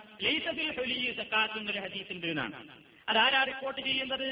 ഹൊലി 0.79 1.15
സക്കാത്തുന്നൊരു 1.17 1.79
ഹദീസുണ്ട് 1.79 2.27
എന്നാണ് 2.27 2.69
അതാരാ 3.09 3.45
റിപ്പോർട്ട് 3.45 3.81
ചെയ്യുന്നത്? 3.81 4.29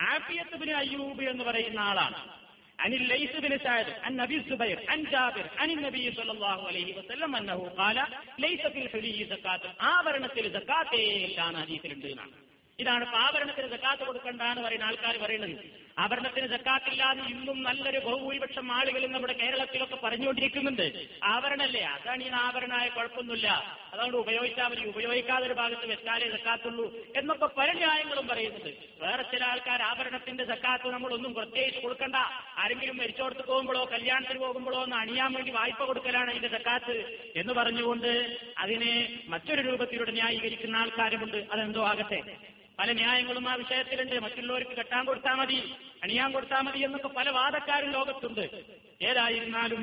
ആഫിയത്തുബിന് 0.00 0.70
അയ്യൂബ് 0.70 1.22
എന്ന് 1.22 1.44
പറയുന്ന 1.44 1.78
ആളാണ്. 1.78 2.47
عن 2.79 2.93
الليث 2.93 3.35
بن 3.37 3.57
سعد 3.59 3.85
عن 4.03 4.19
ابي 4.19 4.37
الزبير 4.37 4.79
عن 4.89 5.03
جابر 5.05 5.45
عن 5.57 5.69
النبي 5.69 6.05
صلى 6.11 6.31
الله 6.31 6.67
عليه 6.67 6.97
وسلم 6.97 7.35
انه 7.35 7.69
قال 7.71 7.97
ليس 8.39 8.63
في 8.67 8.79
الحلي 8.81 9.25
زكاة 9.25 9.63
ആഭരണത്തിൽ 9.91 10.45
സക്കാത്തേ 10.55 11.03
ഇല്ലാണ് 11.27 11.57
ഹദീസിലുണ്ട് 11.63 12.07
എന്നാണ് 12.07 12.33
ഇതാണ് 12.79 13.03
ഇപ്പൊ 13.03 13.17
ആഭരണത്തിന് 13.25 13.67
സക്കാത്ത് 13.67 14.03
കൊടുക്കണ്ട 14.05 14.41
എന്ന് 14.51 14.63
പറയുന്ന 14.65 14.85
ആൾക്കാർ 14.85 15.15
പറയുന്നത് 15.17 15.55
ആഭരണത്തിന് 15.98 16.46
സക്കാത്തില്ലാന്ന് 16.46 17.24
ഇന്നും 17.24 17.62
നല്ലൊരു 17.62 17.98
ബഹുഭൂരിപക്ഷം 17.98 18.72
ആളുകളും 18.72 19.12
നമ്മുടെ 19.12 19.32
കേരളത്തിലൊക്കെ 19.32 19.96
പറഞ്ഞുകൊണ്ടിരിക്കുന്നുണ്ട്. 19.96 21.06
ആവരണല്ലേ 21.24 21.80
അതാണ് 21.80 22.24
ഈ 22.24 22.28
ആഭരണമായ 22.28 22.88
കുഴപ്പമൊന്നുമില്ല. 22.88 23.48
അതുകൊണ്ട് 23.92 24.16
ഉപയോഗിച്ചാൽ 24.16 24.68
മതി. 24.68 24.84
ഉപയോഗിക്കാതെ 24.88 25.46
ഒരു 25.46 25.54
ഭാഗത്ത് 25.54 25.86
വെച്ചാലേ 25.86 26.30
സക്കാത്തുള്ളൂ 26.30 26.92
എന്നൊക്കെ 27.16 27.46
പല 27.46 27.72
ന്യായങ്ങളും 27.72 28.28
പറയുന്നുണ്ട്. 28.28 29.02
വേറെ 29.02 29.22
ചില 29.22 29.44
ആൾക്കാർ 29.44 29.82
ആഭരണത്തിന്റെ 29.82 30.44
സക്കാത്ത് 30.44 30.88
നമ്മളൊന്നും 30.88 31.34
പ്രത്യേകിച്ച് 31.34 31.80
കൊടുക്കണ്ട. 31.80 32.16
ആരെങ്കിലും 32.58 32.96
മരിച്ചോടത്ത് 32.96 33.46
പോകുമ്പോഴോ 33.46 33.84
കല്യാണത്തിന് 33.92 34.38
പോകുമ്പോഴോ 34.38 34.82
ഒന്ന് 34.82 34.96
അണിയാൻ 34.96 35.32
വേണ്ടി 35.32 35.50
വായ്പ 35.50 35.84
കൊടുക്കലാണ് 35.84 36.30
അതിന്റെ 36.30 36.48
സക്കാത്ത് 36.48 36.96
എന്ന് 37.36 37.52
പറഞ്ഞുകൊണ്ട് 37.52 38.38
അതിനെ 38.58 39.20
മറ്റൊരു 39.28 39.60
രൂപത്തിലൂടെ 39.70 40.10
ന്യായീകരിക്കുന്ന 40.10 40.76
ആൾക്കാരുമുണ്ട്. 40.76 41.36
അതെന്തോ 41.52 41.86
ആകട്ടെ? 41.86 42.22
പല 42.78 42.92
ന്യായങ്ങളും 42.92 43.48
ആ 43.48 43.54
വിഷയത്തിലുണ്ട്. 43.54 44.20
മറ്റുള്ളവർക്ക് 44.20 44.70
കെട്ടാൻ 44.70 45.04
കൊടുത്താൽ 45.04 45.34
മതി 45.34 45.72
അണിയാൻ 46.02 46.32
കൊടുത്താൽ 46.32 46.60
മതി 46.60 46.78
എന്നൊക്കെ 46.78 47.08
പല 47.08 47.30
വാദക്കാരും 47.30 47.90
ലോകത്തുണ്ട്. 47.92 48.64
ഏതായിരുന്നാലും 49.02 49.82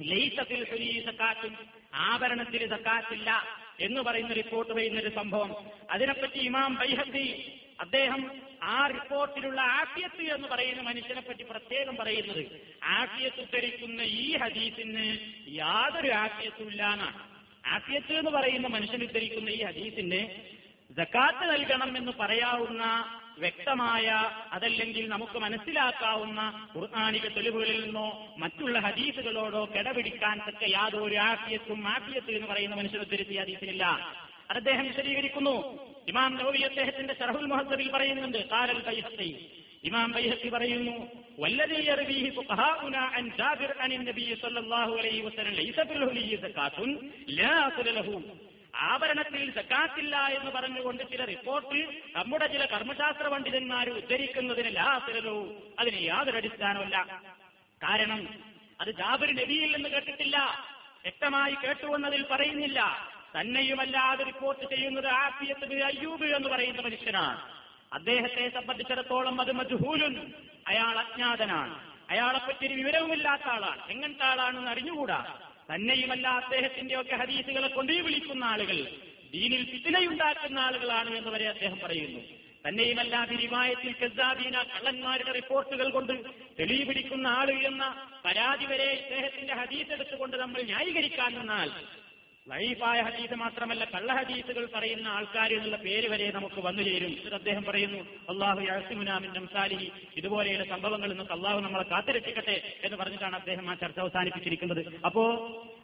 ലൈസത്തിൽ 0.00 0.64
സക്കാത്തും 1.06 1.56
ആഭരണത്തിൽ 1.94 2.68
സക്കാത്തില്ല 2.70 3.44
എന്ന് 3.80 4.00
പറയുന്ന 4.00 4.32
റിപ്പോർട്ട് 4.32 4.72
ചെയ്യുന്ന 4.74 5.00
ഒരു 5.00 5.14
സംഭവം. 5.14 5.70
അതിനെപ്പറ്റി 5.90 6.38
ഇമാം 6.38 6.74
ബൈഹത്തി 6.74 7.52
അദ്ദേഹം 7.80 8.40
ആ 8.62 8.86
റിപ്പോർട്ടിലുള്ള 8.86 9.60
ആഫിയത്ത് 9.60 10.22
എന്ന് 10.22 10.48
പറയുന്ന 10.48 10.82
മനുഷ്യനെ 10.82 11.20
പറ്റി 11.20 11.42
പ്രത്യേകം 11.42 11.96
പറയുന്നത്. 11.96 12.60
ആഫിയത്ത് 12.84 13.40
ഉദ്ധരിക്കുന്ന 13.40 14.00
ഈ 14.02 14.36
ഹദീസിന് 14.36 15.18
യാതൊരു 15.48 16.12
ആഫിയത്തും 16.12 16.70
ഇല്ല 16.70 16.92
എന്നാണ് 16.92 17.30
ആഫിയത്ത് 17.66 18.12
എന്ന് 18.12 18.30
പറയുന്ന 18.30 18.66
മനുഷ്യൻ 18.66 19.02
ഉദ്ധരിക്കുന്ന 19.02 19.48
ഈ 19.48 19.62
ഹദീസിന് 19.62 20.20
ജക്കാത്ത് 20.89 21.45
നൽകണം 21.51 21.91
എന്ന് 21.97 22.13
പറയാവുന്ന 22.19 22.83
വ്യക്തമായ 23.39 24.07
അതല്ലെങ്കിൽ 24.55 25.05
നമുക്ക് 25.07 25.37
മനസ്സിലാക്കാവുന്ന 25.37 26.41
ഖുർആാനിക 26.75 27.25
തെളിവുകളിൽ 27.35 27.79
നിന്നോ 27.81 28.05
മറ്റുള്ള 28.43 28.77
ഹദീസുകളോടോ 28.85 29.63
കിടപിടിക്കാൻ 29.73 30.37
തക്ക 30.45 30.69
യാതൊരു 30.75 31.17
ആഫിയത്തും 31.25 31.81
ആഫിയത്ത് 31.95 32.31
എന്ന് 32.37 32.47
പറയുന്ന 32.51 32.75
മനുഷ്യർ 32.75 33.01
ഉദ്ധരിച്ച 33.01 33.41
ഹദീസിനില്ല 33.41 33.85
അത് 34.49 34.57
അദ്ദേഹം 34.57 34.85
വിശദീകരിക്കുന്നു 34.87 35.55
ഇമാം 36.07 36.31
നവവി 36.39 36.61
അദ്ദേഹത്തിന്റെ 36.63 37.13
ഷറഹുൽ 37.19 37.47
മുഹദ്ദബിൽ 37.51 37.89
പറയുന്നുണ്ട് 37.95 38.39
കാലൽ 38.49 38.81
ബൈഹത്തി 38.87 39.29
ഇമാം 39.83 40.09
ബൈഹത്തി 40.17 40.49
പറയുന്നു 40.55 40.97
والذي 41.37 41.79
يرويه 41.89 42.25
فقهاؤنا 42.31 43.01
عن 43.13 43.23
جابر 43.31 43.69
عن 43.75 43.91
النبي 43.91 44.29
صلى 44.35 44.59
الله 44.59 44.89
عليه 44.99 45.19
وسلم 45.23 45.53
ليس 45.55 45.77
في 45.79 45.93
الهلي 45.93 46.31
زكاة 46.37 46.77
لا 47.31 47.55
أصل 47.67 47.87
له 47.97 48.07
ആഭരണത്തിൽ 48.80 49.54
സക്കാത്തില്ല 49.54 50.16
എന്ന് 50.16 50.50
പറഞ്ഞുകൊണ്ട് 50.50 51.02
ചില 51.02 51.24
റിപ്പോർട്ട് 51.24 52.02
നമ്മുടെ 52.16 52.46
ചില 52.46 52.64
കർമ്മശാസ്ത്ര 52.64 53.28
പണ്ഡിതന്മാർ 53.28 53.90
ഉദ്ധരിക്കുന്നതിന് 53.90 54.76
ലാസരലോ 54.76 55.52
അതിന് 55.78 56.02
യാതൊരു 56.02 56.36
അടിസ്ഥാനമല്ല 56.36 57.22
കാരണം 57.82 58.28
അത് 58.80 58.90
ജാബിർ 58.90 59.34
നബിയിൽ 59.34 59.76
നിന്ന് 59.76 59.88
കേട്ടിട്ടില്ല. 59.88 60.38
വ്യക്തമായി 61.02 61.54
കേട്ടുവെന്നതിൽ 61.54 62.26
പറയുന്നില്ല. 62.30 63.10
തന്നെയുമല്ലാതെ 63.40 64.24
റിപ്പോർട്ട് 64.24 64.74
ചെയ്യുന്നത് 64.74 65.06
ആഫിയത്ത് 65.06 65.82
അയ്യൂബ് 65.82 66.24
എന്ന് 66.24 66.48
പറയുന്ന 66.48 66.80
മനുഷ്യനാണ്. 66.80 67.60
അദ്ദേഹത്തെ 67.92 68.48
സംബന്ധിച്ചിടത്തോളം 68.48 69.40
അത് 69.40 69.52
മജ്ഹൂലുൻ. 69.52 70.32
അയാൾ 70.66 70.98
അജ്ഞാതനാണ്. 70.98 71.90
അയാളെപ്പറ്റി 72.10 72.66
ഒരു 72.66 72.74
വിവരവുമില്ലാത്ത 72.74 73.42
ആളാണ്. 73.42 73.90
എങ്ങനത്തെ 73.90 74.24
ആളാണെന്ന് 74.24 74.70
അറിഞ്ഞുകൂടാ? 74.70 75.38
തന്നെയുമല്ല 75.70 76.28
അദ്ദേഹത്തിന്റെ 76.40 77.00
ഒക്കെ 77.00 77.16
ഹദീസുകളെ 77.16 77.68
കൊണ്ടേ 77.68 78.00
വിളിക്കുന്ന 78.00 78.44
ആളുകൾ. 78.44 78.78
ദീനിൽ 79.32 79.62
ഫിത്തിനയുണ്ടാക്കുന്ന 79.70 80.58
ആളുകളാണ് 80.58 81.10
എന്ന് 81.16 81.30
വരെ 81.30 81.46
അദ്ദേഹം 81.48 81.78
പറയുന്നു. 81.78 82.20
തന്നെയുമല്ല 82.66 83.24
തിരിവായത്തിൽ 83.24 83.92
കസാബീന 84.00 84.56
കള്ളന്മാരുടെ 84.72 85.32
റിപ്പോർട്ടുകൾ 85.32 85.88
കൊണ്ട് 85.90 86.14
തെളിവ് 86.58 86.84
പിടിക്കുന്ന 86.86 87.26
ആൾ 87.36 87.50
എന്ന 87.62 87.84
പരാതി 88.24 88.64
വരെ 88.64 88.88
ഇദ്ദേഹത്തിന്റെ 88.94 89.54
ഹദീസ് 89.54 89.92
എടുത്തുകൊണ്ട് 89.92 90.36
നമ്മൾ 90.36 90.60
ന്യായീകരിക്കാൻ 90.62 91.30
നിന്നാൽ 91.34 91.70
ലൈഫായ 92.50 93.00
ഹദീസ് 93.00 93.34
മാത്രമല്ല 93.34 93.84
കള്ള 93.84 94.12
ഹദീസുകൾ 94.12 94.68
പറയുന്ന 94.74 95.08
ആൾക്കാർ 95.08 95.52
എന്നുള്ള 95.52 95.76
പേര് 95.76 96.08
വരെ 96.08 96.32
നമുക്ക് 96.32 96.60
വന്നു 96.60 96.82
ചേരും. 96.82 97.34
അദ്ദേഹം 97.34 97.64
പറയുന്നു 97.64 97.98
അള്ളാഹു 98.28 98.60
യാസിമുനാമിൻ 98.60 99.46
സാലിഹി 99.46 99.92
ഇതുപോലെയുള്ള 100.16 100.64
സംഭവങ്ങളിൽ 100.64 101.12
നിന്ന് 101.12 101.32
അള്ളാഹു 101.32 101.60
നമ്മളെ 101.60 101.84
കാത്തിരക്ഷിക്കട്ടെ 101.90 102.56
എന്ന് 102.84 102.96
പറഞ്ഞിട്ടാണ് 102.96 103.36
അദ്ദേഹം 103.36 103.70
ആ 103.70 103.74
ചർച്ച 103.74 103.98
അവസാനിപ്പിച്ചിരിക്കുന്നത്. 103.98 105.00
അപ്പോ 105.04 105.24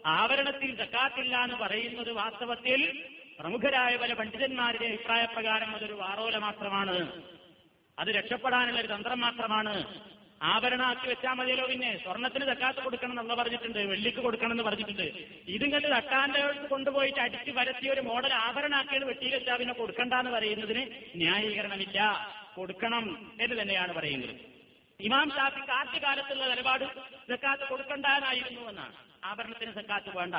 ആവരണത്തിൽ 0.06 0.76
ജക്കാത്തില്ല 0.76 1.36
എന്ന് 1.44 1.56
പറയുന്നത് 1.56 2.12
വാസ്തവത്തിൽ 2.12 3.04
പ്രമുഖരായ 3.38 3.96
പല 3.96 4.12
പണ്ഡിതന്മാരുടെ 4.12 4.86
അഭിപ്രായ 4.86 5.24
പ്രകാരം 5.24 5.76
അതൊരു 5.76 5.92
വാറോല 5.92 6.36
മാത്രമാണ്. 6.36 7.22
അത് 7.98 8.08
രക്ഷപ്പെടാനുള്ള 8.08 8.80
ഒരു 8.80 8.86
തന്ത്രം 8.86 9.20
മാത്രമാണ്. 9.20 9.74
ആഭരണമാക്കി 10.40 11.06
വെച്ചാൽ 11.08 11.34
മതിയല്ലോ 11.34 11.66
പിന്നെ. 11.66 11.98
സ്വർണത്തിന് 12.04 12.46
തക്കാത്ത് 12.50 12.80
കൊടുക്കണം 12.80 13.10
എന്നുള്ള 13.10 13.34
പറഞ്ഞിട്ടുണ്ട്. 13.34 13.78
വെള്ളിക്ക് 13.78 14.18
കൊടുക്കണം 14.18 14.52
എന്ന് 14.52 14.62
പറഞ്ഞിട്ടുണ്ട്. 14.62 15.06
ഇതും 15.46 15.72
കണ്ട് 15.72 15.88
തട്ടാന്റെ 15.88 16.66
കൊണ്ടുപോയിട്ട് 16.66 17.20
അടിച്ച് 17.20 17.50
പരത്തിയ 17.50 17.90
ഒരു 17.90 18.00
മോഡൽ 18.00 18.32
ആഭരണമാക്കിയത് 18.32 19.04
വെട്ടിയിൽ 19.04 19.34
വെച്ചാൽ 19.34 19.56
പിന്നെ 19.56 19.74
കൊടുക്കണ്ട 19.74 20.14
എന്ന് 20.14 20.30
പറയുന്നതിന് 20.30 20.86
ന്യായീകരണമില്ല. 21.16 22.00
കൊടുക്കണം 22.56 23.34
എന്ന് 23.40 23.62
തന്നെയാണ് 23.62 23.92
പറയുന്നത്. 23.92 24.34
ഇമാം 25.00 25.30
ഷാഫിക്ക് 25.30 25.70
ആദ്യകാലത്തുള്ള 25.70 26.44
നിലപാട് 26.46 26.84
സക്കാത്ത് 27.30 27.64
കൊടുക്കണ്ടെന്നായിരുന്നു 27.68 28.68
എന്നാണ്. 28.68 28.94
ആഭരണത്തിന് 29.24 29.72
സക്കാത്ത് 29.72 30.16
വേണ്ട. 30.16 30.34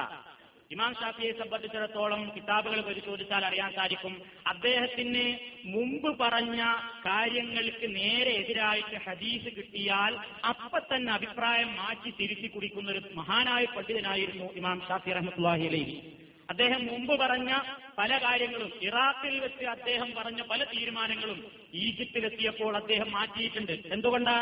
ഇമാം 0.71 0.93
ഷാഫിയെ 0.93 1.31
സംബന്ധിച്ചിടത്തോളം 1.31 2.31
കിതാബുകൾ 2.35 2.81
പരിശോധിച്ചാൽ 2.81 3.45
അറിയാൻ 3.45 3.73
സാധിക്കും. 3.75 4.21
അദ്ദേഹത്തിന് 4.47 5.25
മുമ്പ് 5.65 6.19
പറഞ്ഞ 6.19 6.61
കാര്യങ്ങൾക്ക് 7.05 7.95
നേരെ 7.95 8.31
എതിരായിട്ട് 8.31 8.97
ഹദീസ് 9.09 9.55
കിട്ടിയാൽ 9.57 10.15
അപ്പൊ 10.45 10.79
തന്നെ 10.79 11.13
അഭിപ്രായം 11.13 11.75
മാറ്റി 11.75 12.13
തിരുത്തി 12.19 12.47
കുടിക്കുന്ന 12.47 12.91
ഒരു 12.91 13.01
മഹാനായ 13.13 13.65
പണ്ഡിതനായിരുന്നു 13.65 14.53
ഇമാം 14.53 14.81
ഷാഫി 14.87 15.11
റഹ്മത്തുല്ലാഹി 15.11 15.65
അലൈഹി. 15.65 15.97
അദ്ദേഹം 16.49 16.85
മുമ്പ് 16.85 17.19
പറഞ്ഞ 17.19 17.51
പല 17.97 18.17
കാര്യങ്ങളും 18.17 18.71
ഇറാഖിൽ 18.81 19.39
വെച്ച് 19.39 19.65
അദ്ദേഹം 19.65 20.13
പറഞ്ഞ 20.17 20.41
പല 20.41 20.63
തീരുമാനങ്ങളും 20.63 21.39
ഈജിപ്തിലെത്തിയപ്പോൾ 21.73 22.77
അദ്ദേഹം 22.77 23.11
മാറ്റിയിട്ടുണ്ട്. 23.11 23.71
എന്തുകൊണ്ടാ? 23.71 24.37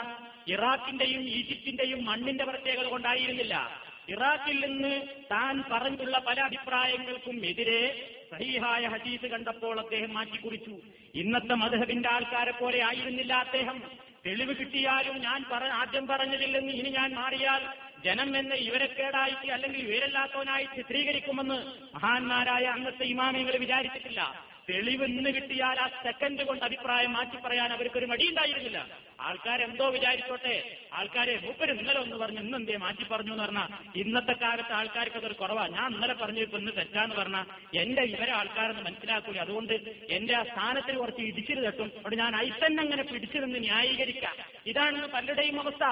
ഇറാഖിന്റെയും 0.48 1.22
ഈജിപ്തിന്റെയും 1.22 2.06
മണ്ണിന്റെ 2.06 2.46
പ്രത്യേകത 2.46 2.88
കൊണ്ടായിരുന്നില്ല. 2.88 3.86
ഇറാഖിൽ 4.10 4.66
നിന്ന് 4.66 5.02
താൻ 5.32 5.64
പറഞ്ഞുള്ള 5.72 6.18
പല 6.18 6.40
അഭിപ്രായങ്ങൾക്കും 6.40 7.46
എതിരെ 7.46 8.14
സഹീഹായ 8.34 8.88
ഹദീസ് 8.88 9.26
കണ്ടപ്പോൾ 9.26 9.80
അദ്ദേഹം 9.80 10.14
മാറ്റിക്കുറിച്ചു 10.14 10.82
ഇന്നത്തെ 11.16 11.54
മധുഹബിന്റെ 11.54 12.10
ആൾക്കാരെ 12.10 12.52
പോലെ 12.52 12.84
ആയിരുന്നില്ല 12.84 13.34
അദ്ദേഹം. 13.34 13.82
തെളിവ് 14.26 14.54
കിട്ടിയാലും 14.56 15.18
ഞാൻ 15.18 15.46
ആദ്യം 15.72 16.08
പറഞ്ഞതിൽ 16.08 16.52
നിന്ന് 16.52 16.74
ഇനി 16.74 16.90
ഞാൻ 16.90 17.14
മാറിയാൽ 17.14 17.62
ജനം 18.06 18.38
എന്നെ 18.38 18.56
ഇവരെക്കേടായിട്ട് 18.56 19.52
അല്ലെങ്കിൽ 19.52 19.80
ഇവരല്ലാത്തവനായി 19.80 20.66
ചിത്രീകരിക്കുമെന്ന് 20.76 21.56
മഹാന്മാരായ 21.96 22.64
അന്നത്തെ 22.64 23.04
ഇമാമികൾ 23.04 23.58
വിചാരിച്ചിട്ടില്ല. 23.58 24.55
തെളിവ് 24.70 25.06
ഇന്ന് 25.06 25.30
കിട്ടിയാൽ 25.30 25.80
ആ 25.80 25.88
സെക്കൻഡ് 25.88 26.44
കൊണ്ട് 26.44 26.66
അഭിപ്രായം 26.66 27.14
മാറ്റി 27.14 27.38
പറയാൻ 27.38 27.74
അവർക്കൊരു 27.74 28.06
മടിയുണ്ടായിരുന്നില്ല. 28.06 28.88
ആൾക്കാരെന്തോ 29.20 29.90
വിചാരിച്ചോട്ടെ. 29.90 30.78
ആൾക്കാരെ 30.94 31.40
മൂപ്പര് 31.44 31.72
ഇന്നലെ 31.72 32.00
ഒന്ന് 32.00 32.16
പറഞ്ഞു 32.16 32.40
ഇന്ന് 32.40 32.58
എന്തേ 32.58 32.78
മാറ്റി 32.78 33.04
പറഞ്ഞു 33.04 33.32
എന്ന് 33.32 33.44
പറഞ്ഞാൽ 33.44 34.00
ഇന്നത്തെ 34.00 34.34
കാലത്ത് 34.34 34.74
ആൾക്കാർക്ക് 34.74 35.16
അതൊരു 35.16 35.34
കുറവാ. 35.34 35.68
ഞാൻ 35.68 35.94
ഇന്നലെ 35.94 36.14
പറഞ്ഞു 36.14 36.40
ഇപ്പൊ 36.40 36.58
ഇന്ന് 36.58 36.72
തെറ്റാന്ന് 36.78 37.16
പറഞ്ഞാൽ 37.16 37.46
എന്റെ 37.78 38.02
ഇവരെ 38.02 38.32
ആൾക്കാരെന്ന് 38.32 38.82
മനസ്സിലാക്കൂല. 38.82 39.40
അതുകൊണ്ട് 39.40 39.74
എന്റെ 40.10 40.36
ആ 40.36 40.44
സ്ഥാനത്തിൽ 40.44 40.98
കുറച്ച് 40.98 41.22
ഇടിച്ചിട്ട് 41.22 41.68
തട്ടും. 41.68 41.92
അവിടെ 42.00 42.16
ഞാൻ 42.16 42.36
ഐത്തന്നെ 42.36 42.84
അങ്ങനെ 42.84 43.04
പിടിച്ചിരുന്ന് 43.04 43.60
ന്യായീകരിക്കാം. 43.60 44.36
ഇതാണ് 44.66 45.08
പലരുടെയും 45.08 45.62
അവസ്ഥ. 45.62 45.84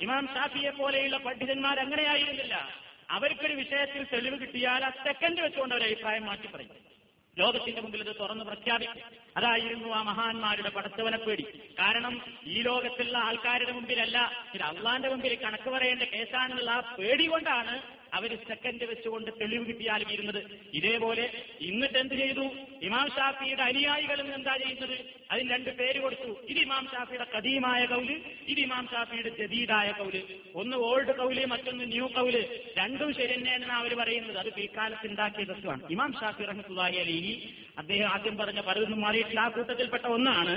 ഇമാം 0.00 0.26
ഷാഫിയെ 0.26 0.70
പോലെയുള്ള 0.70 1.16
പണ്ഡിതന്മാർ 1.16 1.80
അങ്ങനെയായിരുന്നില്ല. 1.80 2.68
അവർക്കൊരു 3.10 3.54
വിഷയത്തിൽ 3.54 4.06
തെളിവ് 4.12 4.40
കിട്ടിയാൽ 4.40 4.84
ആ 4.84 4.90
സെക്കൻഡ് 4.90 5.40
വെച്ചുകൊണ്ട് 5.40 5.74
അവർ 5.74 5.84
അഭിപ്രായം 5.84 6.26
മാറ്റി 6.26 6.46
പറയും. 6.46 6.91
ലോകത്തിന്റെ 7.38 7.80
മുമ്പിൽ 7.80 8.08
ഇത് 8.08 8.16
തുറന്നു 8.20 8.44
പ്രഖ്യാപിക്കും. 8.44 9.02
അതായിരുന്നു 9.36 9.88
ആ 9.88 10.02
മഹാന്മാരുടെ 10.02 10.68
പടച്ചവനെ 10.68 11.18
പേടി. 11.18 11.44
കാരണം 11.78 12.14
ഈ 12.46 12.62
ലോകത്തുള്ള 12.62 13.18
ആൾക്കാരുടെ 13.18 13.72
മുമ്പിലല്ല 13.72 14.18
ഇത് 14.54 14.62
അള്ളാന്റെ 14.62 15.08
മുമ്പിൽ 15.08 15.34
കണക്ക് 15.34 15.70
പറയേണ്ട 15.70 16.02
കേസാണെന്നുള്ള 16.02 16.70
ആ 16.70 16.80
പേടി 16.98 17.26
കൊണ്ടാണ് 17.26 18.01
അവർ 18.16 18.30
സെക്കൻഡ് 18.48 18.84
വെച്ചുകൊണ്ട് 18.84 19.30
തെളിവ് 19.40 19.64
കിട്ടിയാലും 19.68 20.08
ഇരുന്നത്. 20.12 20.40
ഇതേപോലെ 20.74 21.24
ഇന്നിട്ട് 21.60 21.98
എന്ത് 21.98 22.14
ചെയ്തു? 22.14 22.44
ഇമാം 22.82 23.08
ഷാഫിയുടെ 23.16 23.62
അനുയായികളും 23.62 24.34
എന്താ 24.34 24.56
ചെയ്യുന്നത്? 24.56 24.96
അതിന് 25.30 25.50
രണ്ട് 25.50 25.70
പേര് 25.78 26.00
കൊടുത്തു. 26.00 26.40
ഇത് 26.48 26.58
ഇമാം 26.58 26.84
ഷാഫിയുടെ 26.92 27.26
കദീമായ 27.36 27.86
കൗൽ 27.86 28.10
ഇത് 28.48 28.60
ഇമാം 28.60 28.88
ഷാഫിയുടെ 28.92 29.28
ജദീദായ 29.28 29.92
കൗൽ. 29.92 30.16
ഒന്ന് 30.54 30.76
ഓൾഡ് 30.76 31.16
കൗൽ 31.20 31.44
മറ്റൊന്ന് 31.44 31.84
ന്യൂ 31.92 32.06
കൗൽ. 32.06 32.36
രണ്ടും 32.78 33.14
ശരി 33.14 33.34
തന്നെയാണ് 33.34 33.72
അവർ 33.72 33.94
പറയുന്നത്. 33.94 34.38
അത് 34.38 34.52
പിൽക്കാലത്ത് 34.54 35.06
ഉണ്ടാക്കിയ 35.06 35.44
തത്വമാണ്. 35.44 35.82
ഇമാം 35.90 36.12
ഷാഫി 36.20 36.44
റഹ്മത്തുള്ളാഹി 36.44 36.96
അലൈഹി 36.96 37.34
അദ്ദേഹം 37.78 38.08
ആദ്യം 38.08 38.36
പറഞ്ഞ 38.36 38.60
പലതൊന്നും 38.60 39.00
മാറിയിട്ടില്ല. 39.00 39.40
ആ 39.40 39.48
കൂട്ടത്തിൽപ്പെട്ട 39.48 40.06
ഒന്നാണ് 40.06 40.56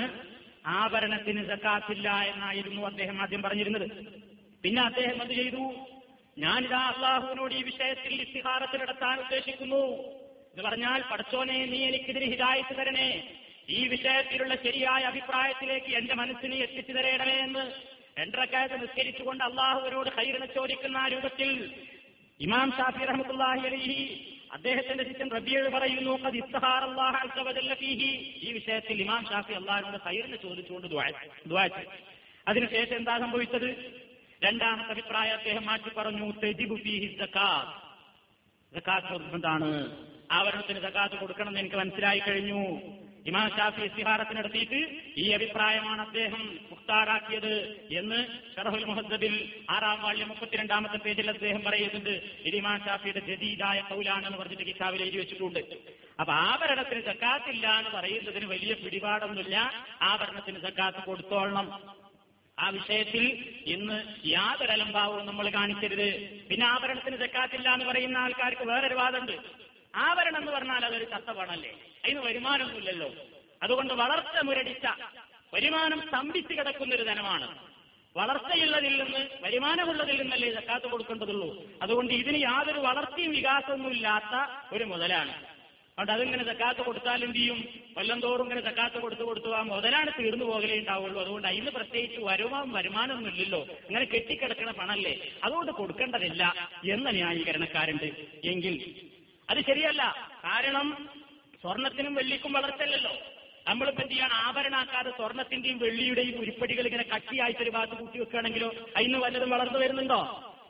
ആഭരണത്തിന് 0.66 1.42
സക്കാത്തില്ല 1.48 2.10
എന്നായിരുന്നു 2.34 2.82
അദ്ദേഹം 2.82 3.22
ആദ്യം 3.22 3.42
പറഞ്ഞിരുന്നത്. 3.42 3.88
പിന്നെ 4.64 4.82
അദ്ദേഹം 4.82 5.22
എന്ത് 5.22 5.34
ചെയ്തു? 5.34 5.64
ഞാനിതാ 6.38 6.82
അള്ളാഹുവിനോട് 6.92 7.54
ഈ 7.54 7.64
വിഷയത്തിൽ 7.70 8.14
ഇസ്തിഹാറത്ത് 8.24 8.78
നടത്താൻ 8.82 9.16
ഉദ്ദേശിക്കുന്നു 9.24 9.84
എന്ന് 10.50 10.64
പറഞ്ഞാൽ 10.66 11.00
പടച്ചോനെ 11.10 11.58
നീ 11.72 11.80
എനിക്കിതിന് 11.90 12.28
ഹിതായത്ത് 12.34 12.74
തരണേ 12.80 13.10
ഈ 13.70 13.82
വിഷയത്തിലുള്ള 13.94 14.56
ശരിയായ 14.66 15.02
അഭിപ്രായത്തിലേക്ക് 15.12 15.92
എന്റെ 16.00 16.16
മനസ്സിനെ 16.22 16.58
എത്തിച്ചു 16.66 16.94
തരേണമേ 16.98 17.38
എന്ന് 17.46 17.64
രണ്ടരക്കാലത്ത് 18.20 18.78
നിസ്കരിച്ചുകൊണ്ട് 18.84 19.44
അള്ളാഹുവിനോട് 19.44 20.10
ഹൈറിനെ 20.18 20.48
ചോദിക്കുന്ന 20.58 21.00
രൂപത്തിൽ 21.14 21.50
ഇമാം 22.40 22.70
ഷാഫി 22.78 23.04
റഹ്മത്തുള്ളാഹി 23.10 23.64
അലിഹി 23.70 24.00
അദ്ദേഹത്തിന്റെ 24.56 25.04
ശിഷ്യൻ 25.08 25.30
റബിയൽ 25.36 25.66
പറയുന്നു. 25.70 26.14
ഈ 28.46 28.52
വിഷയത്തിൽ 28.58 28.98
ഇമാം 29.06 29.24
ഷാഫി 29.32 29.54
അള്ളാഹിനോട് 29.60 30.00
ഹൈറിനെ 30.06 30.38
ചോദിച്ചുകൊണ്ട്. 30.38 30.88
അതിനുശേഷം 32.48 32.96
എന്താ 33.00 33.14
സംഭവിച്ചത് 33.24 33.70
രണ്ടാമത്തെ 34.44 34.92
അഭിപ്രായം 34.92 35.34
അദ്ദേഹം 35.34 35.66
മാറ്റി 35.66 35.90
പറഞ്ഞു 35.98 36.34
നിർബന്ധമാണ് 39.12 39.90
ആവരണത്തിന് 40.32 40.82
സക്കാത്ത് 40.82 41.16
കൊടുക്കണമെന്ന് 41.16 41.60
എനിക്ക് 41.60 41.76
മനസ്സിലായി 41.76 42.20
കഴിഞ്ഞു. 42.20 42.82
ഇമാം 43.28 43.50
ഷാഫി 43.58 43.82
ഇസ്തിഹാറത്ത് 43.82 44.38
നടത്തിയിട്ട് 44.38 45.02
ഈ 45.18 45.30
അഭിപ്രായമാണ് 45.30 46.02
അദ്ദേഹം 46.02 46.60
മുഖ്താറാക്കിയത് 46.72 47.86
എന്ന് 47.92 48.26
ഷറഹുൽ 48.56 48.84
മുഹദ്ദബിൽ 48.84 49.64
ആറാം 49.70 50.02
വാള്യം 50.02 50.28
മുപ്പത്തിരണ്ടാമത്തെ 50.30 50.98
പേജിൽ 50.98 51.30
അദ്ദേഹം 51.30 51.64
പറയുന്നുണ്ട്. 51.64 52.22
ഇത് 52.46 52.56
ഇമാം 52.56 52.80
ഷാഫിയുടെ 52.86 53.20
ജദീദായ 53.20 53.82
കൗലാണെന്ന് 53.82 54.38
പറഞ്ഞിട്ട് 54.38 54.64
കിതാബിൽ 54.64 55.04
എഴുതി 55.04 55.18
വെച്ചിട്ടുണ്ട്. 55.18 55.60
അപ്പൊ 56.20 56.34
ആഭരണത്തിന് 56.34 57.02
സക്കാത്തില്ല 57.02 57.78
എന്ന് 57.78 57.90
പറയുന്നതിന് 57.90 58.46
വലിയ 58.46 58.74
പിടിപാടൊന്നുമില്ല. 58.74 59.72
ആഭരണത്തിന് 60.02 60.60
സക്കാത്ത് 60.60 60.98
കൊടുത്തോളണം. 61.06 62.05
ആ 62.60 62.70
വിഷയത്തിൽ 62.70 63.24
ഇന്ന് 63.66 64.28
യാതൊരു 64.28 64.72
അലംഭാവവും 64.72 65.26
നമ്മൾ 65.26 65.50
കാണിക്കരുത്. 65.50 66.10
പിന്നെ 66.50 66.66
ആഭരണത്തിന് 66.66 67.20
തെക്കാത്തില്ല 67.22 67.70
എന്ന് 67.70 67.86
പറയുന്ന 67.86 68.18
ആൾക്കാർക്ക് 68.18 68.62
വേറൊരു 68.62 68.94
വാദമുണ്ട്. 68.94 69.38
ആഭരണം 69.96 70.38
എന്ന് 70.38 70.52
പറഞ്ഞാൽ 70.52 70.86
അതൊരു 70.86 71.04
ചത്തപണല്ലേ 71.04 71.72
അതിന് 72.06 72.20
വരുമാനമൊന്നുമില്ലല്ലോ. 72.20 73.10
അതുകൊണ്ട് 73.64 73.94
വളർച്ച 73.94 74.44
മുരടിച്ച 74.44 74.86
വരുമാനം 75.54 76.02
സ്തംഭിച്ച് 76.02 76.54
കിടക്കുന്ന 76.54 76.96
ഒരു 76.96 77.04
ധനമാണ്. 77.04 77.48
വളർച്ചയുള്ളതിൽ 78.18 79.04
നിന്ന് 79.04 79.30
വരുമാനമുള്ളതിൽ 79.42 80.22
നിന്നല്ലേ 80.22 80.54
സക്കാത്ത് 80.54 80.88
കൊടുക്കേണ്ടതുള്ളൂ. 80.88 81.66
അതുകൊണ്ട് 81.82 82.14
ഇതിന് 82.14 82.38
യാതൊരു 82.38 82.80
വളർച്ചയും 82.80 83.32
വികാസമൊന്നും 83.32 83.92
ഇല്ലാത്ത 83.92 84.36
ഒരു 84.76 84.84
മുതലാണ്. 84.84 85.55
അതുകൊണ്ട് 85.98 86.12
അതിങ്ങനെ 86.12 86.44
സക്കാത്ത് 86.44 86.82
കൊടുത്താൽ 86.82 87.24
എന്ത് 87.24 87.38
ചെയ്യും? 87.38 87.60
കൊല്ലം 87.96 88.20
തോറും 88.20 88.44
ഇങ്ങനെ 88.44 88.62
സക്കാത്ത് 88.62 88.98
കൊടുത്തു 88.98 89.24
കൊടുത്തു 89.24 89.50
ആ 89.50 89.62
മുതലാണ് 89.62 90.12
തീർന്നു 90.20 90.46
പോകലേ 90.46 90.80
ഉണ്ടാവുള്ളൂ. 90.80 91.22
അതുകൊണ്ട് 91.22 91.48
അതിന് 91.48 91.72
പ്രത്യേകിച്ച് 91.72 92.20
വരുമാനം 92.20 92.74
വരുമാനമൊന്നും 92.74 93.32
ഇല്ലല്ലോ. 93.32 93.62
ഇങ്ങനെ 93.88 94.06
കെട്ടിക്കിടക്കണ 94.06 94.72
പണല്ലേ? 94.72 95.14
അതുകൊണ്ട് 95.44 95.72
കൊടുക്കേണ്ടതില്ല 95.72 96.44
എന്ന 96.86 97.10
ന്യായീകരണക്കാരുണ്ട്. 97.10 98.10
എങ്കിൽ 98.44 98.76
അത് 99.50 99.60
ശരിയല്ല. 99.60 100.04
കാരണം 100.44 101.08
സ്വർണത്തിനും 101.62 102.16
വെള്ളിക്കും 102.16 102.54
വളർത്തല്ലല്ലോ 102.54 103.14
നമ്മളിപ്പോ 103.68 104.02
എന്ത് 104.04 104.14
ചെയ്യണം? 104.14 104.36
ആഭരണാക്കാതെ 104.36 105.12
സ്വർണത്തിന്റെയും 105.12 105.78
വെള്ളിയുടെയും 105.78 106.40
ഉരുപ്പടികൾ 106.40 106.86
ഇങ്ങനെ 106.86 107.04
കട്ടിയായിട്ട് 107.04 107.62
ഒരു 107.62 107.70
ഭാഗത്ത് 107.70 107.96
കൂട്ടി 107.96 108.18
വെക്കുകയാണെങ്കിലോ 108.20 108.70
അതിന് 108.96 109.18
വല്ലതും 109.18 109.50
വളർന്നു 109.50 109.80
വരുന്നുണ്ടോ? 109.80 110.20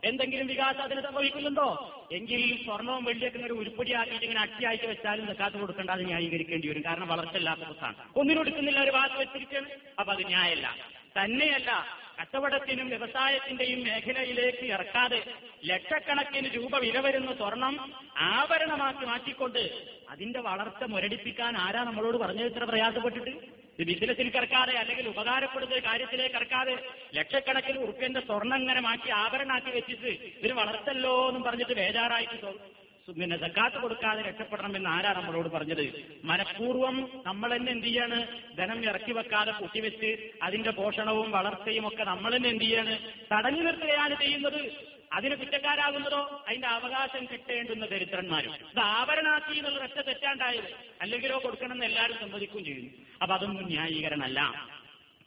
എന്തെങ്കിലും 0.05 0.47
വികാസം 0.47 0.81
അതിന് 0.81 1.01
സംഭവിക്കുന്നുണ്ടോ? 1.01 1.67
എങ്കിൽ 2.11 2.63
സ്വർണവും 2.65 3.05
വെള്ളിയൊക്കെ 3.05 3.37
ഒരു 3.37 3.45
ഒരു 3.45 3.53
ഉരുപ്പടിയാക്കിയിട്ട് 3.53 4.25
ഇങ്ങനെ 4.25 4.41
അട്ടിയായിട്ട് 4.41 4.85
വെച്ചാലും 4.85 5.27
സക്കാത്ത് 5.27 5.57
കൊടുക്കേണ്ട 5.57 5.89
അത് 5.89 6.03
ന്യായീകരിക്കേണ്ടി 6.05 6.67
വരും. 6.67 6.83
കാരണം 6.83 7.07
വളർച്ചയില്ലാത്ത 7.07 7.59
പുസ്തകമാണ് 7.59 7.95
ഒന്നിനും 8.15 8.41
എടുക്കുന്നില്ല 8.41 8.79
ഒരു 8.79 8.91
ഭാഗത്ത് 8.91 9.19
വെച്ചിരിക്കുകയാണ്. 9.19 9.69
അപ്പൊ 9.99 10.13
അത് 10.13 10.23
ന്യായമല്ല 10.27 10.67
തന്നെയല്ല 11.17 11.71
കച്ചവടത്തിനും 12.19 12.87
വ്യവസായത്തിന്റെയും 12.89 13.79
മേഖലയിലേക്ക് 13.83 14.65
ഇറക്കാതെ 14.65 15.19
ലക്ഷക്കണക്കിന് 15.63 16.49
രൂപ 16.55 16.77
വില 16.77 16.99
വരുന്ന 16.99 17.31
സ്വർണം 17.33 17.75
ആഭരണമാക്കി 18.17 19.05
മാറ്റിക്കൊണ്ട് 19.05 19.63
അതിന്റെ 20.09 20.39
വളർച്ച 20.39 20.83
മുരടിപ്പിക്കാൻ 20.83 21.57
ആരാ 21.57 21.83
നമ്മളോട് 21.83 22.17
പറഞ്ഞു 22.17 22.45
ഇത്ര 22.45 22.63
പ്രയാസപ്പെട്ടിട്ട്? 22.63 23.64
ബിസിനസ്സിൽ 23.83 24.29
കിടക്കാതെ 24.29 24.73
അല്ലെങ്കിൽ 24.73 25.07
ഉപകാരപ്പെടുന്ന 25.07 25.75
കാര്യത്തിലേക്ക് 25.75 26.35
കിടക്കാതെ 26.35 26.75
ലക്ഷക്കണക്കിന് 27.15 27.77
ഉറുപ്പ്യന്റെ 27.77 28.19
സ്വർണം 28.19 28.57
ഇങ്ങനെ 28.57 28.79
മാറ്റി 28.79 29.09
ആഭരണമാക്കി 29.09 29.69
വെച്ചിട്ട് 29.69 30.07
ഇതിന് 30.39 30.53
വളർത്തല്ലോ 30.53 31.27
എന്നും 31.27 31.43
പറഞ്ഞിട്ട് 31.43 31.73
ബേജാറായിട്ട് 31.73 32.53
പിന്നെ 33.07 33.37
സക്കാത്ത് 33.37 33.77
കൊടുക്കാതെ 33.77 34.21
രക്ഷപ്പെടണം 34.21 34.75
എന്ന് 34.75 34.89
ആരാ 34.89 35.13
നമ്മളോട് 35.13 35.49
പറഞ്ഞത്? 35.49 35.83
മനഃപൂർവം 36.25 37.09
നമ്മൾ 37.25 37.57
തന്നെ 37.57 37.71
എന്ത് 37.71 37.85
ചെയ്യാണ്? 37.85 38.27
ധനം 38.57 38.83
ഇറക്കി 38.83 39.11
വെക്കാതെ 39.11 39.51
കുത്തിവെച്ച് 39.51 40.33
അതിന്റെ 40.43 40.69
പോഷണവും 40.69 41.31
വളർച്ചയും 41.31 41.87
ഒക്കെ 41.87 42.03
നമ്മൾ 42.03 42.37
തന്നെ 42.37 42.49
എന്ത് 42.49 42.63
ചെയ്യാണ്? 42.63 42.99
തടഞ്ഞു 43.33 43.61
നിർത്തുകയാണ് 43.61 44.15
ചെയ്യുന്നത്. 44.15 44.94
അതിന് 45.13 45.35
കുറ്റക്കാരാകുന്നതോ 45.35 46.45
അതിന്റെ 46.47 46.67
അവകാശം 46.67 47.25
കിട്ടേണ്ടുന്ന 47.25 47.85
ദരിദ്രന്മാരും. 47.85 48.53
അത് 48.53 48.79
ആവരണാക്കി 48.79 49.57
എന്നുള്ള 49.57 49.83
ഒറ്റ 49.83 50.01
തെറ്റാണ്ടായത്. 50.01 50.75
അല്ലെങ്കിലോ 51.01 51.41
കൊടുക്കണമെന്ന് 51.43 51.85
എല്ലാവരും 51.85 52.19
സമ്മതിക്കുകയും 52.19 52.65
ചെയ്യുന്നു. 52.65 52.89
അപ്പൊ 53.21 53.35
അതൊന്നും 53.35 53.65
ന്യായീകരണമല്ല. 53.65 54.67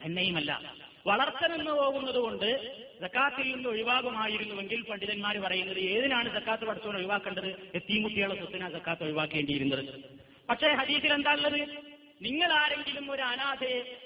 എന്നെയുമല്ല. 0.00 0.74
വളർച്ച 1.06 1.44
നിന്ന് 1.44 1.70
പോകുന്നത് 1.70 2.14
കൊണ്ട് 2.14 2.76
സക്കാത്തിൽ 3.00 3.54
നിന്ന് 3.54 3.68
ഒഴിവാകുമായിരുന്നുവെങ്കിൽ 3.68 4.82
പണ്ഡിതന്മാർ 4.82 5.38
പറയുന്നത് 5.38 5.80
ഏതിനാണ് 5.80 6.40
സക്കാത്ത് 6.40 6.64
പഠിച്ചോണ്ട് 6.64 6.98
ഒഴിവാക്കേണ്ടത്? 6.98 7.70
എത്തിമുട്ടിയുള്ള 7.74 8.34
കുട്ടികളെ 8.34 8.36
സ്വത്തിനാ 8.36 8.70
സക്കാത്ത് 8.70 9.02
ഒഴിവാക്കേണ്ടിയിരുന്നത്. 9.02 10.04
പക്ഷേ 10.48 10.68
ഹദീസിൽ 10.68 11.12
എന്താ 11.12 11.32
ഉള്ളത്? 11.32 11.60
നിങ്ങൾ 12.22 12.52
ആരെങ്കിലും 12.52 13.10
ഒരു 13.10 13.22
അനാഥയെ 13.22 13.96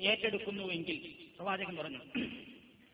ഏറ്റെടുക്കുന്നുവെങ്കിൽ 0.00 0.96
പ്രവാചകൻ 1.36 1.76
പറഞ്ഞു 1.76 1.98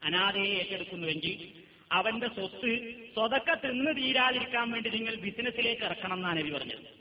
അനാഥയെ 0.02 0.54
ഏറ്റെടുക്കുന്നുവെങ്കിൽ 0.54 1.67
അവന്റെ 1.92 2.28
സ്വത്ത് 2.28 2.92
സ്വതൊക്കെ 3.14 3.54
തിന്നു 3.54 3.92
തീരാതിരിക്കാൻ 3.92 4.70
വേണ്ടി 4.70 4.90
നിങ്ങൾ 4.90 5.14
ബിസിനസ്സിലേക്ക് 5.14 5.82
ഇറക്കണം 5.82 6.16
എന്നാണ് 6.16 6.38
നബി 6.38 6.50
പറഞ്ഞത്. 6.50 6.98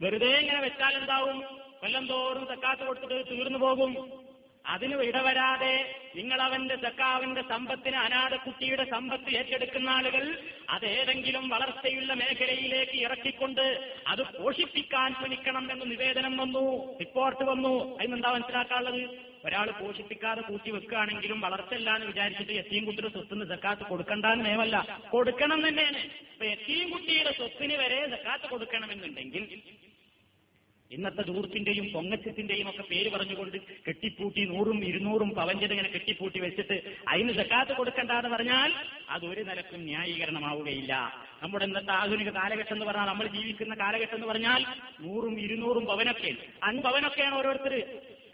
വെറുതെ 0.00 0.38
ഇങ്ങനെ 0.38 0.60
വെച്ചാൽ 0.60 0.96
എന്താവും? 0.96 1.44
കൊല്ലം 1.80 2.06
തോറും 2.06 2.46
സക്കാത്ത് 2.46 2.82
കൊടുത്തിട്ട് 2.82 3.30
തീർന്നു 3.30 3.58
പോകും. 3.58 4.22
അതിന് 4.66 5.02
ഇടവരാതെ 5.02 6.00
നിങ്ങൾ 6.16 6.42
അവന്റെ 6.42 6.76
സക്കാവിന്റെ 6.76 7.42
സമ്പത്തിന് 7.42 7.96
അനാഥ 7.96 8.34
കുട്ടിയുടെ 8.34 8.84
സമ്പത്ത് 8.84 9.30
ഏറ്റെടുക്കുന്ന 9.30 9.90
ആളുകൾ 9.90 10.42
അതേതെങ്കിലും 10.70 11.48
വളർച്ചയുള്ള 11.48 12.14
മേഖലയിലേക്ക് 12.14 12.98
ഇറക്കിക്കൊണ്ട് 12.98 13.94
അത് 14.06 14.42
പോഷിപ്പിക്കാൻ 14.42 15.14
ശ്രമിക്കണം 15.14 15.72
എന്ന് 15.72 15.90
നിവേദനം 15.90 16.36
വന്നു 16.36 16.96
റിപ്പോർട്ട് 16.98 17.44
വന്നു. 17.44 17.98
അതിനെന്താ 17.98 18.32
മനസ്സിലാക്കാനുള്ളത്? 18.32 19.27
ഒരാൾ 19.46 19.68
പോഷിപ്പിക്കാതെ 19.80 20.42
കൂട്ടി 20.48 20.70
വെക്കുകയാണെങ്കിലും 20.70 21.38
വളർച്ചല്ല 21.46 21.90
എന്ന് 21.96 22.06
വിചാരിച്ചിട്ട് 22.06 22.54
എത്തിയും 22.62 22.86
കുട്ടിയുടെ 22.86 23.10
സ്വത്തിന് 23.16 23.46
സക്കാത്ത് 23.52 23.84
കൊടുക്കണ്ടെന്ന് 23.90 24.46
നിയമല്ല 24.48 24.76
കൊടുക്കണം 25.10 25.60
തന്നെയാണ്. 25.66 26.00
ഇപ്പൊ 26.32 26.46
എത്തിയും 26.54 26.88
കുട്ടിയുടെ 26.94 27.32
സ്വത്തിന് 27.38 27.76
വരെ 27.82 28.00
സക്കാത്ത് 28.16 28.48
കൊടുക്കണമെന്നുണ്ടെങ്കിൽ 28.54 29.44
ഇന്നത്തെ 30.90 31.22
ദൂർത്തിന്റെയും 31.28 31.86
പൊങ്ങച്ചത്തിന്റെയും 31.94 32.68
ഒക്കെ 32.70 32.84
പേര് 32.90 33.08
പറഞ്ഞുകൊണ്ട് 33.14 33.56
കെട്ടിപ്പൂട്ടി 33.86 34.42
നൂറും 34.52 34.78
ഇരുന്നൂറും 34.90 35.30
പവഞ്ചത് 35.38 35.72
ഇങ്ങനെ 35.74 35.90
കെട്ടിപ്പൂട്ടി 35.94 36.38
വെച്ചിട്ട് 36.44 36.76
അതിന് 37.12 37.32
സക്കാത്ത് 37.40 37.72
കൊടുക്കണ്ട 37.72 38.12
എന്ന് 38.20 38.30
പറഞ്ഞാൽ 38.34 38.70
അത് 39.14 39.24
ഒരു 39.26 39.42
നിലക്കും 39.48 39.80
ന്യായീകരണമാവുകയില്ല. 39.80 40.92
നമ്മുടെ 41.42 41.64
ഇന്നത്തെ 41.64 41.92
ആധുനിക 41.92 42.30
കാലഘട്ടം 42.38 42.74
എന്ന് 42.76 42.86
പറഞ്ഞാൽ 42.86 43.08
നമ്മൾ 43.08 43.26
ജീവിക്കുന്ന 43.36 43.74
കാലഘട്ടം 43.74 44.16
എന്ന് 44.16 44.28
പറഞ്ഞാൽ 44.32 44.62
നൂറും 45.00 45.34
ഇരുന്നൂറും 45.44 45.84
പവനൊക്കെ 45.86 46.30
അൻപവനൊക്കെയാണ് 46.62 46.86
പവനൊക്കെയാണ് 46.86 47.36
ഓരോരുത്തർ 47.40 47.74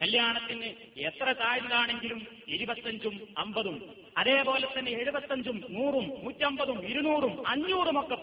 കല്യാണത്തിന് 0.02 0.68
എത്ര 1.00 1.32
താഴ്ന്നതാണെങ്കിലും 1.32 2.20
ഇരുപത്തഞ്ചും 2.48 3.14
അമ്പതും. 3.38 3.76
അതേപോലെ 4.18 4.68
തന്നെ 4.68 4.92
എഴുപത്തഞ്ചും 4.92 5.58
നൂറും 5.70 6.06
നൂറ്റമ്പതും 6.24 6.78
ഇരുന്നൂറും 6.88 7.34
അഞ്ഞൂറും 7.48 7.98
ഒക്കെ 8.00 8.16